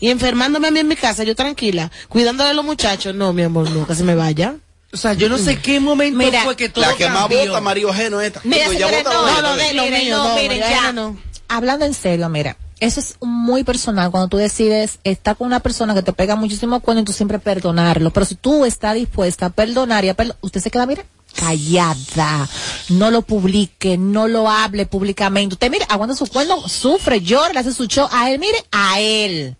Y 0.00 0.08
enfermándome 0.10 0.68
a 0.68 0.70
mí 0.70 0.80
en 0.80 0.88
mi 0.88 0.96
casa, 0.96 1.24
yo 1.24 1.34
tranquila, 1.36 1.90
cuidándole 2.08 2.50
a 2.50 2.54
los 2.54 2.64
muchachos. 2.64 3.14
No, 3.14 3.32
mi 3.32 3.42
amor, 3.42 3.70
no, 3.70 3.86
que 3.86 3.94
se 3.94 4.02
me 4.04 4.14
vaya. 4.14 4.56
O 4.94 4.96
sea, 4.96 5.12
yo 5.12 5.28
no 5.28 5.36
sé 5.36 5.58
qué 5.60 5.80
momento 5.80 6.16
Mira, 6.18 6.42
fue 6.44 6.56
que 6.56 6.68
todo 6.70 6.84
La 6.86 6.94
que 6.94 7.08
más 7.08 7.28
vota, 7.28 7.60
Mario 7.60 7.92
Geno, 7.92 8.20
esta. 8.20 8.40
Mira, 8.44 8.64
ya 8.66 8.70
señores, 8.70 9.04
vota 9.04 9.12
no, 9.14 9.22
no, 9.22 9.28
está 9.28 9.56
de 9.56 9.62
bien. 9.64 9.76
lo 9.76 9.82
miren, 9.82 10.04
mío, 10.04 10.16
no, 10.16 10.28
no, 10.28 10.34
miren, 10.36 10.58
ya. 10.60 10.92
no. 10.92 11.18
Hablando 11.48 11.84
en 11.84 11.94
serio, 11.94 12.28
mira, 12.28 12.56
eso 12.80 13.00
es 13.00 13.16
muy 13.20 13.64
personal 13.64 14.10
cuando 14.10 14.28
tú 14.28 14.36
decides 14.36 14.98
estar 15.04 15.36
con 15.36 15.46
una 15.48 15.60
persona 15.60 15.94
que 15.94 16.02
te 16.02 16.12
pega 16.12 16.36
muchísimo 16.36 16.80
cuerno 16.80 17.02
y 17.02 17.04
tú 17.04 17.12
siempre 17.12 17.38
perdonarlo. 17.38 18.10
Pero 18.12 18.24
si 18.24 18.34
tú 18.36 18.64
estás 18.64 18.94
dispuesta 18.94 19.46
a 19.46 19.50
perdonar 19.50 20.04
y 20.04 20.08
a 20.10 20.14
perdo- 20.16 20.36
usted 20.40 20.60
se 20.60 20.70
queda, 20.70 20.86
mira, 20.86 21.04
callada. 21.34 22.48
No 22.90 23.10
lo 23.10 23.22
publique, 23.22 23.98
no 23.98 24.28
lo 24.28 24.48
hable 24.48 24.86
públicamente. 24.86 25.54
Usted, 25.54 25.70
mire, 25.70 25.86
aguanta 25.88 26.14
su 26.16 26.26
cuerno, 26.26 26.68
sufre, 26.68 27.20
llora, 27.20 27.52
le 27.52 27.58
hace 27.60 27.72
su 27.72 27.86
show 27.86 28.08
a 28.10 28.30
él, 28.30 28.38
mire, 28.38 28.64
a 28.72 29.00
él. 29.00 29.56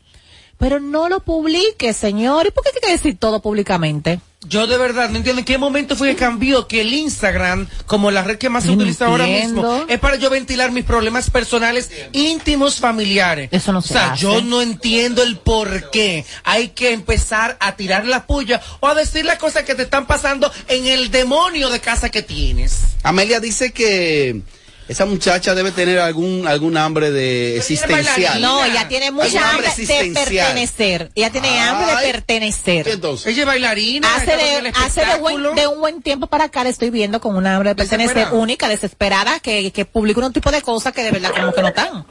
Pero 0.59 0.81
no 0.81 1.09
lo 1.09 1.21
publique, 1.21 1.93
señor. 1.93 2.47
¿Y 2.47 2.51
por 2.51 2.63
qué 2.63 2.71
hay 2.75 2.81
que 2.81 2.93
decir 2.93 3.19
todo 3.19 3.41
públicamente? 3.43 4.21
Yo 4.47 4.67
de 4.67 4.77
verdad 4.77 5.09
no 5.11 5.17
entiendo 5.17 5.41
en 5.41 5.45
qué 5.45 5.59
momento 5.59 5.97
fue 5.97 6.11
que 6.11 6.17
cambió 6.17 6.69
que 6.69 6.81
el 6.83 6.93
Instagram, 6.93 7.67
como 7.87 8.11
la 8.11 8.23
red 8.23 8.39
que 8.39 8.49
más 8.51 8.65
se 8.65 8.71
No 8.71 8.77
utiliza 8.77 9.07
ahora 9.07 9.27
mismo, 9.27 9.85
es 9.89 9.99
para 9.99 10.17
yo 10.17 10.31
ventilar 10.31 10.71
mis 10.73 10.85
problemas 10.85 11.31
personales, 11.31 11.91
íntimos, 12.13 12.77
familiares. 12.77 13.49
Eso 13.53 13.73
no 13.73 13.79
o 13.79 13.83
se 13.83 13.95
sea, 13.95 14.13
hace. 14.13 14.23
yo 14.23 14.41
no 14.43 14.61
entiendo 14.63 15.23
el 15.23 15.39
por 15.39 15.91
qué. 15.91 16.25
Hay 16.45 16.69
que 16.69 16.93
empezar 16.93 17.57
a 17.61 17.77
tirar 17.77 18.07
la 18.07 18.27
puya 18.27 18.61
o 18.81 18.89
a 18.89 18.95
decir 18.95 19.25
las 19.25 19.39
cosas 19.39 19.65
que 19.65 19.75
te 19.75 19.83
están 19.83 20.07
pasando 20.07 20.51
en 20.69 20.87
el 20.87 21.11
demonio 21.11 21.71
de 21.71 21.81
casa 21.81 22.11
que 22.11 22.23
tienes. 22.23 22.81
Amelia 23.03 23.41
dice 23.41 23.73
que 23.73 24.43
esa 24.89 25.07
muchacha 25.07 25.55
debe 25.55 25.71
tener 25.71 25.99
algún 25.99 26.47
algún 26.47 26.77
hambre 26.77 27.11
de 27.11 27.57
existencial. 27.57 28.41
No, 28.41 28.65
ella 28.65 28.87
tiene 28.89 29.11
mucha 29.11 29.51
hambre 29.51 29.67
de 29.67 29.73
existencial. 29.73 30.47
pertenecer. 30.47 31.11
Ella 31.15 31.31
tiene 31.31 31.61
hambre 31.61 31.87
de 31.97 32.13
pertenecer. 32.13 32.89
Ella 32.89 33.23
es 33.25 33.47
bailarina. 33.47 34.15
hace 34.15 34.37
de, 34.37 34.73
hace 34.77 35.05
de, 35.05 35.17
buen, 35.19 35.55
de 35.55 35.67
un 35.67 35.81
buen 35.81 36.03
tiempo 36.03 36.27
para 36.27 36.45
acá 36.45 36.65
le 36.65 36.71
estoy 36.71 36.91
viendo 36.91 37.21
con 37.21 37.37
una 37.37 37.57
hambre 37.57 37.71
de 37.71 37.77
pertenecer 37.77 38.29
única, 38.33 38.69
desesperada, 38.69 39.41
que, 39.41 39.71
que 39.73 39.85
publica 39.85 40.21
un 40.21 40.33
tipo 40.33 40.51
de 40.51 40.61
cosas 40.63 40.93
que 40.93 41.03
de 41.03 41.11
verdad 41.13 41.31
como 41.35 41.53
que 41.53 41.63
no 41.63 41.69
están. 41.69 42.07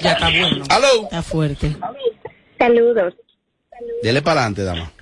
Ya 0.00 0.12
está 0.12 0.30
bueno. 0.30 0.64
Aló. 0.68 1.02
Está 1.04 1.22
fuerte. 1.22 1.76
Saludos. 2.58 3.14
Dele 4.02 4.22
para 4.22 4.40
adelante, 4.40 4.64
dama. 4.64 4.92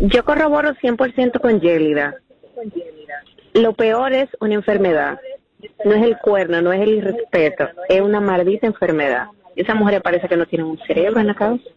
Yo 0.00 0.24
corroboro 0.24 0.74
100% 0.74 1.40
con 1.40 1.60
Yélida. 1.60 2.14
Lo 3.54 3.74
peor 3.74 4.12
es 4.12 4.28
una 4.40 4.54
enfermedad. 4.54 5.18
No 5.84 5.94
es 5.94 6.02
el 6.02 6.16
cuerno, 6.18 6.60
no 6.62 6.72
es 6.72 6.80
el 6.80 6.94
irrespeto, 6.94 7.68
es 7.88 8.00
una 8.00 8.20
maldita 8.20 8.66
enfermedad. 8.66 9.26
Esa 9.54 9.74
mujer 9.74 10.02
parece 10.02 10.28
que 10.28 10.36
no 10.36 10.46
tiene 10.46 10.64
un 10.64 10.78
cerebro 10.86 11.20
en 11.20 11.26
la 11.28 11.34
cabeza. 11.34 11.70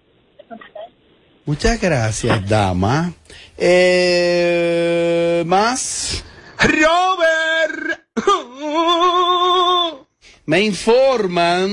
Muchas 1.46 1.82
gracias, 1.82 2.48
dama. 2.48 3.14
Eh, 3.58 5.44
más. 5.46 6.24
Robert. 6.60 8.02
Me 10.46 10.62
informan 10.62 11.70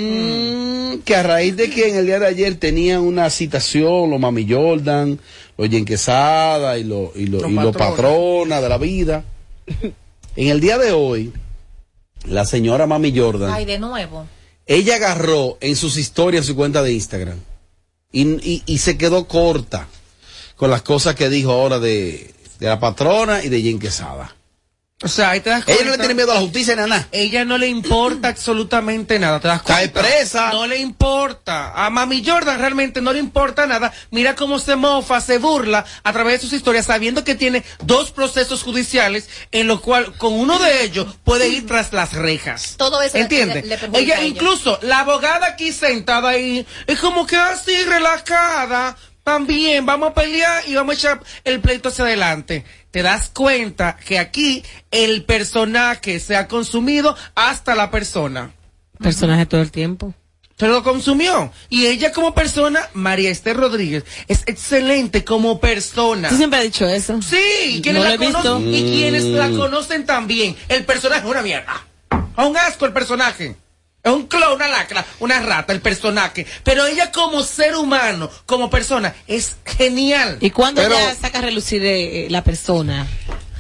que 1.05 1.17
a 1.17 1.23
raíz 1.23 1.57
de 1.57 1.71
que 1.71 1.89
en 1.89 1.97
el 1.97 2.07
día 2.07 2.19
de 2.19 2.27
ayer 2.27 2.57
tenían 2.57 3.01
una 3.01 3.31
citación 3.31 4.11
los 4.11 4.21
Mami 4.21 4.47
Jordan, 4.51 5.19
los 5.57 5.71
Yenquesada 5.71 6.77
y 6.79 6.85
los 6.85 7.17
y 7.17 7.27
lo, 7.27 7.41
Los 7.41 7.51
y 7.51 7.55
los 7.55 7.75
de 7.75 8.69
la 8.69 8.79
vida, 8.79 9.25
en 10.37 10.49
el 10.49 10.61
día 10.61 10.77
de 10.79 10.93
hoy, 10.93 11.33
la 12.29 12.45
señora 12.45 12.87
Mami 12.87 13.17
Jordan, 13.19 13.51
Ay, 13.53 13.65
de 13.65 13.79
nuevo. 13.79 14.27
ella 14.67 14.97
agarró 14.97 15.59
en 15.61 15.77
sus 15.77 15.97
historias 15.97 16.47
su 16.47 16.55
cuenta 16.57 16.83
de 16.83 16.93
Instagram 16.93 17.39
y, 18.13 18.23
y- 18.49 18.63
y 18.67 18.79
se 18.79 18.97
quedó 18.99 19.27
corta 19.27 19.89
con 20.57 20.71
las 20.71 20.83
cosas 20.83 21.15
que 21.15 21.29
dijo 21.29 21.51
ahora 21.53 21.79
de, 21.79 22.33
de 22.61 22.67
la 22.67 22.79
patrona 22.81 23.43
y 23.45 23.49
de 23.49 23.61
Jen 23.63 23.79
Quesada. 23.79 24.36
O 25.03 25.09
sea, 25.09 25.29
ahí 25.31 25.41
te 25.41 25.51
das 25.51 25.63
Ella 25.67 25.75
no 25.75 25.77
cuenta. 25.77 25.91
le 25.93 25.99
tiene 25.99 26.15
miedo 26.15 26.33
a 26.33 26.35
la 26.37 26.41
justicia 26.41 26.75
ni 26.75 26.81
a 26.83 26.87
nada. 26.87 27.09
Ella 27.13 27.45
no 27.45 27.59
le 27.59 27.67
importa 27.69 28.29
absolutamente 28.29 29.19
nada, 29.19 29.41
¿te 29.41 29.49
das 29.49 29.59
Está 29.61 29.75
cuenta? 29.75 30.01
presa. 30.01 30.51
No 30.53 30.67
le 30.67 30.79
importa. 30.79 31.73
A 31.77 31.91
Mami 31.91 32.25
Jordan 32.25 32.59
realmente 32.59 33.03
no 33.03 33.13
le 33.13 33.19
importa 33.19 33.67
nada. 33.67 33.93
Mira 34.11 34.35
cómo 34.35 34.59
se 34.59 34.75
mofa, 34.75 35.21
se 35.21 35.37
burla 35.37 35.85
a 36.03 36.13
través 36.15 36.41
de 36.41 36.49
sus 36.49 36.55
historias, 36.55 36.87
sabiendo 36.87 37.25
que 37.25 37.35
tiene 37.35 37.63
dos 37.83 38.11
procesos 38.11 38.63
judiciales 38.63 39.29
en 39.53 39.67
lo 39.67 39.83
cual 39.83 40.17
con 40.17 40.33
uno 40.33 40.59
de 40.59 40.85
ellos 40.85 41.07
puede 41.25 41.49
ir 41.49 41.67
tras 41.67 41.93
las 41.93 42.15
rejas. 42.15 42.77
Todo 42.79 43.03
eso 43.03 43.19
le- 43.19 43.25
¿Entiende? 43.25 43.63
le- 43.65 43.77
le 43.77 43.99
ella. 43.99 44.23
incluso 44.25 44.79
la 44.81 45.01
abogada 45.01 45.47
aquí 45.47 45.73
sentada 45.75 46.31
ahí, 46.31 46.67
es 46.87 46.99
como 47.01 47.27
que 47.27 47.37
así 47.37 47.83
relajada. 47.85 48.97
También 49.23 49.85
vamos 49.85 50.11
a 50.11 50.15
pelear 50.15 50.63
y 50.69 50.75
vamos 50.77 50.95
a 50.95 50.99
echar 50.99 51.21
el 51.43 51.61
pleito 51.61 51.89
hacia 51.89 52.05
adelante. 52.05 52.65
Te 52.97 53.03
das 53.03 53.29
cuenta 53.29 53.99
que 53.99 54.19
aquí 54.19 54.63
el 54.91 55.25
personaje 55.25 56.19
se 56.19 56.35
ha 56.35 56.49
consumido 56.49 57.15
hasta 57.35 57.75
la 57.75 57.91
persona. 57.91 58.53
Personaje 58.99 59.45
todo 59.45 59.61
el 59.61 59.71
tiempo. 59.71 60.15
Se 60.59 60.67
lo 60.67 60.83
consumió. 60.83 61.53
Y 61.69 61.89
ella 61.89 62.11
como 62.13 62.33
persona, 62.33 62.81
María 62.95 63.29
Esther 63.29 63.59
Rodríguez, 63.59 64.05
es 64.29 64.45
excelente 64.47 65.25
como 65.25 65.61
persona. 65.61 66.31
Tú 66.31 66.39
siempre 66.39 66.61
has 66.61 66.65
dicho 66.65 66.89
eso. 66.89 67.21
Sí, 67.21 67.37
y 67.67 67.83
quienes 67.83 68.03
No 68.03 68.09
la 68.09 68.17
lo 68.17 68.23
he 68.23 68.27
visto. 68.29 68.43
conocen, 68.43 68.75
y 68.75 68.83
quienes 68.85 69.25
la 69.25 69.51
conocen 69.51 70.07
también. 70.07 70.57
El 70.69 70.87
personaje 70.87 71.21
es 71.21 71.31
una 71.31 71.43
mierda. 71.43 71.87
Es 72.11 72.47
un 72.47 72.57
asco 72.57 72.87
el 72.87 72.95
personaje. 72.95 73.57
Es 74.07 74.13
un 74.13 74.29
clon, 74.29 74.53
una 74.53 74.69
lacra, 74.69 75.05
una 75.19 75.41
rata, 75.41 75.73
el 75.73 75.81
personaje. 75.81 76.47
Pero 76.63 76.87
ella 76.87 77.11
como 77.11 77.43
ser 77.43 77.75
humano, 77.75 78.31
como 78.47 78.71
persona, 78.71 79.13
es 79.27 79.57
genial. 79.65 80.39
¿Y 80.41 80.51
cuándo 80.51 80.81
Pero- 80.81 80.95
ya 80.95 81.13
saca 81.17 81.39
a 81.39 81.43
relucir 81.43 81.85
eh, 81.85 82.29
la 82.31 82.45
persona? 82.45 83.05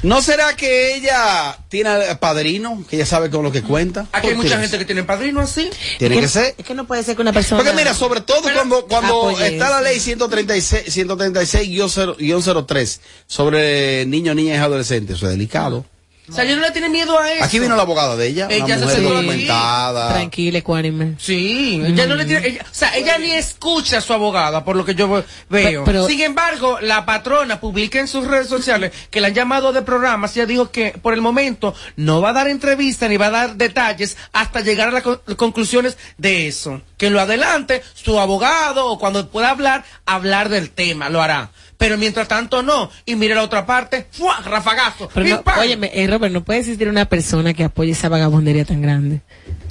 ¿No 0.04 0.22
será 0.22 0.54
que 0.54 0.94
ella 0.94 1.58
tiene 1.68 2.14
padrino, 2.20 2.84
que 2.88 2.94
ella 2.94 3.06
sabe 3.06 3.28
con 3.28 3.42
lo 3.42 3.50
que 3.50 3.62
cuenta? 3.62 4.06
Aquí 4.12 4.28
hay 4.28 4.34
¿Por 4.34 4.44
mucha 4.44 4.60
gente 4.60 4.78
que 4.78 4.84
tiene 4.84 5.02
padrino 5.02 5.40
así. 5.40 5.68
Tiene 5.98 6.20
que 6.20 6.28
ser. 6.28 6.54
Es 6.56 6.64
que 6.64 6.74
no 6.74 6.86
puede 6.86 7.02
ser 7.02 7.16
que 7.16 7.22
una 7.22 7.32
persona. 7.32 7.60
Porque 7.60 7.76
mira, 7.76 7.92
sobre 7.92 8.20
todo 8.20 8.42
cuando, 8.42 8.86
cuando 8.86 9.30
Apoye 9.30 9.48
está 9.48 9.68
la 9.68 9.80
ley 9.80 9.98
136, 9.98 10.96
136-03 10.96 13.00
sobre 13.26 14.06
niños, 14.06 14.36
niñas 14.36 14.58
y 14.58 14.60
adolescentes, 14.60 15.16
eso 15.16 15.26
es 15.26 15.32
delicado. 15.32 15.84
O 16.28 16.32
sea, 16.32 16.44
ella 16.44 16.56
no 16.56 16.62
le 16.62 16.70
tiene 16.72 16.88
miedo 16.88 17.18
a 17.18 17.32
eso. 17.32 17.44
Aquí 17.44 17.58
vino 17.60 17.76
la 17.76 17.82
abogada 17.82 18.16
de 18.16 18.26
ella, 18.26 18.48
Ella 18.50 18.64
una 18.64 18.78
se 18.78 18.84
mujer 18.84 19.02
documentada. 19.02 20.08
Tranquila, 20.12 20.58
ecuánime. 20.58 21.14
Sí, 21.18 21.80
ella 21.84 22.06
no 22.06 22.14
le 22.16 22.24
tiene, 22.24 22.46
ella- 22.48 22.62
o 22.70 22.74
sea, 22.74 22.96
ella 22.96 23.18
ni 23.18 23.30
escucha 23.32 23.98
a 23.98 24.00
su 24.00 24.12
abogada, 24.12 24.64
por 24.64 24.76
lo 24.76 24.84
que 24.84 24.94
yo 24.94 25.08
veo. 25.08 25.24
Pero- 25.48 25.84
pero- 25.84 26.06
Sin 26.06 26.20
embargo, 26.20 26.78
la 26.80 27.06
patrona 27.06 27.60
publica 27.60 27.98
en 28.00 28.08
sus 28.08 28.26
redes 28.26 28.48
sociales 28.48 28.92
que 29.10 29.20
la 29.20 29.28
han 29.28 29.34
llamado 29.34 29.72
de 29.72 29.82
programas 29.82 30.36
y 30.36 30.40
ella 30.40 30.46
dijo 30.46 30.70
que 30.70 30.98
por 31.00 31.14
el 31.14 31.20
momento 31.20 31.74
no 31.96 32.20
va 32.20 32.30
a 32.30 32.32
dar 32.32 32.48
entrevista 32.48 33.08
ni 33.08 33.16
va 33.16 33.26
a 33.26 33.30
dar 33.30 33.56
detalles 33.56 34.16
hasta 34.32 34.60
llegar 34.60 34.88
a 34.88 34.92
las 34.92 35.02
con- 35.02 35.20
conclusiones 35.36 35.96
de 36.18 36.48
eso. 36.48 36.80
Que 36.96 37.10
lo 37.10 37.20
adelante, 37.20 37.82
su 37.94 38.18
abogado 38.18 38.86
o 38.86 38.98
cuando 38.98 39.28
pueda 39.28 39.50
hablar, 39.50 39.84
hablar 40.06 40.48
del 40.48 40.70
tema, 40.70 41.08
lo 41.08 41.22
hará. 41.22 41.50
Pero 41.78 41.98
mientras 41.98 42.26
tanto 42.28 42.62
no. 42.62 42.90
Y 43.04 43.16
mire 43.16 43.34
la 43.34 43.42
otra 43.42 43.66
parte, 43.66 44.06
¡fua! 44.10 44.40
rafagazo. 44.40 45.08
Pero 45.12 45.26
¡pim, 45.26 45.36
no, 45.44 45.60
óyeme, 45.60 45.90
eh, 45.94 46.06
Robert, 46.06 46.32
no 46.32 46.42
puede 46.42 46.60
existir 46.60 46.88
una 46.88 47.04
persona 47.04 47.52
que 47.54 47.64
apoye 47.64 47.92
esa 47.92 48.08
vagabundería 48.08 48.64
tan 48.64 48.80
grande. 48.80 49.20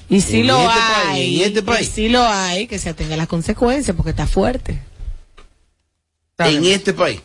Y 0.07 0.21
si 0.21 0.41
En 0.41 0.47
lo 0.47 0.59
este 0.59 0.79
hay, 0.79 1.05
país, 1.07 1.41
en 1.41 1.47
este 1.47 1.63
país. 1.63 1.87
y 1.89 1.91
si 1.91 2.09
lo 2.09 2.21
hay, 2.27 2.67
que 2.67 2.77
se 2.77 2.89
atenga 2.89 3.15
a 3.15 3.17
las 3.17 3.27
consecuencias, 3.27 3.95
porque 3.95 4.11
está 4.11 4.27
fuerte. 4.27 4.79
En 6.37 6.65
este 6.65 6.93
país. 6.93 7.21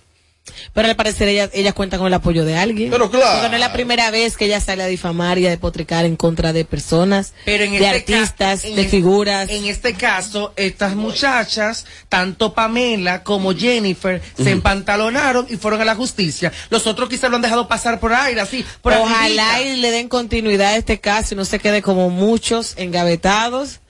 Pero 0.73 0.89
al 0.89 0.97
parecer 0.97 1.29
ella, 1.29 1.51
ella 1.53 1.73
cuenta 1.73 1.99
con 1.99 2.07
el 2.07 2.15
apoyo 2.15 2.45
de 2.45 2.57
alguien. 2.57 2.91
Pero 2.91 3.11
claro. 3.11 3.33
Porque 3.33 3.49
no 3.49 3.55
es 3.55 3.61
la 3.61 3.73
primera 3.73 4.11
vez 4.11 4.37
que 4.37 4.47
ella 4.47 4.61
sale 4.61 4.83
a 4.83 4.87
difamar 4.87 5.39
y 5.39 5.47
a 5.47 5.51
despotricar 5.51 6.05
en 6.05 6.17
contra 6.17 6.53
de 6.53 6.65
personas, 6.65 7.33
Pero 7.45 7.65
en 7.65 7.73
de 7.73 7.77
este 7.79 8.15
artistas, 8.15 8.65
en 8.65 8.77
de 8.77 8.85
figuras. 8.87 9.51
En 9.51 9.67
este 9.67 9.95
caso, 9.95 10.53
estas 10.57 10.95
muchachas, 10.95 11.87
tanto 12.09 12.55
Pamela 12.55 13.23
como 13.23 13.55
Jennifer, 13.55 14.21
se 14.37 14.51
empantalonaron 14.51 15.47
y 15.49 15.57
fueron 15.57 15.81
a 15.81 15.85
la 15.85 15.95
justicia. 15.95 16.53
Los 16.71 16.87
otros 16.87 17.09
quizás 17.09 17.31
lo 17.31 17.37
han 17.37 17.43
dejado 17.43 17.69
pasar 17.69 18.01
por 18.01 18.13
aire, 18.13 18.41
así, 18.41 18.65
por 18.83 18.93
Ojalá 18.93 19.63
y 19.63 19.77
le 19.77 19.91
den 19.91 20.09
continuidad 20.09 20.75
a 20.75 20.77
este 20.77 21.01
caso 21.01 21.35
y 21.35 21.37
no 21.37 21.45
se 21.45 21.59
quede 21.59 21.83
como 21.83 22.11
muchos 22.11 22.75
engavetados. 22.77 23.81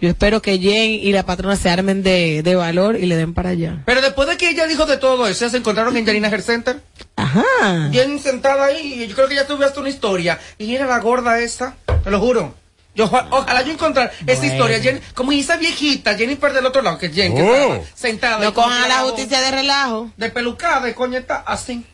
Yo 0.00 0.08
espero 0.08 0.42
que 0.42 0.58
Jen 0.58 0.90
y 0.92 1.12
la 1.12 1.24
patrona 1.24 1.56
se 1.56 1.70
armen 1.70 2.02
de, 2.02 2.42
de 2.42 2.54
valor 2.54 2.96
y 2.96 3.06
le 3.06 3.16
den 3.16 3.34
para 3.34 3.50
allá. 3.50 3.82
Pero 3.86 4.00
después 4.02 4.28
de 4.28 4.36
que 4.36 4.50
ella 4.50 4.66
dijo 4.66 4.86
de 4.86 4.96
todo 4.96 5.26
eso, 5.26 5.48
se 5.48 5.56
encontraron 5.56 5.96
en 5.96 6.04
Janina 6.06 6.28
Hair 6.28 6.42
Center. 6.42 6.80
Ajá. 7.16 7.42
Jen 7.92 8.18
sentada 8.18 8.66
ahí, 8.66 9.02
y 9.02 9.06
yo 9.06 9.14
creo 9.14 9.28
que 9.28 9.34
ya 9.34 9.46
tuve 9.46 9.64
hasta 9.64 9.80
una 9.80 9.88
historia. 9.88 10.38
Y 10.58 10.74
era 10.74 10.86
la 10.86 10.98
gorda 11.00 11.38
esa, 11.40 11.76
te 12.04 12.10
lo 12.10 12.20
juro. 12.20 12.54
Yo, 12.94 13.04
oja- 13.04 13.26
ojalá 13.30 13.60
yo 13.62 13.72
encontrar 13.72 14.10
esa 14.26 14.46
historia, 14.46 14.80
Jen, 14.80 15.00
como 15.14 15.30
esa 15.32 15.56
viejita, 15.56 16.14
Jennifer 16.14 16.52
del 16.54 16.64
otro 16.64 16.80
lado, 16.80 16.96
que 16.98 17.06
es 17.06 17.14
Jen, 17.14 17.34
que 17.34 17.42
Oh. 17.42 17.54
estaba 17.54 17.80
sentada. 17.94 18.38
No 18.44 18.54
cojan 18.54 18.82
a 18.84 18.88
la 18.88 18.98
justicia 19.00 19.40
de 19.40 19.50
relajo. 19.50 20.10
De 20.16 20.30
pelucada, 20.30 20.80
de 20.86 20.94
coñeta, 20.94 21.42
así. 21.46 21.84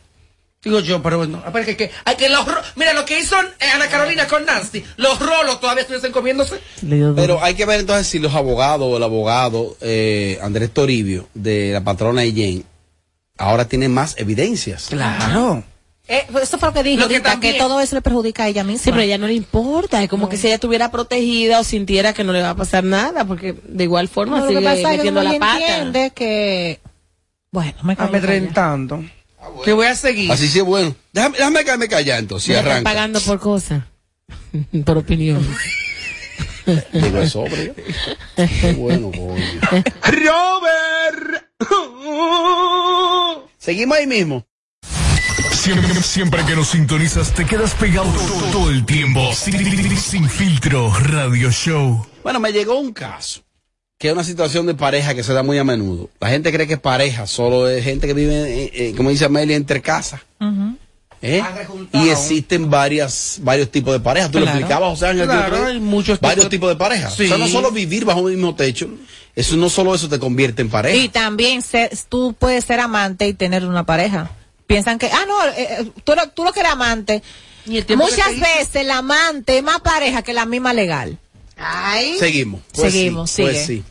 Digo 0.63 0.79
yo, 0.79 1.03
pero 1.03 1.17
bueno, 1.17 1.43
a 1.45 1.49
ver, 1.49 1.65
que, 1.65 1.75
que, 1.75 1.91
hay 2.05 2.15
que 2.15 2.29
los, 2.29 2.45
ro- 2.45 2.61
mira 2.77 2.93
lo 2.93 3.03
que 3.03 3.19
hizo 3.19 3.35
eh, 3.59 3.65
Ana 3.75 3.87
Carolina 3.89 4.27
con 4.27 4.45
Nancy, 4.45 4.81
los 4.95 5.19
rolos 5.19 5.59
todavía 5.59 5.81
estuviesen 5.81 6.11
comiéndose. 6.13 6.59
Pero 7.15 7.43
hay 7.43 7.53
que 7.55 7.65
ver 7.65 7.81
entonces 7.81 8.07
si 8.07 8.19
los 8.19 8.33
abogados 8.33 8.87
o 8.89 8.95
el 8.97 9.03
abogado 9.03 9.75
eh, 9.81 10.39
Andrés 10.41 10.71
Toribio 10.71 11.27
de 11.33 11.71
la 11.73 11.83
patrona 11.83 12.23
y 12.23 12.31
Jane 12.31 12.63
ahora 13.37 13.65
tiene 13.67 13.89
más 13.89 14.15
evidencias. 14.17 14.87
Claro. 14.89 15.63
Eh, 16.07 16.25
eso 16.41 16.57
fue 16.57 16.69
lo 16.69 16.73
que 16.73 16.83
dijo 16.83 17.01
Lo 17.01 17.07
que 17.07 17.15
ahorita, 17.15 17.29
que, 17.29 17.33
también- 17.33 17.57
todo 17.57 17.79
eso 17.81 17.95
le 17.95 18.01
perjudica 18.01 18.43
a 18.43 18.47
ella 18.49 18.63
misma. 18.63 18.83
Sí, 18.83 18.89
pero 18.91 19.01
a 19.01 19.05
ella 19.05 19.17
no 19.17 19.27
le 19.27 19.33
importa. 19.33 20.01
Es 20.03 20.09
como 20.09 20.29
que 20.29 20.37
si 20.37 20.47
ella 20.47 20.55
estuviera 20.55 20.91
protegida 20.91 21.59
o 21.59 21.63
sintiera 21.65 22.13
que 22.13 22.23
no 22.23 22.31
le 22.31 22.41
va 22.41 22.51
a 22.51 22.55
pasar 22.55 22.83
nada, 22.85 23.25
porque 23.25 23.53
de 23.67 23.83
igual 23.83 24.07
forma 24.07 24.37
No, 24.39 24.45
lo 24.45 24.51
que 24.51 24.55
sigue 24.57 24.65
pasa 24.65 24.79
es 24.79 24.83
que 24.83 24.97
metiendo 24.97 25.21
uno 25.21 25.33
la 25.33 25.39
pata. 25.39 25.59
entiende 25.59 26.11
que... 26.15 26.79
Bueno, 27.51 27.73
me 27.83 27.95
Amedrentando. 29.43 29.63
Que 29.63 29.73
voy 29.73 29.87
a 29.87 29.95
seguir. 29.95 30.31
Así 30.31 30.47
sí 30.47 30.59
es 30.59 30.65
bueno. 30.65 30.95
Déjame, 31.11 31.37
déjame 31.37 31.65
caerme 31.65 31.87
callado 31.87 32.19
entonces, 32.19 32.57
arranca. 32.57 32.83
pagando 32.83 33.21
por 33.21 33.39
cosas. 33.39 33.83
por 34.85 34.97
opinión. 34.97 35.45
Digo 36.93 37.17
eso, 37.19 37.41
hombre. 37.41 37.73
Qué 38.35 38.73
bueno, 38.73 39.11
coño. 39.11 39.83
Robert. 40.03 41.45
Seguimos 43.57 43.97
ahí 43.97 44.07
mismo. 44.07 44.45
Siempre, 45.51 45.93
siempre 46.01 46.45
que 46.45 46.55
nos 46.55 46.69
sintonizas 46.69 47.33
te 47.33 47.45
quedas 47.45 47.73
pegado 47.75 48.11
todo, 48.11 48.51
todo 48.51 48.69
el 48.69 48.85
tiempo. 48.85 49.33
Sin, 49.33 49.97
sin 49.97 50.29
filtro, 50.29 50.93
radio 50.93 51.51
show. 51.51 52.05
Bueno, 52.23 52.39
me 52.39 52.51
llegó 52.51 52.77
un 52.79 52.91
caso, 52.91 53.42
que 54.03 54.09
es 54.09 54.13
una 54.13 54.25
situación 54.25 54.65
de 54.65 54.73
pareja 54.75 55.15
que 55.15 55.23
se 55.23 55.31
da 55.31 55.43
muy 55.43 55.57
a 55.57 55.63
menudo. 55.63 56.09
La 56.19 56.27
gente 56.27 56.51
cree 56.51 56.67
que 56.67 56.73
es 56.73 56.79
pareja, 56.81 57.25
solo 57.25 57.69
es 57.69 57.85
gente 57.85 58.05
que 58.05 58.13
vive, 58.13 58.65
eh, 58.65 58.71
eh, 58.73 58.93
como 58.97 59.09
dice 59.09 59.23
Amelia, 59.23 59.55
entre 59.55 59.81
casas. 59.81 60.19
¿eh? 61.21 61.41
Y 61.93 62.09
existen 62.09 62.69
varias, 62.69 63.37
varios 63.43 63.71
tipos 63.71 63.93
de 63.93 64.01
parejas. 64.01 64.29
Tú 64.29 64.39
lo 64.41 64.45
explicabas, 64.45 64.89
José 64.89 65.07
Ángel. 65.07 65.23
Claro, 65.25 65.67
hay 65.67 65.79
muchos 65.79 66.19
varios 66.19 66.49
tipos- 66.49 66.67
de 66.67 66.75
parejas. 66.75 67.15
Sí. 67.15 67.23
O 67.23 67.27
sea, 67.29 67.37
no 67.37 67.47
solo 67.47 67.71
vivir 67.71 68.03
bajo 68.03 68.19
un 68.19 68.31
mismo 68.31 68.53
techo, 68.55 68.89
eso 69.37 69.55
no 69.55 69.69
solo 69.69 69.95
eso 69.95 70.09
te 70.09 70.19
convierte 70.19 70.61
en 70.61 70.69
pareja. 70.69 70.97
Y 70.97 71.07
también 71.07 71.61
ser- 71.61 71.91
tú 72.09 72.35
puedes 72.37 72.65
ser 72.65 72.81
amante 72.81 73.25
y 73.29 73.33
tener 73.33 73.63
una 73.65 73.85
pareja. 73.85 74.31
Piensan 74.67 74.99
que, 74.99 75.07
ah, 75.13 75.23
no, 75.25 75.45
eh, 75.47 75.53
eh, 75.79 75.91
tú, 76.03 76.13
lo, 76.13 76.27
tú 76.31 76.43
lo 76.43 76.51
que 76.51 76.59
eres 76.59 76.73
amante. 76.73 77.23
Muchas 77.95 78.37
veces 78.37 78.75
el 78.75 78.91
amante 78.91 79.59
es 79.59 79.63
más 79.63 79.79
pareja 79.79 80.23
que 80.23 80.33
la 80.33 80.45
misma 80.45 80.73
legal. 80.73 81.17
Ay. 81.55 82.17
Seguimos. 82.19 82.59
Pues 82.73 82.91
Seguimos, 82.91 83.31
sí, 83.31 83.41
pues 83.43 83.65
sí. 83.65 83.83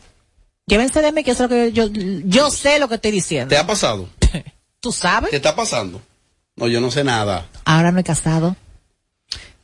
Llévense 0.65 1.01
de 1.01 1.11
mí 1.11 1.23
que 1.23 1.31
eso 1.31 1.45
es 1.45 1.49
lo 1.49 1.55
que 1.55 1.71
yo, 1.71 1.87
yo 2.25 2.49
sé 2.49 2.79
lo 2.79 2.87
que 2.87 2.95
estoy 2.95 3.11
diciendo. 3.11 3.49
¿Te 3.49 3.57
ha 3.57 3.67
pasado? 3.67 4.09
¿Tú 4.79 4.91
sabes? 4.91 5.29
¿Qué 5.29 5.37
está 5.37 5.55
pasando? 5.55 6.01
No, 6.55 6.67
yo 6.67 6.79
no 6.79 6.91
sé 6.91 7.03
nada. 7.03 7.47
Ahora 7.65 7.91
no 7.91 7.99
he 7.99 8.03
casado. 8.03 8.55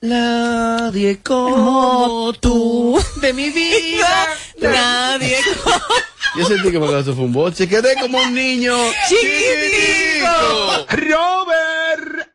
Nadie 0.01 1.19
como 1.19 2.31
tú 2.39 2.97
de 3.21 3.33
mi 3.33 3.49
vida. 3.49 4.27
Nadie 4.61 5.37
Yo 6.37 6.45
sentí 6.45 6.71
que 6.71 6.79
me 6.79 6.99
eso 6.99 7.15
fue 7.15 7.25
un 7.25 7.33
boche. 7.33 7.67
Quedé 7.67 7.95
como 7.99 8.17
un 8.17 8.33
niño 8.33 8.75
chiquitico. 9.07 10.85
Robert. 10.89 12.29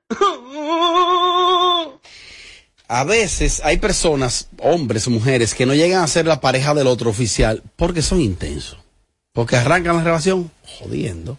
A 2.88 3.04
veces 3.04 3.62
hay 3.64 3.78
personas, 3.78 4.48
hombres 4.58 5.06
o 5.06 5.10
mujeres, 5.10 5.54
que 5.54 5.64
no 5.66 5.74
llegan 5.74 6.02
a 6.02 6.06
ser 6.06 6.26
la 6.26 6.40
pareja 6.40 6.74
del 6.74 6.86
otro 6.86 7.10
oficial 7.10 7.62
porque 7.76 8.02
son 8.02 8.20
intensos. 8.20 8.78
Porque 9.32 9.56
arrancan 9.56 9.96
la 9.96 10.02
relación 10.04 10.50
jodiendo. 10.78 11.38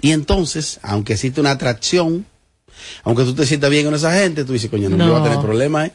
Y 0.00 0.12
entonces, 0.12 0.78
aunque 0.82 1.14
existe 1.14 1.40
una 1.40 1.52
atracción, 1.52 2.26
aunque 3.02 3.24
tú 3.24 3.34
te 3.34 3.46
sientas 3.46 3.70
bien 3.70 3.84
con 3.86 3.94
esa 3.94 4.12
gente, 4.12 4.44
tú 4.44 4.52
dices, 4.52 4.70
coño, 4.70 4.88
no, 4.90 4.96
No. 4.96 5.06
yo 5.06 5.12
voy 5.12 5.20
a 5.20 5.24
tener 5.24 5.40
problemas. 5.40 5.88
¿eh? 5.88 5.92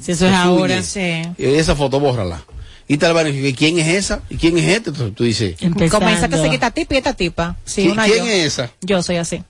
Si 0.00 0.12
eso 0.12 0.26
es 0.26 0.32
ahora. 0.32 0.82
fluye. 0.82 1.32
Y 1.38 1.44
esa 1.44 1.76
foto, 1.76 2.00
bórrala. 2.00 2.42
Y 2.88 2.96
tal 2.96 3.14
vez, 3.14 3.32
¿y 3.34 3.52
¿quién 3.54 3.78
es 3.78 3.86
esa? 3.88 4.20
¿Y 4.30 4.36
quién 4.36 4.56
es 4.58 4.64
este? 4.64 4.90
Entonces 4.90 5.14
tú 5.14 5.22
dices, 5.22 5.54
Comienza 5.90 6.28
que 6.28 6.36
se 6.38 6.50
quita 6.50 6.70
tipa 6.72 6.94
y 6.94 6.98
esta 6.98 7.12
tipa. 7.14 7.56
Sí, 7.64 7.86
¿qui- 7.86 7.92
una 7.92 8.04
¿quién 8.06 8.18
yo. 8.24 8.26
es 8.32 8.46
esa? 8.46 8.70
Yo 8.80 9.00
soy 9.02 9.16
así. 9.16 9.44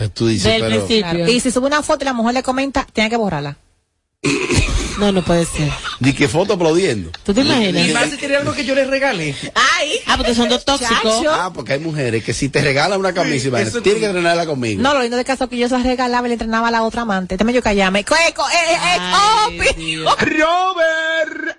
Pues 0.00 0.14
tú 0.14 0.28
dices, 0.28 0.62
pero... 0.62 0.86
Claro. 0.86 1.28
Y 1.28 1.40
si 1.40 1.50
sube 1.50 1.66
una 1.66 1.82
foto 1.82 2.04
y 2.04 2.06
la 2.06 2.14
mujer 2.14 2.32
le 2.32 2.42
comenta, 2.42 2.86
tiene 2.90 3.10
que 3.10 3.18
borrarla. 3.18 3.58
No, 4.98 5.12
no 5.12 5.22
puede 5.22 5.44
ser. 5.44 5.70
Di 5.98 6.14
que 6.14 6.26
foto 6.26 6.54
aplaudiendo. 6.54 7.10
¿Tú 7.22 7.34
te 7.34 7.42
imaginas? 7.42 7.86
Y 7.86 7.92
más 7.92 8.08
si 8.08 8.16
tiene 8.16 8.36
algo 8.36 8.54
que 8.54 8.64
yo 8.64 8.74
les 8.74 8.86
regale. 8.88 9.36
Ay. 9.54 10.00
Ah, 10.06 10.16
porque 10.16 10.34
son 10.34 10.48
dos 10.48 10.64
tóxicos. 10.64 11.26
Ah, 11.28 11.50
porque 11.54 11.74
hay 11.74 11.80
mujeres 11.80 12.24
que 12.24 12.32
si 12.32 12.48
te 12.48 12.62
regalan 12.62 12.98
una 12.98 13.12
camisa, 13.12 13.48
imagínate, 13.48 13.82
tienes 13.82 14.00
que 14.00 14.06
entrenarla 14.06 14.46
conmigo. 14.46 14.80
No, 14.82 14.94
lo 14.94 15.02
lindo 15.02 15.18
de 15.18 15.24
caso 15.26 15.44
es 15.44 15.50
que 15.50 15.58
yo 15.58 15.68
se 15.68 15.76
la 15.76 15.82
regalaba 15.84 16.26
y 16.26 16.30
le 16.30 16.34
entrenaba 16.34 16.68
a 16.68 16.70
la 16.70 16.82
otra 16.82 17.02
amante. 17.02 17.36
Déjame 17.36 17.52
yo 17.52 17.60
callarme. 17.62 18.02
Co- 18.04 18.14
eh, 18.14 18.34
eh, 18.34 18.96
eh, 18.96 20.04
oh, 20.06 20.16
Robert. 20.18 21.58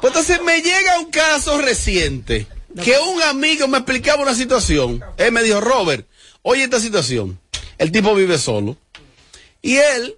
Pues 0.00 0.10
entonces 0.10 0.40
me 0.42 0.62
llega 0.62 0.98
un 1.00 1.10
caso 1.10 1.60
reciente 1.60 2.46
que 2.82 2.96
un 2.98 3.22
amigo 3.22 3.68
me 3.68 3.78
explicaba 3.78 4.22
una 4.22 4.34
situación. 4.34 5.02
Él 5.16 5.32
me 5.32 5.42
dijo, 5.42 5.60
Robert, 5.60 6.06
oye 6.44 6.62
esta 6.64 6.78
situación. 6.78 7.38
El 7.78 7.90
tipo 7.90 8.14
vive 8.14 8.38
solo. 8.38 8.76
Y 9.60 9.76
él, 9.76 10.14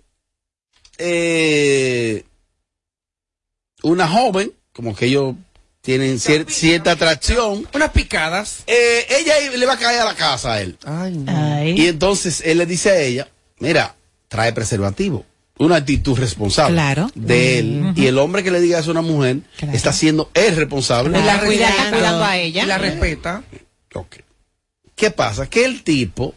eh, 0.98 2.24
una 3.82 4.08
joven, 4.08 4.52
como 4.72 4.94
que 4.94 5.06
ellos 5.06 5.34
tienen 5.80 6.16
cier- 6.18 6.48
cierta 6.48 6.92
atracción. 6.92 7.66
Unas 7.72 7.90
picadas. 7.92 8.64
eh, 8.66 9.06
ella 9.20 9.34
le 9.56 9.66
va 9.66 9.74
a 9.74 9.78
caer 9.78 10.00
a 10.00 10.04
la 10.04 10.14
casa 10.14 10.54
a 10.54 10.60
él. 10.60 10.76
Y 11.76 11.86
entonces 11.86 12.42
él 12.44 12.58
le 12.58 12.66
dice 12.66 12.90
a 12.90 12.98
ella, 13.00 13.28
mira, 13.60 13.94
trae 14.28 14.52
preservativo. 14.52 15.24
Una 15.58 15.76
actitud 15.76 16.18
responsable 16.18 16.74
Claro. 16.74 17.08
de 17.14 17.58
él. 17.60 17.92
Y 17.96 18.06
el 18.08 18.18
hombre 18.18 18.42
que 18.44 18.50
le 18.50 18.60
diga 18.60 18.78
eso 18.80 18.90
a 18.90 18.92
una 18.92 19.00
mujer 19.00 19.38
está 19.72 19.92
siendo 19.92 20.30
él 20.34 20.54
responsable. 20.56 21.18
Y 21.18 21.22
la 21.22 21.40
cuida, 21.40 21.68
está 21.70 21.90
cuidando 21.90 22.24
a 22.24 22.36
ella. 22.36 22.64
Y 22.64 22.66
la 22.66 22.76
respeta. 22.78 23.42
¿Qué 24.96 25.10
pasa? 25.12 25.48
Que 25.48 25.64
el 25.64 25.84
tipo 25.84 26.34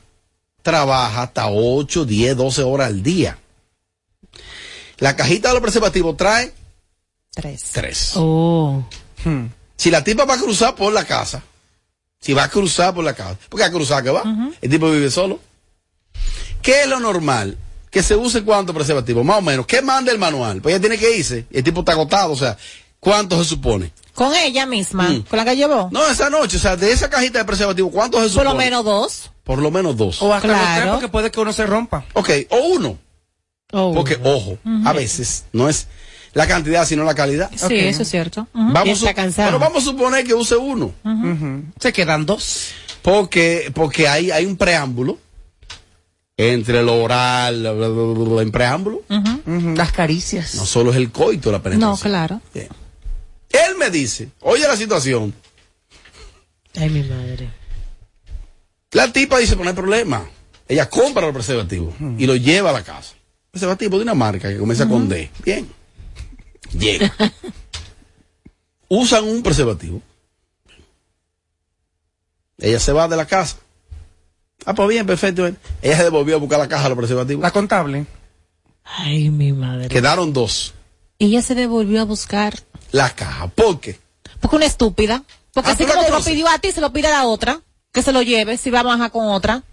trabaja 0.61 1.23
hasta 1.23 1.47
8, 1.49 2.05
10, 2.05 2.37
12 2.37 2.61
horas 2.63 2.87
al 2.87 3.01
día. 3.01 3.39
La 4.97 5.15
cajita 5.15 5.47
de 5.47 5.53
los 5.55 5.63
preservativos 5.63 6.15
trae 6.17 6.53
Tres. 7.33 7.63
tres. 7.71 8.11
Oh. 8.15 8.83
Si 9.77 9.89
la 9.89 10.03
tipa 10.03 10.25
va 10.25 10.33
a 10.33 10.37
cruzar 10.39 10.75
por 10.75 10.91
la 10.91 11.05
casa, 11.05 11.41
si 12.19 12.33
va 12.33 12.43
a 12.43 12.49
cruzar 12.49 12.93
por 12.93 13.03
la 13.05 13.13
casa, 13.13 13.37
porque 13.47 13.63
a 13.63 13.71
cruzar 13.71 14.03
que 14.03 14.09
va, 14.09 14.23
el 14.61 14.69
tipo 14.69 14.91
vive 14.91 15.09
solo. 15.09 15.39
¿Qué 16.61 16.81
es 16.81 16.87
lo 16.87 16.99
normal? 16.99 17.57
Que 17.89 18.03
se 18.03 18.15
use 18.15 18.43
cuántos 18.43 18.75
preservativos, 18.75 19.23
más 19.23 19.37
o 19.37 19.41
menos. 19.41 19.65
¿Qué 19.65 19.81
manda 19.81 20.11
el 20.11 20.19
manual? 20.19 20.61
Pues 20.61 20.75
ella 20.75 20.81
tiene 20.81 20.97
que 20.97 21.15
irse, 21.15 21.45
el 21.49 21.63
tipo 21.63 21.79
está 21.79 21.93
agotado, 21.93 22.33
o 22.33 22.35
sea, 22.35 22.57
¿cuánto 22.99 23.37
se 23.43 23.49
supone? 23.49 23.91
Con 24.13 24.33
ella 24.35 24.65
misma, 24.65 25.09
Mm. 25.09 25.21
con 25.23 25.37
la 25.37 25.45
que 25.45 25.55
llevó. 25.55 25.89
No, 25.91 26.05
esa 26.07 26.29
noche, 26.29 26.57
o 26.57 26.59
sea, 26.59 26.75
de 26.75 26.91
esa 26.91 27.09
cajita 27.09 27.39
de 27.39 27.45
preservativos, 27.45 27.91
¿cuántos 27.91 28.19
se 28.21 28.25
Por 28.35 28.43
supone? 28.43 28.49
lo 28.49 28.55
menos 28.57 28.83
dos. 28.85 29.31
Por 29.43 29.59
lo 29.59 29.71
menos 29.71 29.95
dos. 29.97 30.21
O 30.21 30.33
hasta 30.33 30.47
los 30.47 30.57
Claro. 30.57 30.81
tres, 30.81 30.91
porque 30.93 31.07
puede 31.07 31.31
que 31.31 31.39
uno 31.39 31.53
se 31.53 31.65
rompa. 31.65 32.03
Ok, 32.13 32.29
o 32.49 32.57
uno. 32.75 32.97
Porque, 33.71 34.19
ojo, 34.23 34.57
a 34.85 34.93
veces 34.93 35.45
no 35.53 35.69
es 35.69 35.87
la 36.33 36.47
cantidad, 36.47 36.85
sino 36.85 37.03
la 37.03 37.13
calidad. 37.15 37.49
Sí, 37.55 37.75
eso 37.79 38.01
es 38.01 38.09
cierto. 38.09 38.47
Vamos 38.53 39.03
a, 39.03 39.13
pero 39.35 39.59
vamos 39.59 39.83
a 39.83 39.85
suponer 39.85 40.25
que 40.25 40.33
use 40.33 40.55
uno. 40.57 40.91
Se 41.79 41.93
quedan 41.93 42.25
dos. 42.25 42.69
Porque, 43.01 43.71
porque 43.73 44.07
hay, 44.07 44.31
hay 44.31 44.45
un 44.45 44.57
preámbulo 44.57 45.17
entre 46.35 46.83
lo 46.83 47.01
oral, 47.03 47.59
bla, 47.61 47.71
bla, 47.73 47.87
bla, 47.87 48.03
bla, 48.13 48.29
bla, 48.33 48.41
en 48.41 48.51
preámbulo. 48.51 49.01
Las 49.75 49.91
caricias. 49.91 50.55
No 50.55 50.65
solo 50.65 50.91
es 50.91 50.97
el 50.97 51.11
coito 51.11 51.51
la 51.51 51.61
penetración. 51.61 51.91
No, 51.91 51.97
claro. 51.97 52.41
Él 53.49 53.75
me 53.77 53.89
dice, 53.89 54.29
oye 54.41 54.67
la 54.67 54.77
situación. 54.77 55.33
Ay, 56.75 56.89
mi 56.89 57.03
madre. 57.03 57.49
La 58.91 59.11
tipa 59.11 59.37
dice, 59.37 59.55
pues 59.55 59.65
no 59.65 59.69
hay 59.69 59.75
problema. 59.75 60.29
Ella 60.67 60.89
compra 60.89 61.23
los 61.23 61.33
preservativos 61.33 61.95
y 62.17 62.27
lo 62.27 62.35
lleva 62.35 62.69
a 62.69 62.73
la 62.73 62.83
casa. 62.83 63.15
Preservativo 63.51 63.97
de 63.97 64.03
una 64.03 64.13
marca 64.13 64.49
que 64.49 64.57
comienza 64.57 64.87
con 64.87 65.09
D. 65.09 65.29
Bien. 65.43 65.67
Llega. 66.71 67.11
Usan 68.87 69.23
un 69.23 69.41
preservativo. 69.41 70.01
Ella 72.59 72.79
se 72.79 72.91
va 72.91 73.07
de 73.07 73.17
la 73.17 73.25
casa. 73.25 73.57
Ah, 74.65 74.75
pues 74.75 74.89
bien, 74.89 75.05
perfecto. 75.05 75.47
Ella 75.81 75.97
se 75.97 76.03
devolvió 76.03 76.35
a 76.35 76.39
buscar 76.39 76.59
la 76.59 76.67
caja 76.67 76.83
de 76.83 76.89
los 76.89 76.97
preservativos. 76.97 77.41
La 77.41 77.51
contable. 77.51 78.05
Ay, 78.83 79.29
mi 79.29 79.53
madre. 79.53 79.87
Quedaron 79.87 80.33
dos. 80.33 80.73
Ella 81.17 81.41
se 81.41 81.55
devolvió 81.55 82.01
a 82.01 82.05
buscar. 82.05 82.59
La 82.91 83.09
caja. 83.15 83.47
¿Por 83.47 83.79
qué? 83.79 83.99
Porque 84.39 84.55
una 84.55 84.65
estúpida. 84.65 85.23
Porque 85.53 85.69
Ah, 85.69 85.73
así 85.73 85.83
¿tú 85.83 85.89
la 85.89 85.95
como 85.95 86.05
te 86.07 86.11
lo 86.11 86.23
pidió 86.23 86.47
a 86.49 86.59
ti, 86.59 86.71
se 86.71 86.81
lo 86.81 86.91
pide 86.93 87.07
a 87.07 87.11
la 87.11 87.25
otra. 87.25 87.61
Que 87.91 88.03
se 88.03 88.11
lo 88.13 88.21
lleve, 88.21 88.57
si 88.57 88.69
va 88.69 88.81
a 88.81 88.83
bajar 88.83 89.11
con 89.11 89.27
otra. 89.29 89.63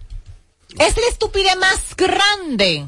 Es 0.79 0.95
la 0.97 1.07
estupidez 1.09 1.55
más 1.57 1.95
grande. 1.95 2.85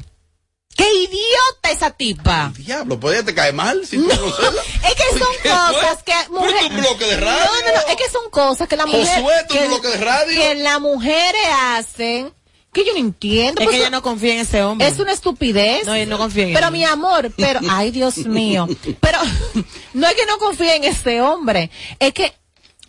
¡Qué 0.76 0.86
idiota 0.94 1.70
esa 1.70 1.90
tipa! 1.90 2.52
Diablo, 2.56 2.98
ella 3.12 3.24
te 3.24 3.34
cae 3.34 3.52
mal 3.52 3.86
si 3.86 3.96
tú 3.98 4.06
no. 4.06 4.12
Es 4.14 4.94
que 4.94 5.18
son 5.18 5.28
¿Qué 5.42 5.48
cosas 5.50 5.94
fue? 5.96 6.04
que 6.04 6.20
es 6.20 6.70
un 6.70 6.76
bloque 6.76 7.04
de 7.06 7.16
radio. 7.16 7.38
No, 7.44 7.60
no, 7.66 7.74
no, 7.74 7.88
es 7.90 7.96
que 7.96 8.08
son 8.10 8.30
cosas 8.30 8.68
que 8.68 8.76
la 8.76 8.86
mujer 8.86 9.06
Josué, 9.20 9.34
esto 9.40 9.54
es 9.54 9.60
que, 9.60 9.64
un 9.66 9.70
bloque 9.72 9.88
de 9.88 10.04
radio. 10.04 10.40
que 10.40 10.54
las 10.56 10.80
mujeres 10.80 11.42
hacen 11.74 12.32
que 12.72 12.84
yo 12.84 12.92
no 12.92 12.98
entiendo. 12.98 13.60
Es 13.60 13.64
Pues 13.66 13.70
que 13.70 13.76
ella 13.82 13.90
no 13.90 14.02
confía 14.02 14.34
en 14.34 14.40
ese 14.40 14.62
hombre. 14.62 14.86
Es 14.86 14.98
una 14.98 15.12
estupidez. 15.12 15.84
No, 15.86 15.94
ella 15.94 16.06
no 16.06 16.18
confía 16.18 16.44
en 16.48 16.54
Pero 16.54 16.66
él. 16.68 16.72
mi 16.72 16.84
amor, 16.84 17.30
pero 17.36 17.60
ay 17.68 17.90
Dios 17.90 18.16
mío. 18.18 18.68
Pero 19.00 19.18
no 19.94 20.06
es 20.06 20.14
que 20.14 20.26
no 20.26 20.38
confíe 20.38 20.76
en 20.76 20.84
ese 20.84 21.20
hombre, 21.20 21.70
es 21.98 22.12
que 22.12 22.32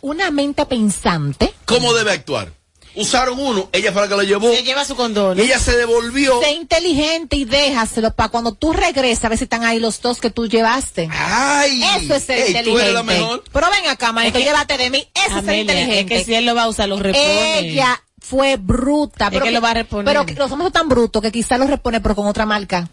una 0.00 0.30
mente 0.30 0.66
pensante 0.66 1.52
¿Cómo 1.64 1.92
debe 1.94 2.10
actuar? 2.12 2.52
Usaron 2.94 3.38
uno, 3.40 3.70
ella 3.72 3.90
fue 3.90 4.02
la 4.02 4.08
que 4.08 4.16
lo 4.16 4.22
llevó. 4.22 4.52
Se 4.54 4.62
lleva 4.64 4.84
su 4.84 4.94
condón. 4.94 5.40
Ella 5.40 5.58
se 5.58 5.74
devolvió. 5.78 6.42
Sé 6.42 6.52
inteligente 6.52 7.36
y 7.36 7.46
déjaselo 7.46 8.14
para 8.14 8.28
cuando 8.28 8.52
tú 8.52 8.74
regresas 8.74 9.24
a 9.24 9.28
ver 9.30 9.38
si 9.38 9.44
están 9.44 9.64
ahí 9.64 9.78
los 9.80 10.02
dos 10.02 10.20
que 10.20 10.28
tú 10.28 10.46
llevaste. 10.46 11.08
Ay, 11.10 11.82
Eso 11.96 12.14
es 12.14 12.24
ser 12.24 12.36
ey, 12.38 12.42
tú 12.44 12.48
inteligente. 12.50 12.82
eres 12.82 12.94
la 12.94 13.02
mejor. 13.02 13.44
Pero 13.50 13.70
ven 13.70 13.86
acá, 13.88 14.12
Es 14.26 14.32
que- 14.34 14.40
llévate 14.44 14.76
de 14.76 14.90
mí. 14.90 15.08
Eso 15.26 15.38
es 15.38 15.44
ser 15.46 15.54
inteligente. 15.56 16.00
es 16.00 16.06
que 16.20 16.24
si 16.26 16.34
él 16.34 16.44
lo 16.44 16.54
va 16.54 16.64
a 16.64 16.68
usar, 16.68 16.86
lo 16.86 16.98
repone. 16.98 17.60
Ella 17.60 17.98
fue 18.32 18.56
bruta. 18.56 19.28
Pero 19.30 19.44
que 19.44 19.50
lo 19.50 19.60
va 19.60 19.70
a 19.70 19.74
reponer. 19.74 20.06
Pero 20.06 20.24
que 20.24 20.32
los 20.34 20.50
hombres 20.50 20.66
son 20.66 20.72
tan 20.72 20.88
brutos 20.88 21.20
que 21.20 21.30
quizás 21.30 21.58
lo 21.58 21.66
repone, 21.66 22.00
pero 22.00 22.14
con 22.16 22.26
otra 22.26 22.46
marca. 22.46 22.88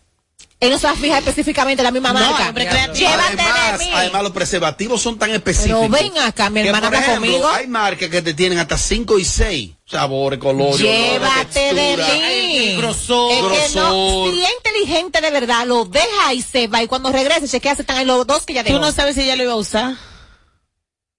Él 0.59 0.71
no 0.71 0.77
se 0.77 0.87
va 0.87 0.91
a 0.93 0.95
fijar 0.97 1.19
específicamente 1.19 1.81
en 1.81 1.85
la 1.85 1.91
misma 1.91 2.11
No, 2.11 2.19
marca. 2.19 2.49
hombre 2.49 2.67
creativo. 2.67 2.95
Llévate 3.09 3.41
Además, 3.41 3.79
de 3.79 3.85
mí. 3.85 3.91
además, 3.95 4.23
los 4.23 4.31
preservativos 4.33 5.01
son 5.01 5.17
tan 5.17 5.29
específicos. 5.31 5.87
Pero 5.89 6.03
ven 6.03 6.17
acá, 6.21 6.49
mi 6.49 6.61
que, 6.61 6.67
hermana 6.67 6.87
por 6.87 6.95
habla 6.97 7.07
ejemplo, 7.07 7.31
conmigo. 7.31 7.47
Hay 7.49 7.67
marcas 7.67 8.09
que 8.09 8.21
te 8.21 8.33
tienen 8.33 8.59
hasta 8.59 8.77
5 8.77 9.17
y 9.19 9.23
6 9.23 9.71
sabores, 9.85 10.37
colores, 10.37 10.79
Llévate 10.79 11.73
de 11.73 11.95
textura. 11.95 12.17
mí. 12.17 12.75
grosor. 12.75 13.53
Es 13.53 13.71
que 13.71 13.79
no, 13.79 14.25
si 14.31 14.43
es 14.43 14.49
inteligente 14.57 15.21
de 15.21 15.31
verdad, 15.31 15.65
lo 15.65 15.85
deja 15.85 16.33
y 16.33 16.41
se 16.41 16.67
va. 16.67 16.83
Y 16.83 16.87
cuando 16.87 17.09
regrese, 17.11 17.47
chequea 17.47 17.75
si 17.75 17.81
están 17.81 17.95
ahí 17.97 18.05
los 18.05 18.27
dos 18.27 18.45
que 18.45 18.53
ya 18.53 18.63
Tú 18.65 18.73
dejó. 18.73 18.81
no 18.81 18.91
sabes 18.91 19.15
si 19.15 19.21
ella 19.21 19.37
lo 19.37 19.43
iba 19.43 19.53
a 19.53 19.57
usar. 19.57 19.95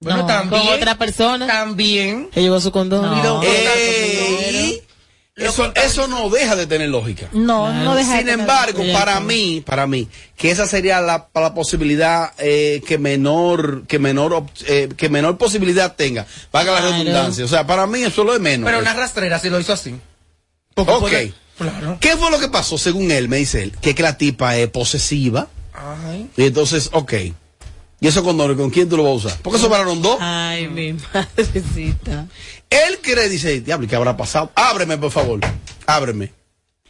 Bueno, 0.03 0.21
No, 0.21 0.27
también. 0.27 0.63
Con 0.65 0.75
otra 0.75 0.95
persona. 0.97 1.47
También. 1.47 2.29
Que 2.33 2.41
llevó 2.41 2.59
su 2.61 2.73
condón. 2.73 3.03
No. 3.23 3.43
Ey, 3.43 4.83
eso, 5.37 5.73
eso 5.75 6.07
no 6.09 6.29
deja 6.29 6.57
de 6.57 6.67
tener 6.67 6.89
lógica. 6.89 7.29
No, 7.33 7.73
no 7.73 7.95
deja 7.95 8.13
de 8.13 8.17
Sin 8.19 8.27
tener- 8.27 8.41
embargo, 8.41 8.83
para 8.93 9.21
mí, 9.21 9.63
para 9.65 9.87
mí, 9.87 10.09
que 10.37 10.51
esa 10.51 10.67
sería 10.67 11.01
la, 11.01 11.29
la 11.35 11.55
posibilidad 11.55 12.33
eh, 12.39 12.83
que 12.87 12.99
menor, 12.99 13.85
que 13.87 13.99
menor, 13.99 14.45
eh, 14.67 14.89
que 14.97 15.09
menor 15.09 15.39
posibilidad 15.39 15.95
tenga, 15.97 16.27
la 16.53 16.63
Claro. 16.63 16.91
redundancia. 16.91 17.45
O 17.45 17.49
sea, 17.49 17.67
para 17.67 17.87
mí 17.87 18.01
eso 18.03 18.21
es 18.23 18.27
lo 18.27 18.33
de 18.35 18.39
menos. 18.39 18.67
Pero 18.67 18.81
una 18.81 18.93
rastrera 18.95 19.39
sí 19.39 19.49
lo 19.51 19.59
hizo 19.61 19.73
así. 19.73 19.95
Porque 20.75 20.93
Ok. 20.93 21.01
puede- 21.01 21.35
Claro. 21.59 21.99
¿Qué 22.01 22.17
fue 22.17 22.31
lo 22.31 22.39
que 22.39 22.49
pasó? 22.49 22.79
Según 22.79 23.11
él, 23.11 23.29
me 23.29 23.37
dice 23.37 23.63
él, 23.63 23.73
que, 23.83 23.95
que 23.95 24.03
la 24.03 24.17
tipa 24.17 24.57
es 24.57 24.69
posesiva. 24.69 25.49
Ay. 25.75 26.31
Y 26.39 26.45
entonces, 26.47 26.89
ok. 26.93 27.13
¿Y 28.01 28.09
eso 28.09 28.25
con, 28.25 28.39
con 28.57 28.71
quién 28.71 28.89
tú 28.89 28.97
lo 28.97 29.05
vas 29.05 29.13
a 29.13 29.17
usar? 29.17 29.39
Porque 29.43 29.59
sobraron 29.59 30.01
dos. 30.01 30.17
Ay, 30.21 30.69
mi 30.69 30.95
madrecita. 31.15 32.27
Él 32.71 32.99
cree, 33.03 33.29
dice, 33.29 33.61
diablo, 33.61 33.85
¿y 33.85 33.89
¿qué 33.89 33.97
habrá 33.97 34.17
pasado? 34.17 34.51
Ábreme, 34.55 34.97
por 34.97 35.11
favor. 35.11 35.41
Ábreme. 35.87 36.33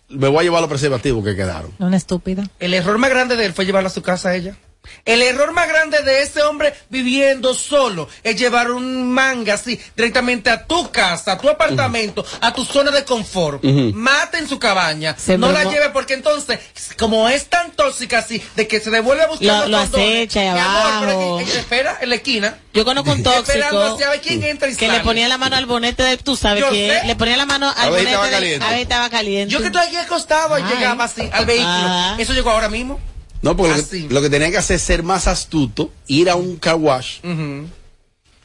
Me 0.08 0.28
voy 0.28 0.38
a 0.38 0.42
llevar 0.42 0.60
los 0.60 0.70
preservativos 0.70 1.24
que 1.24 1.34
quedaron. 1.34 1.72
Una 1.78 1.96
estúpida. 1.96 2.48
El 2.58 2.74
error 2.74 2.98
más 2.98 3.10
grande 3.10 3.36
de 3.36 3.46
él 3.46 3.52
fue 3.52 3.64
llevarla 3.64 3.88
a 3.88 3.92
su 3.92 4.02
casa 4.02 4.30
a 4.30 4.36
ella. 4.36 4.56
El 5.04 5.22
error 5.22 5.52
más 5.52 5.68
grande 5.68 6.02
de 6.02 6.22
ese 6.22 6.42
hombre 6.42 6.74
viviendo 6.88 7.54
solo 7.54 8.08
es 8.22 8.36
llevar 8.36 8.70
un 8.70 9.10
manga 9.12 9.54
así 9.54 9.78
directamente 9.96 10.50
a 10.50 10.66
tu 10.66 10.90
casa, 10.90 11.32
a 11.32 11.38
tu 11.38 11.48
apartamento, 11.48 12.24
a 12.40 12.52
tu 12.52 12.64
zona 12.64 12.90
de 12.90 13.04
confort. 13.04 13.64
Ujú. 13.64 13.92
Mate 13.94 14.38
en 14.38 14.48
su 14.48 14.58
cabaña. 14.58 15.14
Se 15.18 15.38
no 15.38 15.52
la 15.52 15.64
lleve 15.64 15.90
porque 15.90 16.14
entonces, 16.14 16.58
como 16.98 17.28
es 17.28 17.46
tan 17.46 17.70
tóxica 17.72 18.18
así, 18.18 18.42
de 18.56 18.66
que 18.66 18.80
se 18.80 18.90
devuelve 18.90 19.22
a 19.22 19.26
buscar 19.28 19.46
Lo- 19.46 19.68
los 19.68 19.70
lo 19.70 19.78
condones, 19.78 20.08
acecha 20.28 20.52
amor, 20.52 21.06
pero 21.06 21.12
abajo. 21.12 21.36
que 21.38 21.44
ella 21.44 21.60
espera 21.60 21.98
en 22.00 22.08
la 22.08 22.14
esquina. 22.16 22.58
Yo 22.74 22.84
conozco 22.84 23.12
un 23.12 23.18
Esperando 23.26 23.80
tóxico 23.90 24.10
ver 24.10 24.20
quién 24.20 24.42
entra 24.44 24.68
y 24.68 24.76
que 24.76 24.86
sale. 24.86 24.98
le 24.98 25.04
ponía 25.04 25.28
la 25.28 25.38
mano 25.38 25.56
al 25.56 25.66
bonete 25.66 26.02
de, 26.02 26.16
tú 26.18 26.36
sabes 26.36 26.62
Yo 26.62 26.70
que 26.70 27.00
sé. 27.00 27.06
le 27.06 27.16
ponía 27.16 27.36
la 27.36 27.46
mano 27.46 27.68
al 27.76 27.88
A 27.88 27.90
bonete 27.90 28.06
estaba 28.08 28.26
de- 28.26 28.32
caliente. 28.32 28.66
a 28.66 28.78
estaba 28.80 29.10
caliente. 29.10 29.52
Yo 29.52 29.60
que 29.60 29.66
estoy 29.66 29.86
aquí 29.86 29.96
acostado 29.96 30.58
y 30.58 30.62
llegaba 30.62 31.04
así 31.04 31.28
al 31.32 31.46
vehículo. 31.46 32.16
Eso 32.18 32.32
llegó 32.32 32.50
ahora 32.50 32.68
mismo. 32.68 32.98
No, 33.42 33.56
porque 33.56 33.76
lo 33.76 33.88
que, 33.88 34.14
lo 34.14 34.22
que 34.22 34.30
tenía 34.30 34.50
que 34.50 34.58
hacer 34.58 34.76
es 34.76 34.82
ser 34.82 35.02
más 35.02 35.26
astuto, 35.26 35.92
ir 36.06 36.28
a 36.30 36.36
un 36.36 36.56
car 36.56 36.76
wash, 36.76 37.18
Ujú. 37.24 37.68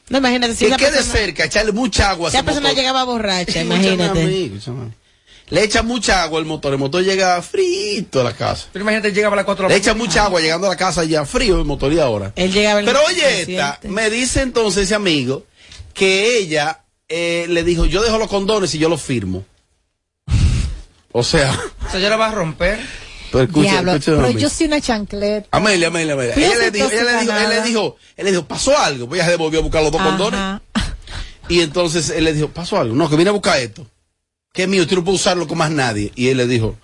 No, 0.08 0.18
imagínate, 0.18 0.54
si 0.54 0.66
que 0.66 0.76
quede 0.76 0.92
persona, 0.92 1.12
cerca, 1.18 1.44
echarle 1.46 1.72
mucha 1.72 2.10
agua 2.10 2.28
esa 2.28 2.44
persona 2.44 2.68
motor. 2.68 2.76
llegaba 2.78 3.04
borracha, 3.04 3.60
imagínate. 3.62 4.24
mí. 4.24 4.60
Le 5.48 5.62
echa 5.62 5.82
mucha 5.82 6.22
agua 6.22 6.38
al 6.38 6.44
motor, 6.44 6.72
el 6.72 6.78
motor 6.78 7.02
llega 7.04 7.40
frito 7.42 8.20
a 8.20 8.24
la 8.24 8.32
casa. 8.32 8.68
Pero 8.72 8.84
imagínate, 8.84 9.12
llegaba 9.12 9.34
a 9.34 9.36
las 9.36 9.44
4 9.44 9.64
de 9.64 9.68
Le 9.68 9.74
la 9.74 9.78
echa 9.78 9.94
mucha 9.94 10.24
agua 10.24 10.40
llegando 10.40 10.66
a 10.68 10.70
la 10.70 10.76
casa 10.76 11.04
ya 11.04 11.24
frío 11.24 11.58
el 11.58 11.64
motor 11.64 11.92
y 11.92 11.98
ahora. 11.98 12.32
Él 12.36 12.52
llegaba 12.52 12.82
Pero 12.84 13.00
oye, 13.04 13.42
esta, 13.42 13.78
me 13.82 14.08
dice 14.10 14.42
entonces 14.42 14.84
ese 14.84 14.94
amigo 14.94 15.44
que 15.92 16.38
ella 16.38 16.82
eh, 17.08 17.46
le 17.48 17.62
dijo, 17.64 17.84
yo 17.84 18.02
dejo 18.02 18.18
los 18.18 18.28
condones 18.28 18.74
y 18.74 18.78
yo 18.78 18.88
los 18.88 19.02
firmo. 19.02 19.44
O 21.12 21.22
sea, 21.24 21.58
O 21.86 21.90
sea, 21.90 21.98
ya 22.00 22.10
la 22.10 22.16
va 22.16 22.28
a 22.28 22.32
romper. 22.32 22.78
Pero 23.32 23.44
escucha, 23.44 23.70
Diablo, 23.70 23.92
escucha 23.94 24.16
pero 24.22 24.30
yo 24.38 24.48
soy 24.48 24.66
una 24.66 24.80
chancleta. 24.80 25.48
Amelia, 25.50 25.88
Amelia, 25.88 26.14
Amelia. 26.14 26.34
Ella 26.34 26.56
le 26.58 26.70
dijo, 26.70 26.88
ella 26.90 27.02
le 27.04 27.20
dijo, 27.20 27.32
él 27.36 27.48
le 27.48 27.62
dijo, 27.62 27.96
él 28.16 28.24
le 28.24 28.30
dijo, 28.32 28.44
pasó 28.46 28.78
algo. 28.78 29.08
Pues 29.08 29.18
ella 29.18 29.26
se 29.26 29.30
devolvió 29.32 29.60
a 29.60 29.62
buscar 29.62 29.82
los 29.82 29.92
dos 29.92 30.02
condones. 30.02 30.38
Ajá. 30.40 30.62
Y 31.48 31.60
entonces 31.60 32.10
él 32.10 32.24
le 32.24 32.32
dijo, 32.32 32.48
pasó 32.48 32.78
algo. 32.78 32.94
No, 32.94 33.08
que 33.08 33.16
vine 33.16 33.30
a 33.30 33.32
buscar 33.32 33.58
esto. 33.58 33.86
Que 34.52 34.62
es 34.64 34.68
mío, 34.68 34.86
tú 34.86 34.96
no 34.96 35.04
puedes 35.04 35.20
usarlo 35.20 35.46
con 35.46 35.58
más 35.58 35.70
nadie. 35.70 36.10
Y 36.16 36.28
él 36.28 36.38
le 36.38 36.46
dijo, 36.46 36.76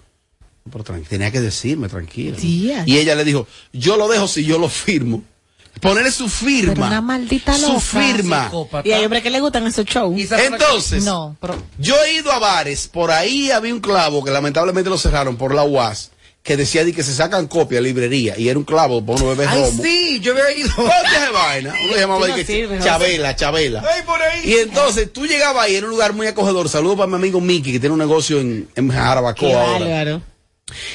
pero 0.71 0.85
tranqui- 0.85 1.09
tenía 1.09 1.31
que 1.31 1.41
decirme, 1.41 1.89
tranquilo. 1.89 2.37
Tía. 2.37 2.85
Y 2.87 2.99
ella 2.99 3.15
le 3.15 3.25
dijo, 3.25 3.47
yo 3.73 3.97
lo 3.97 4.09
dejo 4.09 4.29
si 4.29 4.45
yo 4.45 4.59
lo 4.59 4.69
firmo. 4.69 5.25
Ponerle 5.81 6.13
su 6.13 6.29
firma. 6.29 6.75
Pero 6.75 6.87
una 6.87 7.01
maldita 7.01 7.55
Su 7.57 7.69
loca. 7.69 7.81
firma. 7.81 8.45
Psicópata. 8.45 8.87
Y 8.89 8.93
hay 8.93 9.05
hombres 9.05 9.23
que 9.23 9.31
le 9.31 9.41
gustan 9.41 9.67
esos 9.67 9.87
shows. 9.87 10.31
Entonces, 10.31 11.03
No, 11.03 11.35
pero 11.41 11.57
yo 11.79 11.97
he 12.05 12.13
ido 12.15 12.31
a 12.31 12.39
bares, 12.39 12.87
por 12.89 13.11
ahí 13.11 13.51
había 13.51 13.73
un 13.75 13.81
clavo 13.81 14.23
que 14.23 14.31
lamentablemente 14.31 14.91
lo 14.91 14.99
cerraron 14.99 15.37
por 15.37 15.55
la 15.55 15.65
UAS, 15.65 16.11
que 16.43 16.57
decía 16.57 16.85
de 16.85 16.93
que 16.93 17.03
se 17.05 17.15
sacan 17.15 17.47
copia 17.47 17.79
de 17.79 17.85
librería 17.85 18.37
y 18.37 18.49
era 18.49 18.59
un 18.59 18.65
clavo 18.65 19.05
para 19.05 19.17
uno 19.21 19.31
beber 19.31 19.49
Ay, 19.49 19.63
romo. 19.63 19.83
sí, 19.83 20.19
yo 20.21 20.33
había 20.33 20.57
ido. 20.57 20.71
Vaina. 21.33 21.75
Uno 21.85 21.97
llamaba 21.97 22.29
no 22.29 22.35
que 22.35 22.79
Chabela, 22.83 23.37
Chabela. 23.37 23.85
Ay, 23.89 24.03
por 24.03 24.21
ahí. 24.21 24.41
Y 24.51 24.55
entonces 24.57 25.13
tú 25.13 25.27
llegabas 25.27 25.65
ahí 25.67 25.77
en 25.77 25.85
un 25.85 25.91
lugar 25.91 26.13
muy 26.15 26.27
acogedor. 26.27 26.69
Saludos 26.69 26.97
para 26.97 27.07
mi 27.07 27.15
amigo 27.15 27.41
Mickey, 27.41 27.73
que 27.73 27.81
tiene 27.81 27.93
un 27.93 28.01
negocio 28.01 28.41
en, 28.41 28.69
en 28.75 28.89
Jarabacoa 28.91 29.49
Qué 29.49 29.55
ahora. 29.55 29.79
bárbaro. 29.79 30.23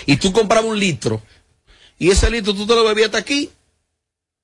Y 0.06 0.18
tú 0.18 0.34
comprabas 0.34 0.70
un 0.70 0.78
litro. 0.80 1.22
Y 1.98 2.10
ese 2.12 2.30
litro 2.30 2.54
tú 2.54 2.68
te 2.68 2.76
lo 2.76 2.84
bebías 2.84 3.06
hasta 3.08 3.18
aquí. 3.20 3.50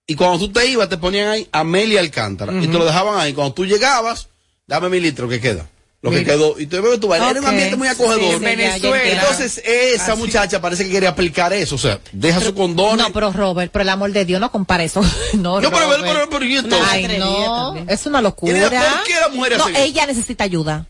Y 0.07 0.15
cuando 0.15 0.39
tú 0.39 0.51
te 0.51 0.65
ibas, 0.67 0.89
te 0.89 0.97
ponían 0.97 1.27
ahí 1.29 1.47
Amelia 1.51 1.99
Alcántara. 1.99 2.53
Y 2.53 2.67
te 2.67 2.77
lo 2.77 2.85
dejaban 2.85 3.19
ahí. 3.19 3.33
Cuando 3.33 3.53
tú 3.53 3.65
llegabas, 3.65 4.29
dame 4.67 4.89
mi 4.89 4.99
litro 4.99 5.27
que 5.27 5.39
queda. 5.41 5.67
Lo 6.03 6.11
que 6.11 6.25
quedó. 6.25 6.59
Y 6.59 6.67
te 6.67 6.81
bebes 6.81 6.99
tu 6.99 7.07
vaina. 7.07 7.29
Era 7.29 7.39
un 7.39 7.45
ambiente 7.47 7.77
muy 7.77 7.87
acogedor. 7.87 8.37
Sí, 8.37 8.45
entiendo. 8.45 8.93
Entonces, 8.93 9.61
esa 9.65 10.11
Así. 10.11 10.21
muchacha 10.21 10.59
parece 10.59 10.83
que 10.83 10.91
quería 10.91 11.07
aplicar 11.09 11.53
eso. 11.53 11.75
O 11.75 11.77
sea, 11.77 11.97
deja 12.11 12.41
su 12.41 12.53
condón. 12.53 12.97
No, 12.97 13.09
pero 13.13 13.31
Robert, 13.31 13.71
por 13.71 13.81
el 13.81 13.87
amor 13.89 14.11
de 14.11 14.25
Dios, 14.25 14.41
no 14.41 14.51
compara 14.51 14.83
eso. 14.83 15.01
No, 15.33 15.61
No, 15.61 15.71
pero, 15.71 15.83
Robert. 15.85 16.01
pero, 16.03 16.13
pero, 16.13 16.29
pero, 16.29 16.45
¿y 16.45 16.57
entonces? 16.57 16.87
Ay, 16.91 17.07
no, 17.17 17.85
es 17.87 18.05
una 18.05 18.21
locura. 18.21 18.53
¿por 18.69 19.03
qué 19.05 19.13
la 19.19 19.29
mujer 19.29 19.57
No, 19.57 19.69
ella 19.69 20.05
necesita 20.05 20.43
ayuda. 20.43 20.85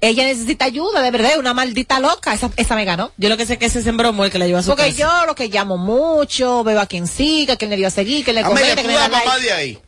Ella 0.00 0.24
necesita 0.26 0.64
ayuda, 0.66 1.02
de 1.02 1.10
verdad, 1.10 1.32
es 1.32 1.38
una 1.38 1.52
maldita 1.54 1.98
loca. 1.98 2.32
Esa, 2.32 2.50
esa 2.56 2.76
me 2.76 2.84
ganó. 2.84 3.10
Yo 3.16 3.28
lo 3.28 3.36
que 3.36 3.46
sé 3.46 3.58
que 3.58 3.66
ese 3.66 3.82
sembró 3.82 4.10
el 4.24 4.30
que 4.30 4.38
la 4.38 4.46
llevó 4.46 4.58
a 4.60 4.62
su 4.62 4.68
Porque 4.70 4.90
casa. 4.94 4.96
yo 4.96 5.26
lo 5.26 5.34
que 5.34 5.48
llamo 5.48 5.76
mucho, 5.76 6.62
veo 6.62 6.80
a 6.80 6.86
quien 6.86 7.08
siga, 7.08 7.56
que 7.56 7.66
le 7.66 7.76
dio 7.76 7.88
a 7.88 7.90
seguir, 7.90 8.24
que 8.24 8.32
le 8.32 8.44
tú 8.44 8.54
que 8.54 8.82
le 8.84 8.92
da 8.92 9.08
mamá 9.08 9.24
like. 9.24 9.44
de 9.46 9.52
ahí. 9.52 9.78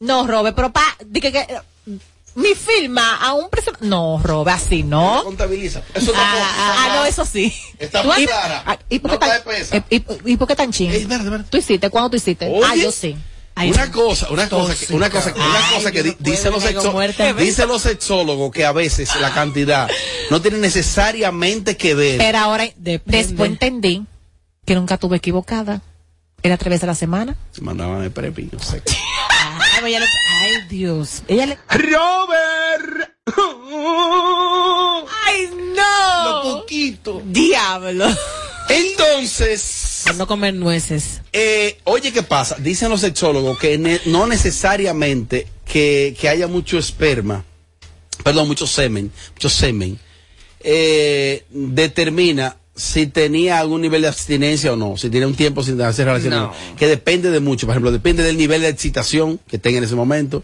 No, 0.00 0.26
Robert, 0.26 0.56
pero 0.56 0.72
pa, 0.72 0.82
di 1.06 1.20
que, 1.20 1.30
que 1.30 1.46
mi 2.40 2.54
firma 2.54 3.16
a 3.16 3.32
un 3.34 3.48
preso. 3.50 3.72
No, 3.80 4.20
Robert, 4.22 4.56
así 4.56 4.82
no. 4.82 5.22
Contabiliza. 5.24 5.82
Eso 5.94 6.12
Ah, 6.14 6.34
ah, 6.34 6.76
ah, 6.78 6.96
no, 6.96 7.04
eso 7.06 7.24
sí. 7.24 7.54
Está 7.78 8.02
muy 8.02 8.26
clara. 8.26 8.62
ah, 8.66 8.78
¿Y 8.88 8.98
por 8.98 9.10
qué 9.12 9.16
No 9.18 9.20
tan, 9.26 9.42
te 9.42 9.50
pesa. 9.50 9.76
eh, 9.76 10.02
y, 10.24 10.36
por 10.36 10.48
qué 10.48 10.56
tan 10.56 10.72
ching? 10.72 10.90
¿Tú 11.50 11.56
hiciste? 11.58 11.90
¿Cuándo 11.90 12.10
tú 12.10 12.16
hiciste? 12.16 12.46
Oye, 12.48 12.62
ah, 12.66 12.74
yo 12.76 12.90
sí. 12.92 13.16
Ay, 13.54 13.72
Una 13.72 13.90
cosa, 13.90 14.28
una 14.30 14.48
cosa, 14.48 14.74
que, 14.86 14.94
una 14.94 15.10
cosa, 15.10 15.34
una 15.34 15.44
Ay, 15.68 15.74
cosa 15.74 15.90
que 15.92 15.98
yo 15.98 16.04
no 16.04 16.10
di- 16.12 16.16
dicen 16.30 16.52
los, 16.52 16.64
sexo- 16.64 17.34
dicen 17.36 17.68
los 17.68 17.82
sexólogos 17.82 18.52
que 18.52 18.64
a 18.64 18.72
veces 18.72 19.10
la 19.20 19.34
cantidad 19.34 19.88
no 20.30 20.40
tiene 20.40 20.58
necesariamente 20.58 21.76
que 21.76 21.94
ver. 21.94 22.18
Pero 22.18 22.38
ahora, 22.38 22.64
después 22.76 23.28
entendí 23.40 24.06
que 24.64 24.74
nunca 24.76 24.96
tuve 24.98 25.16
equivocada. 25.18 25.82
Era 26.42 26.56
tres 26.56 26.70
veces 26.70 26.84
a 26.84 26.86
la 26.86 26.94
semana. 26.94 27.36
Se 27.50 27.60
mandaban 27.60 28.02
el 28.02 28.10
prepi, 28.12 28.48
no 28.50 28.60
sé. 28.60 28.82
Ay, 29.82 29.94
ella 29.94 30.00
le- 30.00 30.06
ay, 30.42 30.62
Dios. 30.68 31.22
Ella 31.28 31.46
le... 31.46 31.58
Robert. 31.68 33.10
Ay, 35.26 35.50
no. 35.74 36.24
Lo 36.24 36.42
poquito. 36.60 37.22
Diablo. 37.24 38.06
Entonces. 38.68 40.02
Por 40.06 40.16
no 40.16 40.26
comer 40.26 40.54
nueces. 40.54 41.20
Eh, 41.32 41.78
oye, 41.84 42.12
¿qué 42.12 42.22
pasa? 42.22 42.56
Dicen 42.58 42.88
los 42.90 43.00
sexólogos 43.00 43.58
que 43.58 43.78
ne- 43.78 44.00
no 44.06 44.26
necesariamente 44.26 45.46
que, 45.64 46.16
que 46.18 46.28
haya 46.28 46.46
mucho 46.46 46.78
esperma, 46.78 47.44
perdón, 48.24 48.48
mucho 48.48 48.66
semen, 48.66 49.12
mucho 49.34 49.48
semen, 49.48 49.98
eh, 50.60 51.44
determina 51.50 52.56
si 52.80 53.06
tenía 53.06 53.58
algún 53.58 53.82
nivel 53.82 54.02
de 54.02 54.08
abstinencia 54.08 54.72
o 54.72 54.76
no, 54.76 54.96
si 54.96 55.10
tiene 55.10 55.26
un 55.26 55.34
tiempo 55.34 55.62
sin 55.62 55.80
hacer 55.82 56.06
relaciones, 56.06 56.38
No. 56.40 56.52
que 56.78 56.86
depende 56.86 57.30
de 57.30 57.40
mucho, 57.40 57.66
por 57.66 57.74
ejemplo, 57.74 57.92
depende 57.92 58.22
del 58.22 58.36
nivel 58.36 58.62
de 58.62 58.68
excitación 58.68 59.38
que 59.48 59.58
tenga 59.58 59.78
en 59.78 59.84
ese 59.84 59.94
momento, 59.94 60.42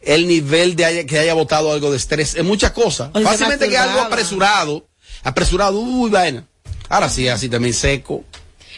el 0.00 0.26
nivel 0.26 0.76
de 0.76 0.84
haya- 0.84 1.06
que 1.06 1.18
haya 1.18 1.34
botado 1.34 1.72
algo 1.72 1.90
de 1.90 1.96
estrés, 1.96 2.34
es 2.34 2.44
muchas 2.44 2.70
cosas. 2.72 3.10
O 3.14 3.20
Fácilmente 3.20 3.68
que 3.68 3.76
algo 3.78 4.00
apresurado, 4.00 4.86
apresurado, 5.22 5.78
uy, 5.78 6.10
vaina. 6.10 6.44
Ahora 6.88 7.08
sí, 7.08 7.28
así 7.28 7.48
también 7.48 7.74
seco. 7.74 8.24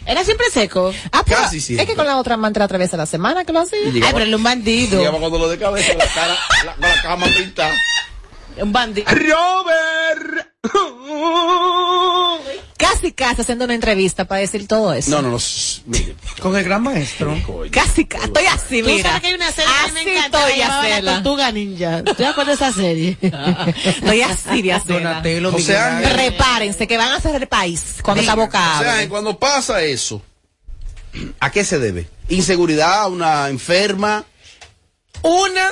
Era 0.06 0.22
siempre 0.24 0.46
seco. 0.52 0.92
Ah, 1.12 1.22
pero 1.24 1.38
Casi 1.42 1.58
es 1.58 1.64
siempre. 1.64 1.86
que 1.86 1.94
con 1.94 2.06
la 2.06 2.18
otra 2.18 2.34
amante 2.34 2.58
era 2.58 2.68
tres 2.68 2.78
veces 2.78 2.94
a 2.94 2.98
la 2.98 3.06
semana 3.06 3.44
que 3.44 3.52
lo 3.52 3.60
hacía. 3.60 3.78
Ay, 3.86 4.00
pero 4.12 4.18
él 4.24 4.28
es 4.30 4.34
un 4.36 4.42
bandido. 4.42 4.98
Llegaba 4.98 5.18
con 5.20 5.32
dolor 5.32 5.48
de 5.48 5.58
cabeza, 5.58 5.94
la 5.94 6.06
cara, 6.06 6.36
la, 6.64 6.72
con 6.74 6.82
la 6.82 7.02
cama 7.02 7.26
pintada. 7.26 7.72
Un 8.58 8.72
bandido. 8.72 9.06
Robert. 9.10 10.53
Casi, 12.76 13.12
casi 13.12 13.42
haciendo 13.42 13.64
una 13.66 13.74
entrevista 13.74 14.24
para 14.24 14.40
decir 14.40 14.66
todo 14.66 14.92
eso. 14.92 15.10
No, 15.10 15.22
no, 15.22 15.30
no. 15.30 15.38
mire. 15.86 16.16
Con 16.40 16.56
el 16.56 16.64
gran 16.64 16.82
maestro. 16.82 17.36
Casi, 17.70 18.04
casi. 18.04 18.24
Estoy 18.26 18.46
así, 18.46 18.82
Tú 18.82 18.86
mira. 18.88 19.02
sabes 19.10 19.20
que 19.22 19.26
hay 19.28 19.34
una 19.34 19.52
serie 19.52 19.70
que 19.70 19.84
Así 19.84 19.92
me 20.04 20.16
encanta. 20.16 20.38
estoy 20.40 20.54
que 20.56 20.64
hacerla. 20.64 21.00
La 21.12 21.22
Tortuga 21.22 21.52
Ninja. 21.52 22.02
¿Tú 22.04 22.14
te 22.14 22.26
acuerdas 22.26 22.58
de 22.58 22.66
esa 22.66 22.76
serie? 22.76 23.16
Estoy 23.84 24.22
así 24.22 24.62
de 24.62 24.72
hacerla. 24.72 25.08
Donatello, 25.10 25.52
José 25.52 25.62
Miguel 25.72 25.76
Ángel. 25.82 26.04
Ángel. 26.06 26.16
Prepárense 26.34 26.86
que 26.86 26.96
van 26.96 27.12
a 27.12 27.16
hacer 27.16 27.34
el 27.36 27.46
país 27.48 27.96
cuando 28.02 28.22
esa 28.22 28.34
boca 28.34 28.78
O 28.80 28.82
sea, 28.82 29.08
cuando 29.08 29.38
pasa 29.38 29.82
eso, 29.82 30.20
¿a 31.40 31.50
qué 31.50 31.64
se 31.64 31.78
debe? 31.78 32.08
Inseguridad, 32.28 33.10
una 33.10 33.48
enferma. 33.48 34.24
Una 35.22 35.70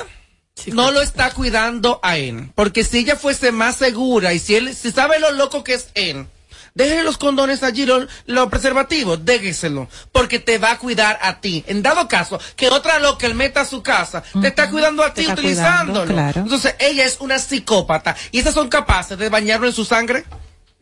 no 0.67 0.91
lo 0.91 1.01
está 1.01 1.31
cuidando 1.31 1.99
a 2.03 2.17
él. 2.17 2.51
Porque 2.55 2.83
si 2.83 2.99
ella 2.99 3.15
fuese 3.15 3.51
más 3.51 3.75
segura 3.77 4.33
y 4.33 4.39
si 4.39 4.55
él 4.55 4.75
si 4.75 4.91
sabe 4.91 5.19
lo 5.19 5.31
loco 5.31 5.63
que 5.63 5.73
es 5.73 5.87
él, 5.95 6.27
déjele 6.75 7.03
los 7.03 7.17
condones 7.17 7.63
allí, 7.63 7.85
los, 7.85 8.07
los 8.25 8.49
preservativos, 8.49 9.23
déjeselo. 9.25 9.87
Porque 10.11 10.39
te 10.39 10.57
va 10.57 10.71
a 10.71 10.77
cuidar 10.79 11.19
a 11.21 11.41
ti. 11.41 11.63
En 11.67 11.81
dado 11.81 12.07
caso 12.07 12.39
que 12.55 12.69
otra 12.69 12.99
loca 12.99 13.27
él 13.27 13.35
meta 13.35 13.61
a 13.61 13.65
su 13.65 13.83
casa, 13.83 14.23
te 14.41 14.47
está 14.47 14.69
cuidando 14.69 15.03
a 15.03 15.13
ti 15.13 15.27
utilizándolo. 15.27 16.05
cuidando, 16.05 16.13
claro. 16.13 16.41
Entonces 16.41 16.75
ella 16.79 17.05
es 17.05 17.17
una 17.19 17.39
psicópata. 17.39 18.15
¿Y 18.31 18.39
esas 18.39 18.53
son 18.53 18.69
capaces 18.69 19.17
de 19.17 19.29
bañarlo 19.29 19.67
en 19.67 19.73
su 19.73 19.85
sangre? 19.85 20.23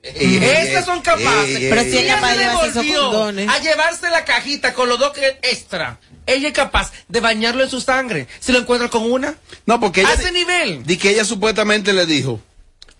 Estas 0.03 0.85
son 0.85 1.01
capaces. 1.01 1.57
eh, 1.59 1.67
Pero 1.69 1.81
si 1.83 1.89
ella 1.89 2.01
Ella 2.01 2.21
para 2.21 2.33
se 2.33 2.39
llevarse 2.39 2.67
esos 2.69 2.75
volvió 2.75 3.01
condones. 3.03 3.49
A 3.49 3.59
llevarse 3.59 4.09
la 4.09 4.25
cajita 4.25 4.73
con 4.73 4.89
los 4.89 4.97
dos 4.99 5.11
que 5.11 5.39
extra. 5.43 5.99
Ella 6.33 6.47
es 6.49 6.53
capaz 6.53 6.91
de 7.07 7.19
bañarlo 7.19 7.63
en 7.63 7.69
su 7.69 7.81
sangre. 7.81 8.27
Si 8.39 8.51
lo 8.51 8.59
encuentra 8.59 8.89
con 8.89 9.11
una. 9.11 9.35
No, 9.65 9.79
porque 9.79 10.01
ella. 10.01 10.09
A 10.09 10.13
ese 10.13 10.31
nivel. 10.31 10.83
Di 10.85 10.97
que 10.97 11.09
ella 11.11 11.25
supuestamente 11.25 11.93
le 11.93 12.05
dijo, 12.05 12.39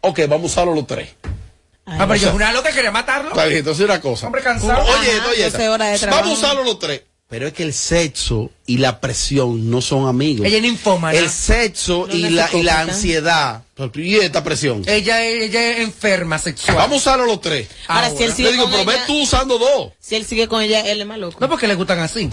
ok, 0.01 0.19
vamos 0.27 0.43
a 0.43 0.45
usarlo 0.53 0.75
los 0.75 0.87
tres. 0.87 1.09
Ah, 1.85 2.05
pero 2.07 2.15
yo 2.15 2.33
una 2.33 2.51
loca 2.53 2.71
quería 2.71 2.91
matarlo. 2.91 3.31
Está 3.31 3.45
bien, 3.45 3.59
entonces 3.59 3.83
una 3.83 3.99
cosa. 3.99 4.27
Hombre 4.27 4.41
cansado. 4.43 4.83
Oye, 4.83 5.11
Ajá, 5.17 5.29
oye, 5.29 5.43
12 5.49 5.69
horas 5.69 5.91
de 5.93 5.99
trabajo. 5.99 6.21
vamos 6.23 6.37
a 6.37 6.45
usarlo 6.45 6.63
los 6.63 6.79
tres. 6.79 7.01
Pero 7.31 7.47
es 7.47 7.53
que 7.53 7.63
el 7.63 7.71
sexo 7.71 8.51
y 8.67 8.79
la 8.79 8.99
presión 8.99 9.71
no 9.71 9.79
son 9.79 10.05
amigos. 10.05 10.45
Ella 10.45 10.57
es 10.57 10.63
ninfómana. 10.63 11.17
El 11.17 11.29
sexo 11.29 12.05
No, 12.05 12.13
y, 12.13 12.29
la, 12.29 12.49
y 12.53 12.61
la 12.61 12.81
ansiedad. 12.81 13.63
Y 13.95 14.15
esta 14.17 14.43
presión. 14.43 14.83
Ella, 14.85 15.23
ella 15.23 15.71
es 15.71 15.79
enferma 15.79 16.37
sexual. 16.37 16.75
Vamos 16.75 16.95
a 16.95 16.97
usarlo 16.97 17.25
los 17.25 17.39
tres. 17.39 17.69
Ahora, 17.87 18.09
si 18.09 18.23
él 18.23 18.33
sigue 18.33 18.49
Le 18.49 18.55
digo, 18.57 18.65
con 18.65 18.73
pero 18.73 18.91
ella- 18.91 19.05
tú 19.07 19.21
usando 19.21 19.57
dos. 19.57 19.93
Si 19.97 20.15
él 20.15 20.25
sigue 20.25 20.49
con 20.49 20.61
ella, 20.61 20.81
él 20.81 20.99
es 20.99 21.07
más 21.07 21.19
loco. 21.19 21.37
No 21.39 21.47
porque 21.47 21.69
le 21.69 21.75
gustan 21.75 21.99
así. 21.99 22.29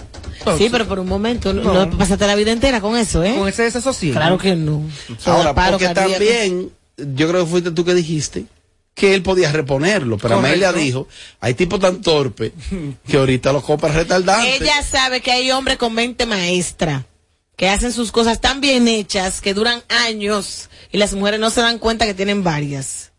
Sí, 0.58 0.68
pero 0.68 0.88
por 0.88 0.98
un 0.98 1.06
momento. 1.06 1.54
No, 1.54 1.88
pasaste 1.96 2.26
la 2.26 2.34
vida 2.34 2.50
entera 2.50 2.80
con 2.80 2.96
eso, 2.96 3.22
¿eh? 3.22 3.36
Con 3.38 3.48
ese 3.48 3.62
desasosiego. 3.62 4.16
Claro 4.16 4.36
que 4.36 4.56
no. 4.56 4.82
Ahora, 5.26 5.54
porque 5.54 5.84
cardíaco. 5.84 6.10
también, 6.10 6.72
yo 6.96 7.28
creo 7.28 7.44
que 7.44 7.50
fuiste 7.50 7.70
tú 7.70 7.84
que 7.84 7.94
dijiste 7.94 8.46
que 8.98 9.14
él 9.14 9.22
podía 9.22 9.50
reponerlo, 9.52 10.18
pero 10.18 10.34
Correcto. 10.36 10.66
Amelia 10.68 10.72
dijo, 10.72 11.08
hay 11.40 11.54
tipos 11.54 11.80
tan 11.80 12.02
torpes 12.02 12.52
que 13.06 13.16
ahorita 13.16 13.52
los 13.52 13.64
copas 13.64 13.94
retardantes. 13.94 14.60
Ella 14.60 14.82
sabe 14.82 15.20
que 15.22 15.32
hay 15.32 15.50
hombres 15.50 15.78
con 15.78 15.94
mente 15.94 16.26
maestra 16.26 17.06
que 17.56 17.68
hacen 17.68 17.92
sus 17.92 18.12
cosas 18.12 18.40
tan 18.40 18.60
bien 18.60 18.86
hechas 18.88 19.40
que 19.40 19.54
duran 19.54 19.82
años 19.88 20.68
y 20.92 20.98
las 20.98 21.14
mujeres 21.14 21.40
no 21.40 21.50
se 21.50 21.60
dan 21.60 21.78
cuenta 21.78 22.06
que 22.06 22.14
tienen 22.14 22.44
varias. 22.44 23.12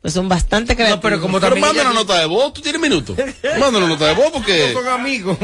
Pues 0.00 0.14
son 0.14 0.28
bastante 0.28 0.74
creativos. 0.76 0.98
No, 0.98 1.02
pero 1.02 1.20
como 1.20 1.40
Pero 1.40 1.56
también. 1.56 1.86
una 1.86 1.94
nota 1.94 2.18
de 2.18 2.26
voz, 2.26 2.52
tú 2.52 2.60
tienes 2.60 2.80
minutos. 2.80 3.16
Manda 3.58 3.78
una 3.78 3.88
nota 3.88 4.06
de 4.06 4.14
voz 4.14 4.30
porque... 4.32 4.72
Son 4.74 4.86
amigos. 4.88 5.36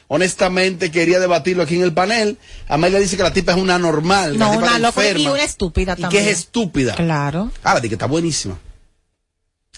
honestamente 0.08 0.92
quería 0.92 1.20
debatirlo 1.20 1.64
aquí 1.64 1.76
en 1.76 1.84
el 1.84 1.94
panel. 1.94 2.38
Amelia 2.68 3.00
dice 3.00 3.18
que 3.18 3.24
la 3.24 3.34
tipa 3.34 3.54
es 3.54 3.58
una 3.58 3.78
normal. 3.78 4.38
No, 4.38 4.52
una 4.52 4.80
loca 4.80 5.12
y 5.12 5.28
una 5.28 5.44
estúpida 5.44 5.96
y 5.98 6.02
también. 6.02 6.24
que 6.24 6.32
es 6.32 6.40
estúpida. 6.40 6.96
Claro. 6.96 7.52
Ah, 7.64 7.80
di 7.80 7.90
que 7.90 7.96
está 7.96 8.08
buenísima. 8.08 8.58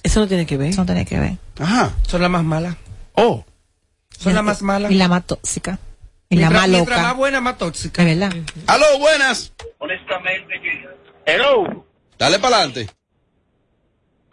Eso 0.04 0.20
no 0.20 0.28
tiene 0.28 0.46
que 0.46 0.58
ver. 0.58 0.70
Eso 0.70 0.82
no 0.82 0.86
tiene 0.86 1.06
que 1.06 1.20
ver. 1.20 1.38
Ajá. 1.60 1.94
Son 2.08 2.22
las 2.22 2.30
más 2.30 2.44
malas. 2.44 2.76
Oh. 3.14 3.44
Son 4.18 4.34
las 4.34 4.44
más 4.44 4.62
malas. 4.62 4.92
Y 4.92 4.96
la 4.96 5.08
más 5.08 5.26
tóxica. 5.26 5.80
La 6.30 6.36
Mientras- 6.38 6.62
más 6.62 6.70
mientras 6.70 6.98
loca. 7.00 7.08
más 7.10 7.18
buena, 7.18 7.42
más 7.42 7.58
tóxica. 7.58 8.02
Es 8.04 8.20
verdad. 8.20 8.36
Aló, 8.68 9.00
buenas. 9.00 9.54
honestamente 9.80 10.60
que... 10.62 10.88
Hello, 11.26 11.86
Dale 12.18 12.40
para 12.40 12.58
adelante. 12.58 12.88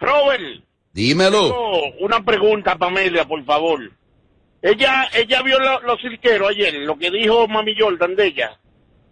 Robert, 0.00 0.64
Dímelo. 0.92 1.90
una 2.00 2.22
pregunta 2.24 2.76
para 2.76 2.90
Amelia, 2.90 3.24
por 3.26 3.44
favor. 3.44 3.80
Ella 4.62 5.08
ella 5.12 5.42
vio 5.42 5.58
lo- 5.58 5.80
los 5.82 6.00
cirqueros 6.00 6.50
ayer, 6.50 6.74
lo 6.74 6.96
que 6.98 7.10
dijo 7.10 7.46
Mami 7.48 7.74
Jordan 7.78 8.16
de 8.16 8.26
ella. 8.26 8.58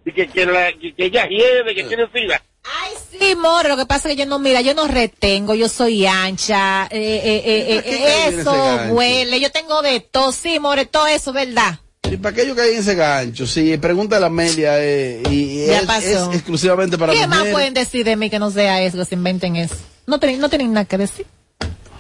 Y 0.04 0.12
que, 0.12 0.28
que, 0.28 0.46
la- 0.46 0.72
que, 0.72 0.94
que 0.94 1.04
ella 1.06 1.26
hiede, 1.28 1.74
que 1.74 1.84
tiene 1.84 2.08
sida. 2.12 2.42
Ay, 2.64 2.92
Sí, 3.18 3.36
more, 3.36 3.68
lo 3.68 3.76
que 3.76 3.86
pasa 3.86 4.08
es 4.08 4.14
que 4.16 4.22
yo 4.22 4.26
no, 4.26 4.38
mira, 4.38 4.60
yo 4.62 4.74
no 4.74 4.88
retengo, 4.88 5.54
yo 5.54 5.68
soy 5.68 6.06
ancha, 6.06 6.86
eh, 6.90 7.20
eh, 7.24 7.42
eh, 7.44 7.64
eh, 7.68 7.74
¿Para 7.76 7.82
qué 7.82 7.98
cae 7.98 8.28
en 8.28 8.40
eso 8.40 8.94
huele, 8.94 9.40
yo 9.40 9.50
tengo 9.52 9.82
de 9.82 10.00
todo, 10.00 10.32
sí, 10.32 10.58
more, 10.58 10.86
todo 10.86 11.06
eso, 11.06 11.32
¿verdad? 11.32 11.78
¿Y 12.12 12.16
para 12.18 12.34
qué 12.34 12.46
yo 12.46 12.54
caí 12.54 12.74
en 12.74 12.80
ese 12.80 12.94
gancho? 12.94 13.46
Sí, 13.46 13.76
pregunta 13.78 14.16
a 14.16 14.20
la 14.20 14.26
Amelia 14.26 14.74
eh, 14.78 15.22
y 15.30 15.66
Ya 15.66 15.80
es, 15.80 15.86
pasó. 15.86 16.30
es 16.30 16.36
exclusivamente 16.36 16.98
para 16.98 17.12
¿Qué 17.12 17.26
más 17.26 17.46
pueden 17.48 17.74
decir 17.74 18.04
de 18.04 18.16
mí 18.16 18.28
que 18.30 18.38
no 18.38 18.50
sea 18.50 18.82
eso, 18.82 18.98
que 18.98 19.04
se 19.04 19.14
inventen 19.14 19.56
eso? 19.56 19.76
No 20.06 20.18
tienen, 20.20 20.40
no 20.40 20.48
tienen 20.48 20.72
nada 20.72 20.84
que 20.84 20.98
decir. 20.98 21.26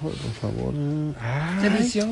Por 0.02 0.12
favor. 0.40 0.74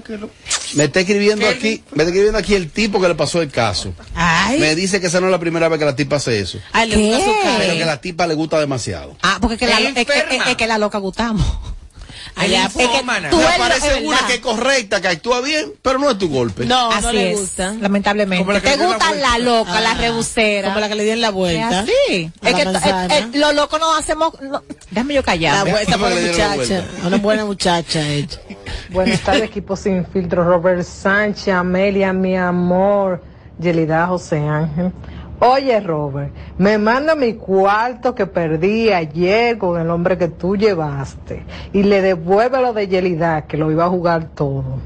Que 0.07 0.17
lo- 0.17 0.31
Me 0.75 0.85
está 0.85 1.01
escribiendo 1.01 1.49
aquí, 1.49 1.83
me 1.91 2.03
está 2.05 2.11
escribiendo 2.11 2.39
aquí 2.39 2.55
el 2.55 2.71
tipo 2.71 3.01
que 3.01 3.09
le 3.09 3.17
pasó 3.17 3.43
el 3.43 3.51
caso. 3.51 3.93
Ay. 4.15 4.61
Me 4.61 4.77
dice 4.77 5.01
que 5.01 5.09
esa 5.09 5.21
no 5.21 5.27
es 5.27 5.33
la 5.33 5.41
primera 5.41 5.69
vez 5.69 5.79
que 5.81 5.85
la 5.85 5.97
tipa 5.97 6.17
hace 6.17 6.39
eso. 6.39 6.59
Ay, 6.73 6.89
le 6.89 6.97
gusta 6.97 7.19
su 7.25 7.33
cara. 7.43 7.57
Pero 7.59 7.75
que 7.75 7.85
la 7.85 8.01
tipa 8.01 8.27
le 8.29 8.35
gusta 8.35 8.61
demasiado. 8.61 9.17
Ah, 9.23 9.39
porque 9.41 9.55
es 9.55 9.61
que, 9.61 9.67
la, 9.67 9.81
Es 9.81 9.95
que- 10.07 10.13
es- 10.37 10.47
es 10.49 10.57
que 10.57 10.67
la 10.69 10.79
loca 10.79 10.99
gustamos. 10.99 11.45
Allá, 12.37 12.67
Es 12.67 12.73
que 12.75 12.87
tú 13.31 13.37
Me 13.37 13.59
parece 13.59 13.99
es 13.99 14.05
una 14.07 14.19
que 14.27 14.35
es 14.35 14.41
correcta, 14.41 15.01
que 15.01 15.09
actúa 15.09 15.41
bien, 15.41 15.73
pero 15.83 15.99
no 15.99 16.11
es 16.11 16.19
tu 16.19 16.29
golpe. 16.29 16.65
No, 16.65 16.91
Así 16.91 17.03
no 17.07 17.13
le 17.13 17.33
es, 17.33 17.41
gusta. 17.41 17.75
lamentablemente. 17.81 18.45
Como 18.45 18.53
la 18.53 18.61
Te 18.61 18.77
la 18.77 18.87
gusta 18.87 19.09
vuelta. 19.09 19.29
la 19.29 19.39
loca, 19.39 19.81
la 19.81 19.91
Ah, 19.91 19.95
rebusera. 19.95 20.69
Como 20.69 20.81
la 20.81 20.89
que 20.89 20.95
le 20.95 21.03
dieron 21.05 21.21
la 21.21 21.29
Es 21.29 21.35
vuelta. 21.35 21.81
así. 21.81 22.31
A 22.43 22.49
Es 22.51 22.53
la 22.53 22.81
que 22.81 23.15
eh, 23.15 23.19
eh, 23.19 23.39
los 23.39 23.55
locos 23.55 23.81
no 23.81 23.95
hacemos. 23.95 24.41
No, 24.41 24.63
déjame 24.91 25.15
yo 25.15 25.21
La 25.21 25.25
callar. 25.27 25.69
vuelta 25.71 25.99
para 25.99 26.15
la 26.15 26.21
dieron 26.21 26.39
la 26.39 26.49
muchacha. 26.57 26.81
vuelta. 26.87 27.07
Una 27.07 27.17
buena 27.19 27.45
muchacha 27.45 28.09
ella. 28.09 28.39
Buenas 28.91 29.21
tardes, 29.21 29.43
equipo 29.45 29.77
sin 29.77 30.07
filtro. 30.07 30.45
Robert 30.45 30.83
Sánchez, 30.85 31.49
Amelia, 31.55 32.13
mi 32.13 32.37
amor, 32.37 33.23
Yelida 33.59 34.07
José 34.07 34.39
Ángel. 34.39 34.93
Oye, 35.41 35.81
Robert, 35.81 36.33
me 36.59 36.77
manda 36.77 37.15
mi 37.15 37.35
cuarto 37.35 38.15
que 38.15 38.27
perdí 38.27 38.91
ayer 38.91 39.57
con 39.57 39.81
el 39.81 39.89
hombre 39.91 40.19
que 40.19 40.29
tú 40.29 40.55
llevaste 40.57 41.45
y 41.73 41.83
le 41.83 42.03
devuelve 42.03 42.61
lo 42.61 42.73
de 42.75 42.89
Yelida, 42.89 43.47
que 43.47 43.57
lo 43.57 43.71
iba 43.73 43.87
a 43.87 43.89
jugar 43.89 44.29
todo. 44.35 44.79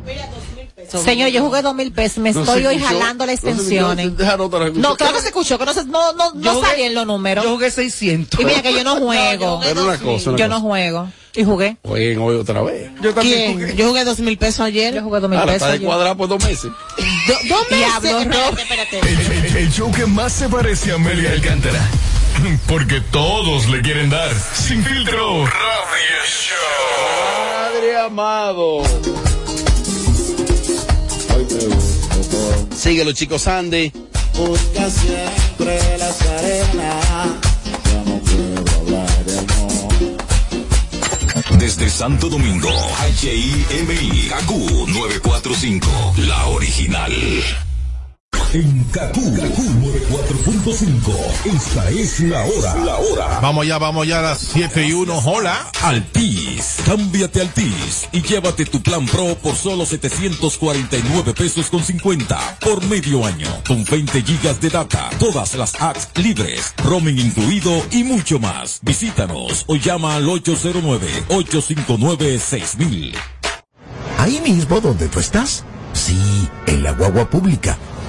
Señor, 0.86 1.30
yo 1.30 1.42
jugué 1.42 1.62
dos 1.62 1.74
mil 1.74 1.92
pesos. 1.92 2.18
Me 2.18 2.30
No 2.32 2.40
estoy 2.42 2.66
hoy 2.66 2.76
escuchó, 2.76 2.98
jalando 2.98 3.26
las 3.26 3.34
extensiones. 3.42 4.12
no 4.12 4.16
se. 4.18 4.70
No, 4.74 4.96
claro 4.96 5.14
que 5.14 5.20
se 5.22 5.28
escuchó, 5.28 5.58
que 5.58 5.64
no, 5.64 5.72
se, 5.72 5.84
no, 5.86 6.12
no, 6.12 6.34
Yo 6.34 6.52
no 6.52 6.58
jugué- 6.60 6.68
salían 6.68 6.94
los 6.94 7.06
números. 7.06 7.42
Yo 7.42 7.50
jugué 7.54 7.70
600. 7.70 8.38
Y 8.38 8.44
mira 8.44 8.62
que 8.62 8.72
yo 8.74 8.84
no 8.84 8.96
juego. 9.00 9.60
Pero 9.62 9.82
una 9.84 9.98
cosa, 9.98 10.30
una 10.30 10.38
Yo 10.38 10.46
no 10.48 10.60
juego. 10.60 11.08
Y 11.34 11.42
jugué. 11.42 11.78
Jueguen 11.84 12.18
hoy 12.20 12.36
otra 12.36 12.62
vez. 12.62 12.90
Yo 13.00 13.12
también 13.12 13.38
¿Quién? 13.38 13.52
jugué. 13.54 13.74
Yo 13.76 13.88
jugué 13.88 14.04
dos 14.04 14.20
mil 14.20 14.38
pesos 14.38 14.60
ayer. 14.60 14.94
Yo 14.94 15.02
jugué 15.02 15.18
dos 15.20 15.28
mil 15.30 15.38
Ahora 15.38 15.54
pesos. 15.54 15.66
está 15.68 15.80
de 15.80 15.84
cuadrado 15.84 16.16
por 16.16 16.28
dos 16.28 16.44
meses. 16.44 16.70
Do- 17.26 17.66
meses. 17.70 18.02
Diablo, 18.02 18.18
Espérate, 18.20 18.62
espérate. 18.62 18.98
El, 19.00 19.44
el- 19.46 19.56
el 19.56 19.72
show 19.72 19.90
que 19.92 20.06
más 20.06 20.32
se 20.32 20.48
parece 20.48 20.92
a 20.92 20.94
Amelia 20.96 21.30
Alcántara. 21.32 21.80
Porque 22.66 23.00
todos 23.00 23.68
le 23.68 23.80
quieren 23.80 24.10
dar. 24.10 24.30
Sin 24.54 24.84
filtro. 24.84 25.46
Radio 25.46 26.20
Show. 26.26 27.72
Padre 27.72 28.00
amado. 28.00 28.82
Sigue 32.76 33.04
los 33.04 33.14
chicos 33.14 33.42
Sandy. 33.42 33.92
Busca 34.34 34.90
siempre 34.90 35.98
las 35.98 36.20
arenas. 36.22 37.04
Desde 41.58 41.88
Santo 41.88 42.28
Domingo, 42.28 42.68
HIMI, 43.22 44.28
KQ 44.28 44.88
945, 44.88 45.88
la 46.18 46.46
original. 46.48 47.12
En 48.52 48.84
KQ, 48.84 49.16
94.5, 49.16 51.56
esta 51.56 51.90
es 51.90 52.20
la 52.20 52.44
hora. 52.44 52.76
La 52.84 52.96
hora. 52.96 53.40
Vamos 53.40 53.66
ya, 53.66 53.78
vamos 53.78 54.06
ya 54.06 54.20
a 54.20 54.22
las 54.22 54.38
7 54.38 54.86
y 54.86 54.92
1. 54.92 55.18
Hola. 55.24 55.72
Altis, 55.82 56.76
cámbiate 56.86 57.40
Altis 57.40 58.06
y 58.12 58.22
llévate 58.22 58.64
tu 58.66 58.80
plan 58.80 59.04
Pro 59.06 59.36
por 59.42 59.56
solo 59.56 59.84
749 59.84 61.34
pesos 61.34 61.68
con 61.68 61.82
50 61.82 62.58
por 62.60 62.86
medio 62.86 63.26
año, 63.26 63.48
con 63.66 63.82
20 63.84 64.22
gigas 64.22 64.60
de 64.60 64.70
data, 64.70 65.10
todas 65.18 65.54
las 65.54 65.74
apps 65.80 66.10
libres, 66.16 66.74
roaming 66.84 67.18
incluido 67.18 67.82
y 67.90 68.04
mucho 68.04 68.38
más. 68.38 68.78
Visítanos 68.82 69.64
o 69.66 69.74
llama 69.76 70.14
al 70.14 70.26
809-859-6000. 70.26 73.14
Ahí 74.18 74.40
mismo 74.40 74.80
donde 74.80 75.08
tú 75.08 75.20
estás. 75.20 75.64
Sí, 75.92 76.18
en 76.66 76.82
la 76.82 76.90
guagua 76.92 77.28
pública, 77.30 77.78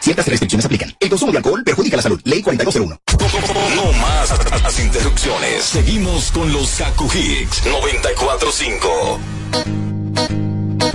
Ciertas 0.00 0.26
restricciones 0.26 0.64
aplican. 0.64 0.94
El 1.00 1.08
consumo 1.08 1.32
de 1.32 1.38
alcohol 1.38 1.62
perjudica 1.64 1.96
la 1.96 2.02
salud. 2.02 2.20
Ley 2.24 2.42
4201. 2.42 3.00
No 3.76 3.92
más 3.92 4.62
las 4.62 4.80
interrupciones. 4.80 5.64
Seguimos 5.64 6.30
con 6.30 6.52
los 6.52 6.70
Kaku 6.70 7.08
Hicks 7.12 7.66
945. 7.66 9.87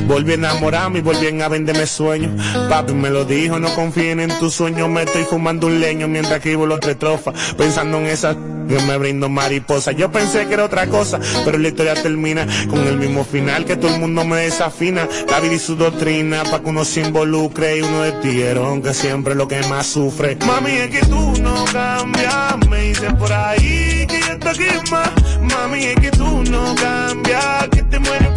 Volví 0.07 0.31
a 0.31 0.35
enamorarme 0.35 0.99
y 0.99 1.01
volví 1.01 1.41
a 1.41 1.47
venderme 1.47 1.87
sueños. 1.87 2.31
Papi 2.69 2.93
me 2.93 3.09
lo 3.09 3.25
dijo, 3.25 3.59
no 3.59 3.73
confíen 3.75 4.19
en 4.19 4.37
tus 4.39 4.53
sueños. 4.53 4.89
Me 4.89 5.03
estoy 5.03 5.23
fumando 5.23 5.67
un 5.67 5.79
leño 5.79 6.07
mientras 6.07 6.37
escribo 6.37 6.65
los 6.65 6.79
tres 6.79 6.97
trofas. 6.97 7.33
Pensando 7.57 7.97
en 7.99 8.07
esas 8.07 8.35
que 8.67 8.79
me 8.79 8.97
brindo 8.97 9.29
mariposa. 9.29 9.91
Yo 9.91 10.11
pensé 10.11 10.47
que 10.47 10.53
era 10.53 10.65
otra 10.65 10.87
cosa, 10.87 11.19
pero 11.45 11.57
la 11.57 11.67
historia 11.67 11.93
termina 11.95 12.47
con 12.69 12.87
el 12.87 12.97
mismo 12.97 13.23
final 13.23 13.65
que 13.65 13.75
todo 13.75 13.93
el 13.93 13.99
mundo 13.99 14.23
me 14.23 14.37
desafina. 14.37 15.07
La 15.29 15.39
vida 15.39 15.53
y 15.53 15.59
su 15.59 15.75
doctrina, 15.75 16.43
pa' 16.43 16.61
que 16.61 16.69
uno 16.69 16.85
se 16.85 17.01
involucre 17.01 17.77
y 17.77 17.81
uno 17.81 18.01
de 18.01 18.11
tiguerón 18.13 18.81
que 18.81 18.93
siempre 18.93 19.33
es 19.33 19.37
lo 19.37 19.47
que 19.47 19.61
más 19.67 19.87
sufre. 19.87 20.37
Mami, 20.45 20.71
es 20.71 20.89
que 20.89 21.05
tú 21.05 21.33
no 21.41 21.65
cambias, 21.71 22.57
me 22.69 22.81
dicen 22.81 23.17
por 23.17 23.31
ahí 23.31 24.05
que 24.07 24.19
yo 24.19 24.33
estoy 24.33 24.67
aquí 24.67 24.91
más. 24.91 25.11
Mami, 25.41 25.85
es 25.85 25.95
que 25.95 26.11
tú 26.11 26.43
no 26.49 26.75
cambias, 26.75 27.67
que 27.69 27.83
te 27.83 27.99
mueres 27.99 28.32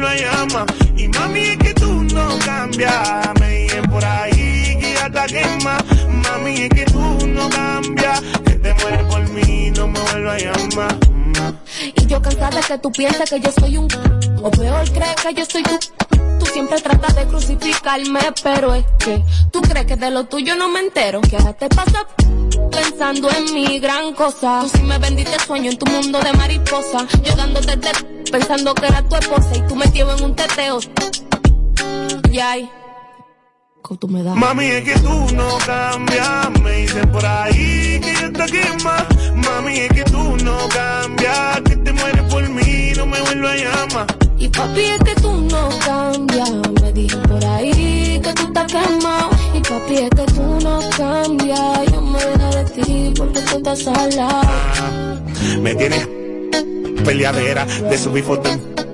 por 0.00 0.04
mí, 0.04 0.04
no 0.04 0.04
me 0.04 0.04
vuelvo 0.04 0.06
a 0.06 0.14
llamar. 0.14 0.66
Y 0.96 1.08
mami, 1.08 1.40
es 1.40 1.58
que 1.58 1.74
tú 1.74 2.02
no 2.04 2.38
cambias, 2.44 3.40
me 3.40 3.50
dicen 3.50 3.84
por 3.84 4.04
ahí 4.04 4.78
que 4.80 4.94
ya 4.94 5.10
te 5.10 5.34
quema. 5.34 5.78
Mami, 6.08 6.62
es 6.62 6.68
que 6.70 6.84
tú 6.86 7.26
no 7.26 7.48
cambias, 7.50 8.20
que 8.44 8.52
te 8.52 8.74
mueres 8.74 9.06
por 9.06 9.28
mí, 9.30 9.70
no 9.76 9.88
me 9.88 10.00
vuelvo 10.00 10.30
a 10.30 10.38
llamar. 10.38 10.96
Y 11.94 12.06
yo 12.06 12.22
cansada 12.22 12.60
que 12.60 12.78
tú 12.78 12.92
pienses 12.92 13.30
que 13.30 13.40
yo 13.40 13.52
soy 13.52 13.76
un 13.76 13.88
o 14.42 14.50
peor 14.50 14.90
crees 14.92 15.16
que 15.16 15.34
yo 15.34 15.44
soy 15.44 15.62
tú. 15.62 15.78
Tú 16.38 16.46
siempre 16.46 16.80
tratas 16.80 17.16
de 17.16 17.26
crucificarme, 17.26 18.20
pero 18.42 18.74
es 18.74 18.84
que 18.98 19.22
tú 19.50 19.60
crees 19.62 19.86
que 19.86 19.96
de 19.96 20.10
lo 20.10 20.24
tuyo 20.24 20.54
no 20.56 20.68
me 20.68 20.80
entero. 20.80 21.20
Que 21.20 21.36
ahora 21.36 21.52
te 21.54 21.68
pasa 21.68 22.06
pensando 22.70 23.28
en 23.30 23.54
mi 23.54 23.78
gran 23.80 24.14
cosa. 24.14 24.60
Tú 24.62 24.68
sí 24.76 24.82
me 24.82 24.98
vendiste 24.98 25.38
sueño 25.40 25.70
en 25.70 25.78
tu 25.78 25.86
mundo 25.86 26.20
de 26.20 26.32
mariposa. 26.34 27.06
Yo 27.22 27.34
dándote 27.34 27.76
de 27.76 28.15
pensando 28.38 28.74
que 28.74 28.86
era 28.86 29.02
tu 29.02 29.16
esposa 29.16 29.50
y 29.56 29.62
tú 29.62 29.74
metido 29.76 30.14
en 30.14 30.24
un 30.24 30.34
teteo. 30.34 30.78
Yay. 32.30 32.70
¿Cómo 33.80 33.98
tú 33.98 34.08
me 34.08 34.22
das? 34.22 34.36
Mami, 34.36 34.66
es 34.66 34.84
que 34.84 34.98
tú 34.98 35.34
no 35.34 35.56
cambias, 35.64 36.50
me 36.62 36.72
dicen 36.72 37.10
por 37.12 37.24
ahí 37.24 37.98
que 38.04 38.12
yo 38.20 38.32
te 38.32 38.46
quema. 38.52 39.06
Mami, 39.36 39.78
es 39.78 39.88
que 39.88 40.04
tú 40.04 40.36
no 40.44 40.56
cambias, 40.68 41.60
que 41.62 41.76
te 41.76 41.92
mueres 41.92 42.22
por 42.30 42.46
mí, 42.50 42.92
no 42.96 43.06
me 43.06 43.20
vuelvo 43.22 43.48
a 43.48 43.56
llamar. 43.56 44.06
Y 44.36 44.48
papi, 44.48 44.80
es 44.80 44.98
que 44.98 45.14
tú 45.22 45.32
no 45.32 45.68
cambias. 45.86 46.50
Me 46.82 46.92
dicen 46.92 47.22
por 47.22 47.44
ahí 47.44 48.20
que 48.22 48.32
tú 48.34 48.42
estás 48.48 48.72
quemado. 48.72 49.30
Y 49.54 49.60
papi, 49.60 49.94
es 49.94 50.10
que 50.10 50.26
tú 50.34 50.58
no 50.62 50.80
cambias. 50.98 51.92
Yo 51.92 52.00
me 52.02 52.18
dejo 52.18 52.50
de 52.56 52.64
ti 52.74 53.14
porque 53.16 53.40
tú 53.40 53.56
estás 53.56 53.86
al 53.86 54.14
lado. 54.14 55.22
Me 55.62 55.74
tienes 55.74 56.25
peleadera 57.06 57.64
de 57.64 57.96
subir 57.96 58.24
fotos 58.24 58.75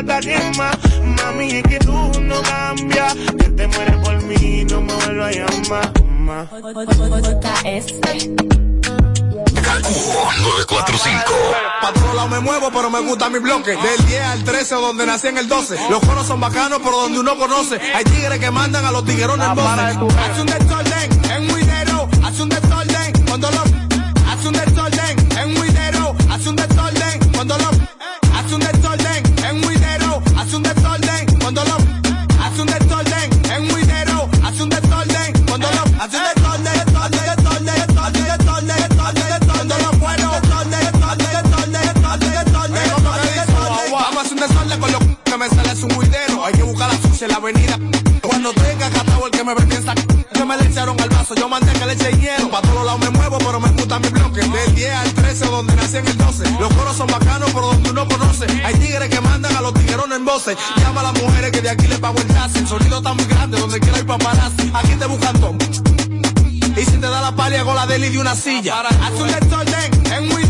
está 0.00 0.20
quema. 0.20 0.70
Mami, 1.04 1.50
es 1.52 1.62
que 1.62 1.78
tú 1.78 2.20
no 2.20 2.42
cambias. 2.42 3.14
Que 3.14 3.48
te 3.50 3.66
mueres 3.68 3.96
por 3.96 4.22
mí, 4.22 4.64
no 4.64 4.80
me 4.80 4.94
vuelvas 4.94 5.28
a 5.28 5.32
llamar. 5.32 5.92
Ma. 6.18 6.48
Calcujo 9.62 10.30
945. 10.40 11.22
Pa' 11.80 11.92
todos 11.92 12.14
lados 12.14 12.30
me 12.30 12.40
muevo, 12.40 12.70
pero 12.72 12.90
me 12.90 13.00
gusta 13.00 13.28
mi 13.28 13.38
bloque. 13.38 13.70
Del 13.70 14.06
10 14.06 14.22
al 14.22 14.44
13 14.44 14.74
o 14.74 14.80
donde 14.80 15.06
nací 15.06 15.28
en 15.28 15.38
el 15.38 15.48
12. 15.48 15.76
Los 15.90 16.00
coros 16.00 16.26
son 16.26 16.40
bacanos, 16.40 16.80
pero 16.82 16.96
donde 17.02 17.20
uno 17.20 17.36
conoce. 17.36 17.80
Hay 17.94 18.04
tigres 18.04 18.38
que 18.38 18.50
mandan 18.50 18.84
a 18.84 18.92
los 18.92 19.04
tiguerones 19.04 19.46
en 19.46 19.54
voces. 19.54 19.96
Hace 20.18 20.40
un 20.40 20.46
desorden 20.46 21.13
Hay 46.44 46.52
que 46.52 46.62
buscar 46.62 46.92
la 46.92 47.00
sucia 47.00 47.24
en 47.24 47.30
la 47.30 47.38
avenida. 47.38 47.78
Cuando 48.20 48.52
tenga 48.52 48.90
catado 48.90 49.24
el 49.24 49.30
que 49.30 49.42
me 49.44 49.54
vende 49.54 49.76
esa 49.76 49.94
que 49.94 50.44
me 50.44 50.56
le 50.58 50.66
echaron 50.68 51.00
al 51.00 51.08
vaso, 51.08 51.34
yo 51.34 51.48
mandé 51.48 51.72
que 51.72 51.86
le 51.86 51.92
eche 51.94 52.10
hielo. 52.18 52.50
Pa' 52.50 52.60
todos 52.60 52.84
lados 52.84 53.00
me 53.00 53.08
muevo, 53.10 53.38
pero 53.38 53.58
me 53.60 53.70
gusta 53.70 53.98
mi 53.98 54.08
bloque. 54.10 54.42
Del 54.42 54.74
10 54.74 54.94
al 54.94 55.14
13, 55.14 55.46
donde 55.46 55.74
nací 55.74 55.96
en 55.96 56.06
el 56.06 56.18
12. 56.18 56.44
Los 56.60 56.74
coros 56.74 56.96
son 56.98 57.06
bacanos, 57.06 57.50
pero 57.50 57.68
donde 57.68 57.90
uno 57.90 58.06
conoce. 58.06 58.44
Hay 58.62 58.74
tigres 58.74 59.08
que 59.08 59.20
mandan 59.22 59.56
a 59.56 59.62
los 59.62 59.72
tiguerones 59.72 60.18
en 60.18 60.24
voces. 60.26 60.58
Llama 60.76 61.00
a 61.00 61.04
las 61.04 61.22
mujeres 61.22 61.50
que 61.50 61.62
de 61.62 61.70
aquí 61.70 61.86
le 61.86 61.96
pago 61.96 62.18
el 62.18 62.26
taxi. 62.26 62.58
El 62.58 62.68
sonido 62.68 62.98
está 62.98 63.14
muy 63.14 63.24
grande, 63.24 63.58
donde 63.58 63.80
quiera 63.80 63.96
hay 63.96 64.04
paparazzi. 64.04 64.70
Aquí 64.74 64.94
te 64.98 65.06
buscan 65.06 65.40
todo. 65.40 65.56
Y 66.76 66.84
si 66.84 66.98
te 66.98 67.06
da 67.06 67.22
la 67.22 67.34
pali, 67.34 67.56
hago 67.56 67.72
la 67.72 67.86
deli 67.86 68.10
de 68.10 68.18
una 68.18 68.34
silla. 68.34 68.82
Haz 68.82 69.12
un 69.18 69.30
en 70.12 70.30
un 70.30 70.43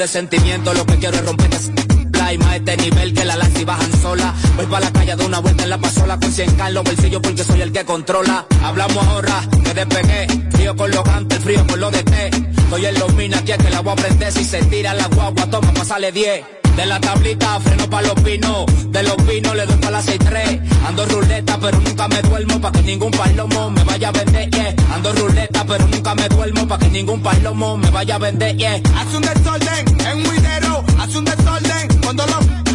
de 0.00 0.08
sentimiento, 0.08 0.72
lo 0.72 0.86
que 0.86 0.96
quiero 0.96 1.14
es 1.18 1.26
romper 1.26 1.50
y 2.32 2.38
más 2.38 2.56
este 2.56 2.76
nivel 2.76 3.12
que 3.12 3.24
la 3.24 3.36
lanza 3.36 3.60
y 3.60 3.64
bajan 3.64 4.00
sola. 4.00 4.34
Voy 4.56 4.66
pa' 4.66 4.80
la 4.80 4.90
calle 4.92 5.16
de 5.16 5.26
una 5.26 5.40
vuelta 5.40 5.64
en 5.64 5.70
la 5.70 5.78
pasola 5.78 6.18
con 6.18 6.32
100 6.32 6.56
k 6.56 6.68
en 6.68 6.74
los 6.74 6.84
bolsillos 6.84 7.20
porque 7.20 7.44
soy 7.44 7.60
el 7.60 7.72
que 7.72 7.84
controla. 7.84 8.46
Hablamos 8.62 9.06
ahora 9.08 9.42
que 9.62 9.74
despegué, 9.74 10.26
frío 10.50 10.76
con 10.76 10.90
los 10.90 11.04
gantes, 11.04 11.38
frío 11.40 11.66
con 11.66 11.80
los 11.80 11.92
de 11.92 12.02
té. 12.04 12.26
Estoy 12.28 12.86
en 12.86 12.98
los 12.98 13.12
minas, 13.14 13.40
aquí 13.40 13.52
que 13.52 13.70
la 13.70 13.80
voy 13.80 13.92
a 13.92 13.96
prender. 13.96 14.32
Si 14.32 14.44
se 14.44 14.62
tira 14.64 14.94
la 14.94 15.06
guagua, 15.08 15.46
toma, 15.50 15.74
pasale 15.74 16.12
10. 16.12 16.59
De 16.76 16.86
la 16.86 16.98
tablita 17.00 17.60
freno 17.60 17.90
pa' 17.90 18.02
los 18.02 18.14
pinos, 18.14 18.64
de 18.90 19.02
los 19.02 19.16
pinos 19.16 19.54
le 19.54 19.66
doy 19.66 19.76
pa' 19.76 19.90
la 19.90 20.02
6-3. 20.02 20.60
Ando 20.86 21.04
ruleta 21.06 21.58
pero 21.60 21.78
nunca 21.80 22.08
me 22.08 22.22
duermo 22.22 22.60
pa' 22.60 22.72
que 22.72 22.82
ningún 22.82 23.10
palomo 23.10 23.70
me 23.70 23.84
vaya 23.84 24.08
a 24.08 24.12
vender, 24.12 24.50
yeah. 24.50 24.74
Ando 24.94 25.12
ruleta 25.12 25.64
pero 25.66 25.86
nunca 25.88 26.14
me 26.14 26.28
duermo 26.28 26.66
pa' 26.66 26.78
que 26.78 26.88
ningún 26.88 27.22
palomo 27.22 27.76
me 27.76 27.90
vaya 27.90 28.14
a 28.14 28.18
vender, 28.18 28.56
yeah. 28.56 28.80
Haz 28.96 29.14
un 29.14 29.22
desorden 29.22 30.06
en 30.06 30.16
un 30.16 30.22
video. 30.22 30.84
Haz 30.98 31.14
un 31.14 31.24
desorden 31.24 31.88
cuando 32.02 32.26
lo. 32.26 32.69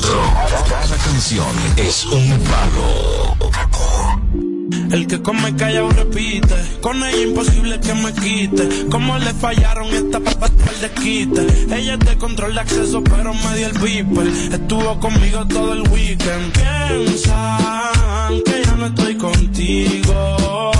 Cada 0.00 0.96
canción 0.96 1.46
es 1.76 2.06
un 2.06 2.38
palo. 2.40 3.36
El 4.90 5.06
que 5.06 5.20
come 5.20 5.54
callado 5.56 5.90
repite, 5.90 6.54
con 6.80 7.02
ella 7.02 7.22
imposible 7.22 7.78
que 7.80 7.94
me 7.94 8.12
quite. 8.12 8.86
Como 8.90 9.18
le 9.18 9.32
fallaron 9.34 9.86
esta 9.88 10.20
papa 10.20 10.46
el 10.46 10.80
desquite. 10.80 11.46
Ella 11.74 11.94
es 11.94 12.00
de 12.00 12.16
control 12.16 12.54
de 12.54 12.60
acceso, 12.60 13.02
pero 13.02 13.34
me 13.34 13.56
dio 13.56 13.66
el 13.66 13.78
viper. 13.78 14.26
Estuvo 14.26 14.98
conmigo 15.00 15.46
todo 15.46 15.72
el 15.74 15.82
weekend. 15.90 16.52
Piensan 16.52 18.42
que 18.44 18.62
ya 18.64 18.72
no 18.76 18.86
estoy 18.86 19.16
contigo. 19.16 20.72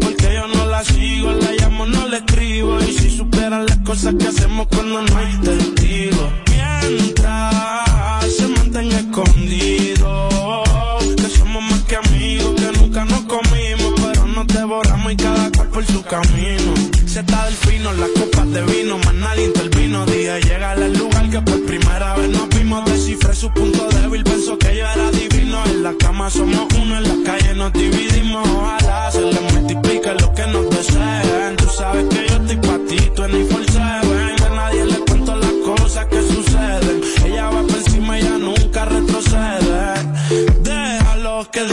Porque 0.00 0.34
yo 0.34 0.46
no 0.48 0.66
la 0.66 0.84
sigo, 0.84 1.32
la 1.32 1.52
llamo, 1.52 1.86
no 1.86 2.08
la 2.08 2.18
escribo. 2.18 2.78
Y 2.80 2.92
si 2.92 3.16
supieran 3.16 3.66
las 3.66 3.78
cosas 3.78 4.14
que 4.18 4.26
hacemos 4.26 4.66
cuando 4.68 5.02
no 5.02 5.16
hay 5.16 5.36
testigo. 5.38 6.30
Mantenga 6.84 7.23
escondido. 9.14 10.28
Que 11.16 11.28
somos 11.28 11.62
más 11.62 11.82
que 11.84 11.96
amigos, 11.96 12.54
que 12.56 12.78
nunca 12.78 13.04
nos 13.04 13.20
comimos, 13.22 13.94
pero 14.00 14.26
nos 14.26 14.46
devoramos 14.48 15.12
y 15.12 15.16
cada 15.16 15.50
cual 15.52 15.68
por 15.68 15.86
su 15.86 16.02
camino. 16.02 16.74
Se 17.06 17.20
está 17.20 17.44
del 17.44 17.54
fino, 17.54 17.92
las 17.92 18.10
copas 18.10 18.50
de 18.50 18.62
vino, 18.62 18.98
más 18.98 19.14
nadie 19.14 19.46
intervino. 19.46 20.04
Dije, 20.06 20.40
llega 20.40 20.72
al 20.72 20.92
lugar 20.94 21.30
que 21.30 21.40
por 21.40 21.64
primera 21.64 22.16
vez 22.16 22.28
nos 22.30 22.48
vimos. 22.48 22.84
Descifré 22.86 23.34
su 23.34 23.52
punto 23.52 23.88
débil, 23.88 24.24
pensó 24.24 24.58
que 24.58 24.76
yo 24.76 24.86
era 24.86 25.10
divino. 25.12 25.64
En 25.66 25.82
la 25.84 25.94
cama 25.94 26.28
somos 26.28 26.66
uno, 26.76 26.96
en 26.96 27.04
la 27.04 27.30
calle 27.30 27.54
nos 27.54 27.72
dividimos. 27.72 28.48
Ojalá 28.48 29.10
se 29.12 29.20
le 29.20 29.40
multiplique 29.52 30.12
lo 30.20 30.34
que 30.34 30.46
nos 30.48 30.70
deseen. 30.70 31.56
Tú 31.56 31.66
sabes 31.68 32.06
que 32.06 32.26
yo 32.28 32.36
estoy 32.36 32.56
pa' 32.56 32.78
ti, 32.88 32.96
tú 33.14 33.22
en 33.24 33.34
el 33.34 33.46